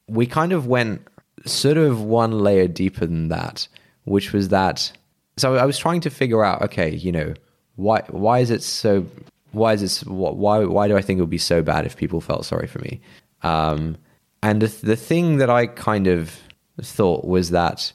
we 0.07 0.25
kind 0.25 0.51
of 0.51 0.67
went 0.67 1.01
sort 1.45 1.77
of 1.77 2.01
one 2.01 2.39
layer 2.39 2.67
deeper 2.67 3.05
than 3.05 3.29
that, 3.29 3.67
which 4.03 4.33
was 4.33 4.49
that. 4.49 4.91
So 5.37 5.55
I 5.55 5.65
was 5.65 5.77
trying 5.77 6.01
to 6.01 6.09
figure 6.09 6.43
out, 6.43 6.61
okay, 6.63 6.93
you 6.93 7.11
know, 7.11 7.33
why 7.75 8.03
why 8.09 8.39
is 8.39 8.51
it 8.51 8.61
so? 8.61 9.05
Why 9.51 9.73
is 9.73 9.81
this? 9.81 10.03
Why 10.05 10.65
why 10.65 10.87
do 10.87 10.97
I 10.97 11.01
think 11.01 11.17
it 11.17 11.21
would 11.21 11.29
be 11.29 11.37
so 11.37 11.61
bad 11.61 11.85
if 11.85 11.97
people 11.97 12.21
felt 12.21 12.45
sorry 12.45 12.67
for 12.67 12.79
me? 12.79 13.01
Um, 13.41 13.97
and 14.43 14.61
the, 14.61 14.67
the 14.85 14.95
thing 14.95 15.37
that 15.37 15.49
I 15.49 15.67
kind 15.67 16.07
of 16.07 16.37
thought 16.81 17.25
was 17.25 17.51
that, 17.51 17.91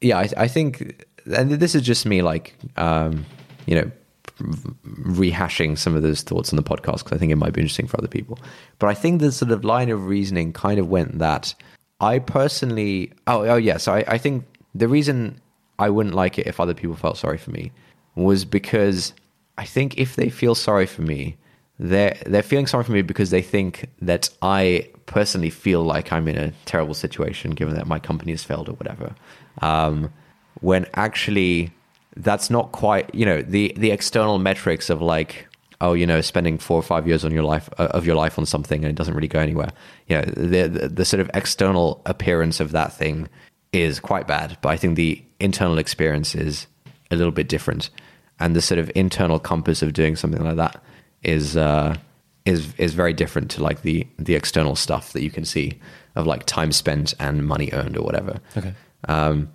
yeah, 0.00 0.18
I, 0.18 0.28
I 0.36 0.48
think, 0.48 1.06
and 1.32 1.50
this 1.50 1.74
is 1.74 1.82
just 1.82 2.06
me, 2.06 2.22
like, 2.22 2.56
um, 2.76 3.26
you 3.66 3.74
know, 3.74 3.90
rehashing 4.40 5.78
some 5.78 5.94
of 5.94 6.02
those 6.02 6.22
thoughts 6.22 6.52
on 6.52 6.56
the 6.56 6.62
podcast 6.62 6.98
because 6.98 7.12
I 7.12 7.18
think 7.18 7.32
it 7.32 7.36
might 7.36 7.52
be 7.52 7.60
interesting 7.60 7.86
for 7.86 7.98
other 7.98 8.08
people. 8.08 8.38
But 8.78 8.88
I 8.88 8.94
think 8.94 9.20
the 9.20 9.32
sort 9.32 9.50
of 9.50 9.64
line 9.64 9.90
of 9.90 10.06
reasoning 10.06 10.52
kind 10.52 10.78
of 10.78 10.88
went 10.88 11.18
that 11.18 11.54
I 12.00 12.18
personally, 12.18 13.12
oh, 13.26 13.42
oh 13.42 13.56
yeah. 13.56 13.76
So 13.76 13.92
I, 13.92 14.04
I 14.06 14.18
think 14.18 14.44
the 14.74 14.88
reason 14.88 15.40
I 15.78 15.90
wouldn't 15.90 16.14
like 16.14 16.38
it 16.38 16.46
if 16.46 16.60
other 16.60 16.74
people 16.74 16.96
felt 16.96 17.18
sorry 17.18 17.38
for 17.38 17.50
me 17.50 17.72
was 18.14 18.44
because 18.44 19.12
I 19.58 19.64
think 19.64 19.98
if 19.98 20.16
they 20.16 20.30
feel 20.30 20.54
sorry 20.54 20.86
for 20.86 21.02
me, 21.02 21.36
they're 21.78 22.16
they're 22.26 22.42
feeling 22.42 22.66
sorry 22.66 22.84
for 22.84 22.92
me 22.92 23.00
because 23.02 23.30
they 23.30 23.40
think 23.40 23.88
that 24.02 24.28
I 24.42 24.88
personally 25.06 25.50
feel 25.50 25.82
like 25.82 26.12
I'm 26.12 26.28
in 26.28 26.36
a 26.36 26.52
terrible 26.66 26.94
situation, 26.94 27.52
given 27.52 27.74
that 27.74 27.86
my 27.86 27.98
company 27.98 28.32
has 28.32 28.44
failed 28.44 28.68
or 28.68 28.72
whatever. 28.72 29.14
Um, 29.62 30.12
when 30.60 30.86
actually 30.94 31.70
that's 32.16 32.50
not 32.50 32.72
quite 32.72 33.12
you 33.14 33.24
know 33.24 33.42
the 33.42 33.72
the 33.76 33.90
external 33.90 34.38
metrics 34.38 34.90
of 34.90 35.00
like 35.00 35.46
oh 35.80 35.92
you 35.92 36.06
know 36.06 36.20
spending 36.20 36.58
four 36.58 36.78
or 36.78 36.82
five 36.82 37.06
years 37.06 37.24
on 37.24 37.32
your 37.32 37.44
life 37.44 37.68
uh, 37.78 37.88
of 37.92 38.04
your 38.04 38.16
life 38.16 38.38
on 38.38 38.46
something 38.46 38.84
and 38.84 38.90
it 38.90 38.96
doesn't 38.96 39.14
really 39.14 39.28
go 39.28 39.38
anywhere. 39.38 39.70
You 40.08 40.16
know 40.16 40.22
the, 40.22 40.68
the 40.68 40.88
the 40.88 41.04
sort 41.04 41.20
of 41.20 41.30
external 41.34 42.02
appearance 42.06 42.60
of 42.60 42.72
that 42.72 42.92
thing 42.92 43.28
is 43.72 44.00
quite 44.00 44.26
bad 44.26 44.58
but 44.62 44.70
i 44.70 44.76
think 44.76 44.96
the 44.96 45.22
internal 45.38 45.78
experience 45.78 46.34
is 46.34 46.66
a 47.10 47.16
little 47.16 47.32
bit 47.32 47.48
different. 47.48 47.90
And 48.38 48.56
the 48.56 48.62
sort 48.62 48.78
of 48.78 48.90
internal 48.94 49.38
compass 49.38 49.82
of 49.82 49.92
doing 49.92 50.16
something 50.16 50.42
like 50.42 50.56
that 50.56 50.82
is 51.22 51.56
uh 51.56 51.96
is 52.46 52.74
is 52.78 52.94
very 52.94 53.12
different 53.12 53.50
to 53.52 53.62
like 53.62 53.82
the 53.82 54.06
the 54.18 54.34
external 54.34 54.76
stuff 54.76 55.12
that 55.12 55.22
you 55.22 55.30
can 55.30 55.44
see 55.44 55.78
of 56.14 56.26
like 56.26 56.46
time 56.46 56.72
spent 56.72 57.12
and 57.20 57.46
money 57.46 57.70
earned 57.72 57.96
or 57.96 58.02
whatever. 58.02 58.40
Okay. 58.56 58.74
um, 59.08 59.50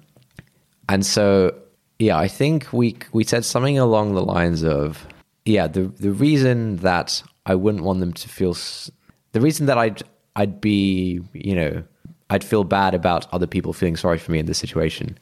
and 0.87 1.05
so, 1.05 1.55
yeah, 1.99 2.17
I 2.17 2.27
think 2.27 2.67
we 2.73 2.97
we 3.13 3.23
said 3.23 3.45
something 3.45 3.79
along 3.79 4.15
the 4.15 4.23
lines 4.23 4.63
of, 4.63 5.07
yeah, 5.45 5.67
the 5.67 5.83
the 5.99 6.11
reason 6.11 6.77
that 6.77 7.23
I 7.45 7.55
wouldn't 7.55 7.83
want 7.83 7.99
them 7.99 8.13
to 8.13 8.29
feel, 8.29 8.55
the 9.31 9.41
reason 9.41 9.65
that 9.67 9.77
I'd 9.77 10.03
I'd 10.35 10.59
be, 10.59 11.21
you 11.33 11.55
know, 11.55 11.83
I'd 12.29 12.43
feel 12.43 12.63
bad 12.63 12.93
about 12.93 13.31
other 13.33 13.47
people 13.47 13.71
feeling 13.71 13.95
sorry 13.95 14.17
for 14.17 14.31
me 14.31 14.39
in 14.39 14.45
this 14.45 14.57
situation, 14.57 15.17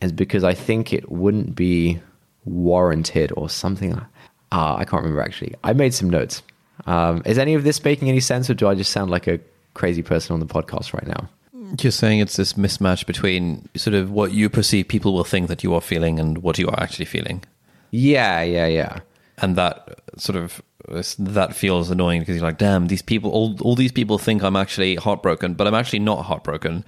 is 0.00 0.12
because 0.12 0.44
I 0.44 0.54
think 0.54 0.92
it 0.92 1.10
wouldn't 1.10 1.56
be 1.56 2.00
warranted 2.44 3.32
or 3.36 3.48
something. 3.48 4.00
Ah, 4.52 4.76
I 4.76 4.84
can't 4.84 5.02
remember 5.02 5.22
actually. 5.22 5.54
I 5.64 5.72
made 5.72 5.94
some 5.94 6.10
notes. 6.10 6.42
Um, 6.86 7.22
is 7.24 7.38
any 7.38 7.54
of 7.54 7.64
this 7.64 7.82
making 7.82 8.08
any 8.08 8.20
sense, 8.20 8.48
or 8.50 8.54
do 8.54 8.68
I 8.68 8.74
just 8.74 8.92
sound 8.92 9.10
like 9.10 9.26
a 9.26 9.40
crazy 9.74 10.02
person 10.02 10.34
on 10.34 10.40
the 10.40 10.46
podcast 10.46 10.92
right 10.92 11.06
now? 11.06 11.28
You're 11.80 11.92
saying 11.92 12.20
it's 12.20 12.36
this 12.36 12.54
mismatch 12.54 13.06
between 13.06 13.68
sort 13.76 13.94
of 13.94 14.10
what 14.10 14.32
you 14.32 14.50
perceive 14.50 14.88
people 14.88 15.14
will 15.14 15.24
think 15.24 15.48
that 15.48 15.62
you 15.62 15.74
are 15.74 15.80
feeling 15.80 16.18
and 16.18 16.38
what 16.38 16.58
you 16.58 16.68
are 16.68 16.80
actually 16.80 17.06
feeling. 17.06 17.44
Yeah, 17.90 18.42
yeah, 18.42 18.66
yeah. 18.66 19.00
And 19.38 19.56
that 19.56 20.00
sort 20.16 20.36
of 20.36 20.62
that 21.18 21.54
feels 21.54 21.90
annoying 21.90 22.20
because 22.20 22.36
you're 22.36 22.44
like, 22.44 22.58
damn, 22.58 22.88
these 22.88 23.02
people, 23.02 23.30
all, 23.30 23.56
all 23.62 23.74
these 23.74 23.92
people 23.92 24.18
think 24.18 24.42
I'm 24.42 24.56
actually 24.56 24.96
heartbroken, 24.96 25.54
but 25.54 25.66
I'm 25.66 25.74
actually 25.74 26.00
not 26.00 26.24
heartbroken. 26.24 26.84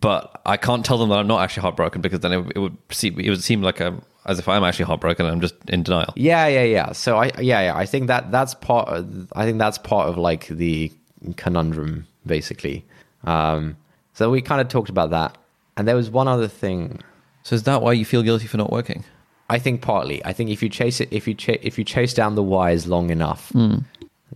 But 0.00 0.40
I 0.44 0.56
can't 0.56 0.84
tell 0.84 0.98
them 0.98 1.08
that 1.08 1.18
I'm 1.18 1.26
not 1.26 1.40
actually 1.42 1.62
heartbroken 1.62 2.02
because 2.02 2.20
then 2.20 2.32
it, 2.32 2.52
it 2.54 2.58
would 2.58 2.76
seem 2.90 3.18
it 3.18 3.30
would 3.30 3.42
seem 3.42 3.62
like 3.62 3.80
a 3.80 3.98
as 4.26 4.38
if 4.38 4.48
I'm 4.48 4.62
actually 4.62 4.84
heartbroken 4.84 5.24
and 5.26 5.34
I'm 5.34 5.40
just 5.40 5.54
in 5.68 5.82
denial. 5.82 6.12
Yeah, 6.16 6.46
yeah, 6.46 6.64
yeah. 6.64 6.92
So 6.92 7.18
I, 7.18 7.30
yeah, 7.40 7.62
yeah. 7.62 7.76
I 7.76 7.86
think 7.86 8.08
that 8.08 8.30
that's 8.30 8.54
part. 8.54 8.88
Of, 8.88 9.32
I 9.34 9.44
think 9.44 9.58
that's 9.58 9.78
part 9.78 10.08
of 10.08 10.18
like 10.18 10.48
the 10.48 10.92
conundrum, 11.36 12.06
basically. 12.26 12.84
Um, 13.24 13.76
so 14.20 14.28
we 14.28 14.42
kind 14.42 14.60
of 14.60 14.68
talked 14.68 14.90
about 14.90 15.08
that, 15.12 15.38
and 15.78 15.88
there 15.88 15.96
was 15.96 16.10
one 16.10 16.28
other 16.28 16.46
thing. 16.46 17.00
So 17.42 17.54
is 17.54 17.62
that 17.62 17.80
why 17.80 17.94
you 17.94 18.04
feel 18.04 18.22
guilty 18.22 18.46
for 18.46 18.58
not 18.58 18.70
working? 18.70 19.02
I 19.48 19.58
think 19.58 19.80
partly. 19.80 20.22
I 20.26 20.34
think 20.34 20.50
if 20.50 20.62
you 20.62 20.68
chase 20.68 21.00
it, 21.00 21.08
if 21.10 21.26
you 21.26 21.32
cha- 21.32 21.62
if 21.62 21.78
you 21.78 21.84
chase 21.84 22.12
down 22.12 22.34
the 22.34 22.42
whys 22.42 22.86
long 22.86 23.08
enough, 23.08 23.48
hmm. 23.48 23.78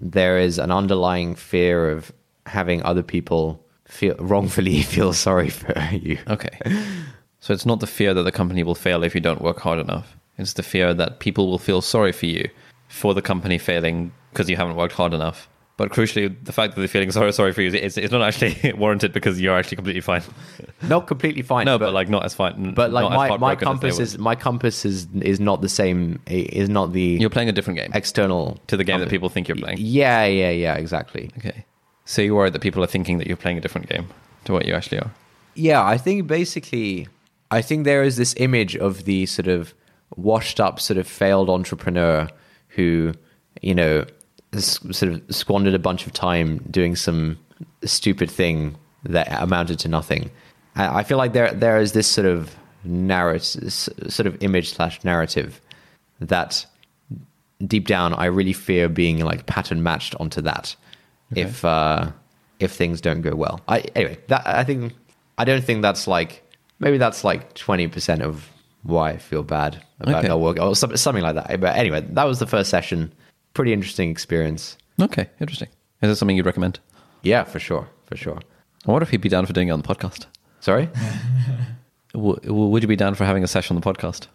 there 0.01 0.39
is 0.39 0.59
an 0.59 0.70
underlying 0.70 1.35
fear 1.35 1.91
of 1.91 2.11
having 2.47 2.82
other 2.82 3.03
people 3.03 3.62
feel 3.85 4.14
wrongfully 4.18 4.80
feel 4.95 5.12
sorry 5.12 5.51
for 5.51 5.78
you. 5.93 6.16
Okay. 6.28 6.59
So 7.41 7.53
it's 7.53 7.66
not 7.66 7.80
the 7.80 7.87
fear 7.87 8.14
that 8.14 8.22
the 8.22 8.32
company 8.32 8.62
will 8.62 8.74
fail 8.74 9.05
if 9.05 9.14
you 9.14 9.20
don't 9.20 9.43
work 9.43 9.61
hard 9.61 9.78
enough. 9.78 10.16
It's 10.39 10.55
the 10.55 10.62
fear 10.62 10.95
that 10.95 11.18
people 11.18 11.51
will 11.51 11.59
feel 11.59 11.82
sorry 11.82 12.12
for 12.12 12.24
you 12.24 12.49
for 12.89 13.12
the 13.12 13.20
company 13.20 13.59
failing 13.59 14.12
because 14.30 14.49
you 14.49 14.57
haven't 14.57 14.76
worked 14.76 14.95
hard 14.95 15.12
enough. 15.12 15.47
But 15.77 15.91
crucially, 15.91 16.33
the 16.45 16.53
fact 16.53 16.75
that 16.75 16.81
they're 16.81 16.87
feeling 16.87 17.11
sorry, 17.11 17.33
sorry 17.33 17.53
for 17.53 17.61
you 17.61 17.70
is 17.72 17.99
it's 17.99 18.12
not 18.12 18.22
actually 18.22 18.72
warranted 18.79 19.12
because 19.12 19.41
you're 19.41 19.57
actually 19.57 19.75
completely 19.75 20.01
fine. 20.01 20.22
Not 20.83 21.09
completely 21.09 21.43
fine. 21.43 21.64
No, 21.64 21.79
but, 21.79 21.93
like 21.93 22.09
not 22.11 22.25
as 22.25 22.35
fine. 22.35 22.75
but 22.75 22.93
like 22.93 23.05
my, 23.05 23.16
my 23.16 23.29
heartbroken 23.29 23.68
as 23.68 23.81
they 23.81 23.89
compass 23.89 23.99
is 23.99 24.18
my 24.18 24.35
compass 24.35 24.85
is 24.85 25.09
is 25.22 25.41
not 25.41 25.62
the 25.62 25.68
same. 25.68 26.20
Is 26.27 26.68
not 26.68 26.93
the 26.93 27.01
You're 27.01 27.31
playing 27.31 27.49
a 27.49 27.53
different 27.53 27.79
game 27.79 27.91
external 27.95 28.61
to 28.66 28.77
the 28.77 28.85
game 28.85 29.01
that 29.01 29.09
people 29.09 29.31
think 29.31 29.49
you're 29.49 29.57
playing. 29.57 29.79
Yeah, 29.81 30.27
yeah, 30.27 30.51
yeah, 30.51 30.75
exactly. 30.75 31.31
Okay. 31.39 31.64
So 32.05 32.20
you're 32.20 32.35
worried 32.35 32.53
that 32.53 32.61
people 32.61 32.85
are 32.85 32.87
thinking 32.87 33.16
that 33.18 33.27
you're 33.27 33.39
playing 33.39 33.57
a 33.57 33.61
different 33.62 33.89
game 33.89 34.09
to 34.45 34.53
what 34.53 34.66
you 34.66 34.75
actually 34.75 34.99
are. 34.99 35.11
Yeah, 35.55 35.83
I 35.83 35.97
think 35.97 36.27
basically, 36.27 37.09
I 37.51 37.62
think 37.62 37.85
there 37.85 38.03
is 38.03 38.16
this 38.16 38.35
image 38.37 38.77
of 38.77 39.05
the 39.05 39.25
sort 39.27 39.49
of 39.49 39.72
washed 40.16 40.61
up, 40.61 40.81
sort 40.81 40.99
of 40.99 41.07
failed 41.07 41.49
entrepreneur 41.49 42.29
who, 42.68 43.14
you 43.62 43.75
know, 43.75 44.05
sort 44.63 45.13
of 45.13 45.23
squandered 45.31 45.75
a 45.75 45.79
bunch 45.79 46.07
of 46.07 46.13
time 46.13 46.59
doing 46.71 46.97
some 46.97 47.39
stupid 47.85 48.31
thing 48.31 48.77
that 49.05 49.29
amounted 49.43 49.79
to 49.81 49.89
nothing. 49.89 50.31
I 50.77 51.03
feel 51.05 51.19
like 51.19 51.33
there 51.35 51.53
there 51.53 51.79
is 51.81 51.93
this 51.93 52.07
sort 52.09 52.27
of 52.27 52.55
narrative, 52.83 53.73
sort 53.73 54.27
of 54.27 54.37
image 54.43 54.71
slash 54.75 55.03
narrative 55.05 55.61
that 56.21 56.67
deep 57.67 57.87
down 57.87 58.13
I 58.15 58.27
really 58.27 58.53
fear 58.53 58.89
being 58.89 59.21
like 59.21 59.47
pattern 59.47 59.83
matched 59.83 60.15
onto 60.19 60.41
that 60.43 60.75
if 61.35 61.65
uh, 61.65 62.11
if 62.59 62.73
things 62.73 63.01
don't 63.01 63.21
go 63.23 63.35
well. 63.37 63.61
I 63.69 63.81
anyway 63.95 64.19
that 64.29 64.43
I 64.47 64.65
think 64.65 64.93
I 65.39 65.45
don't 65.45 65.63
think 65.65 65.83
that's 65.83 66.07
like 66.09 66.43
maybe 66.81 66.99
that's 66.99 67.23
like 67.25 67.55
twenty 67.55 67.87
percent 67.89 68.23
of 68.23 68.49
why 68.83 69.11
I 69.11 69.17
feel 69.17 69.43
bad 69.45 69.81
about 70.01 70.19
Okay. 70.21 70.29
not 70.29 70.41
work 70.41 70.59
or 70.61 70.75
some- 70.77 70.97
something 70.97 71.23
like 71.23 71.37
that. 71.37 71.61
But 71.61 71.77
anyway, 71.77 72.01
that 72.11 72.25
was 72.25 72.39
the 72.41 72.47
first 72.47 72.69
session. 72.69 73.13
Pretty 73.55 73.73
interesting 73.73 74.11
experience. 74.11 74.77
Okay, 75.01 75.29
interesting. 75.41 75.69
Is 76.03 76.11
this 76.11 76.19
something 76.19 76.37
you'd 76.37 76.47
recommend? 76.47 76.81
Yeah, 77.23 77.45
for 77.45 77.59
sure, 77.59 77.89
for 78.07 78.17
sure. 78.17 78.41
I 78.87 78.91
wonder 78.91 79.05
if 79.05 79.11
he'd 79.11 79.21
be 79.21 79.29
down 79.29 79.47
for 79.47 79.53
doing 79.53 79.69
it 79.69 79.71
on 79.71 79.81
the 79.81 79.89
podcast. 79.89 80.27
Sorry. 80.61 80.89
W- 82.15 82.53
would 82.53 82.83
you 82.83 82.89
be 82.89 82.97
down 82.97 83.15
for 83.15 83.25
having 83.25 83.43
a 83.45 83.49
session 83.49 83.77
on 83.77 83.81
the 83.81 83.93
podcast? 83.93 84.27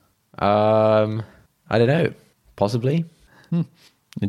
um, 0.41 1.23
I 1.69 1.77
don't 1.77 1.87
know. 1.87 2.13
Possibly. 2.55 3.05
Do 3.51 3.65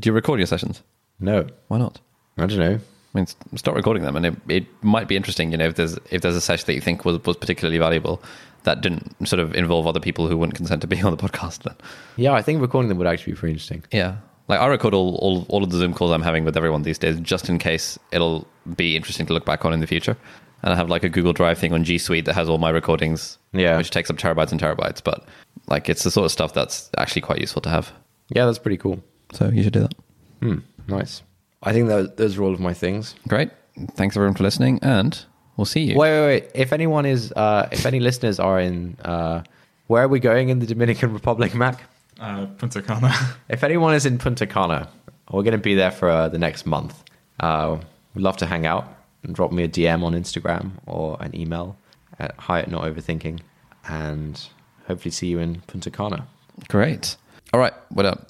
you 0.03 0.13
record 0.13 0.39
your 0.39 0.47
sessions? 0.47 0.83
No. 1.19 1.47
Why 1.69 1.79
not? 1.79 2.01
I 2.39 2.47
don't 2.47 2.59
know. 2.59 2.79
I 2.79 3.19
mean, 3.19 3.27
start 3.57 3.77
recording 3.77 4.03
them, 4.05 4.15
and 4.17 4.27
it, 4.27 4.35
it 4.49 4.67
might 4.85 5.09
be 5.09 5.17
interesting. 5.17 5.51
You 5.51 5.59
know, 5.59 5.67
if 5.67 5.75
there's 5.75 5.99
if 6.11 6.23
there's 6.23 6.37
a 6.37 6.41
session 6.41 6.67
that 6.67 6.75
you 6.75 6.81
think 6.81 7.05
was 7.05 7.23
was 7.25 7.37
particularly 7.37 7.79
valuable 7.79 8.23
that 8.65 8.83
didn't 8.83 9.27
sort 9.27 9.41
of 9.41 9.55
involve 9.55 9.87
other 9.87 9.99
people 10.01 10.29
who 10.29 10.37
wouldn't 10.37 10.55
consent 10.57 10.81
to 10.83 10.87
being 10.87 11.05
on 11.07 11.11
the 11.17 11.17
podcast. 11.17 11.63
Then, 11.65 11.75
Yeah, 12.17 12.33
I 12.35 12.43
think 12.43 12.61
recording 12.61 12.89
them 12.89 12.99
would 12.99 13.07
actually 13.07 13.33
be 13.33 13.39
pretty 13.39 13.53
interesting. 13.55 13.83
yeah, 13.91 14.17
like 14.51 14.61
I 14.61 14.67
record 14.67 14.93
all, 14.93 15.15
all 15.17 15.47
all 15.49 15.65
of 15.65 15.71
the 15.71 15.79
Zoom 15.79 15.95
calls 15.95 16.11
I'm 16.13 16.23
having 16.23 16.45
with 16.45 16.57
everyone 16.57 16.83
these 16.83 16.99
days, 16.99 17.19
just 17.21 17.49
in 17.49 17.59
case 17.59 17.99
it'll 18.13 18.47
be 18.77 18.97
interesting 18.97 19.27
to 19.27 19.33
look 19.33 19.45
back 19.47 19.65
on 19.65 19.73
in 19.73 19.81
the 19.81 19.87
future. 19.87 20.17
And 20.63 20.73
I 20.75 20.77
have 20.77 20.91
like 20.91 21.03
a 21.05 21.09
Google 21.09 21.33
Drive 21.33 21.57
thing 21.59 21.73
on 21.73 21.85
G 21.85 21.97
Suite 21.97 22.27
that 22.27 22.35
has 22.35 22.49
all 22.51 22.59
my 22.59 22.69
recordings, 22.71 23.39
Yeah. 23.53 23.79
which 23.79 23.91
takes 23.91 24.11
up 24.11 24.17
terabytes 24.17 24.53
and 24.53 24.61
terabytes. 24.61 25.03
But 25.03 25.27
like, 25.69 25.89
it's 25.89 26.03
the 26.03 26.11
sort 26.11 26.27
of 26.27 26.33
stuff 26.33 26.53
that's 26.53 26.91
actually 26.99 27.23
quite 27.23 27.39
useful 27.41 27.63
to 27.63 27.71
have. 27.71 27.93
Yeah, 28.29 28.45
that's 28.45 28.59
pretty 28.59 28.77
cool. 28.77 29.03
So 29.33 29.49
you 29.49 29.63
should 29.63 29.73
do 29.73 29.81
that. 29.81 29.95
Hmm, 30.43 30.59
nice. 30.89 31.23
I 31.63 31.73
think 31.73 31.89
that 31.89 32.17
those 32.19 32.37
are 32.37 32.43
all 32.43 32.53
of 32.53 32.61
my 32.61 32.75
things. 32.75 33.15
Great. 33.29 33.51
Thanks 33.93 34.17
everyone 34.17 34.35
for 34.35 34.43
listening, 34.43 34.79
and 34.83 35.19
we'll 35.57 35.65
see 35.65 35.81
you. 35.81 35.97
Wait, 35.97 36.11
wait, 36.11 36.27
wait. 36.27 36.51
If 36.55 36.73
anyone 36.73 37.07
is, 37.07 37.33
uh, 37.33 37.69
if 37.73 37.87
any 37.87 38.01
listeners 38.01 38.39
are 38.41 38.61
in, 38.61 38.97
uh, 39.05 39.43
where 39.87 40.03
are 40.05 40.09
we 40.09 40.21
going 40.21 40.49
in 40.51 40.59
the 40.59 40.67
Dominican 40.67 41.13
Republic, 41.15 41.55
Mac? 41.55 41.81
Uh, 42.21 42.47
Punta 42.59 42.83
Cana. 42.83 43.13
If 43.49 43.65
anyone 43.65 43.95
is 43.95 44.05
in 44.07 44.19
Punta 44.19 44.47
Cana, 44.47 44.89
we're 45.31 45.43
going 45.43 45.53
to 45.53 45.59
be 45.59 45.75
there 45.75 45.91
for 45.91 46.09
uh, 46.09 46.29
the 46.29 46.39
next 46.39 46.67
month. 46.67 47.03
Uh, 47.41 47.79
we'd 48.15 48.23
love 48.23 48.37
to 48.39 48.47
hang 48.47 48.67
out 48.67 48.87
and 49.23 49.35
drop 49.35 49.51
me 49.53 49.65
a 49.65 49.69
DM 49.69 50.03
on 50.03 50.13
Instagram 50.13 50.73
or 50.87 51.17
an 51.21 51.35
email 51.35 51.77
at 52.19 52.35
hi 52.39 52.61
at 52.61 52.71
not 52.71 52.83
overthinking, 52.83 53.41
and 53.89 54.49
hopefully 54.87 55.11
see 55.11 55.29
you 55.29 55.39
in 55.39 55.63
Punta 55.63 55.91
Cana. 55.91 56.27
Great. 56.69 57.17
All 57.53 57.61
right. 57.61 57.73
What 57.89 58.05
up? 58.07 58.30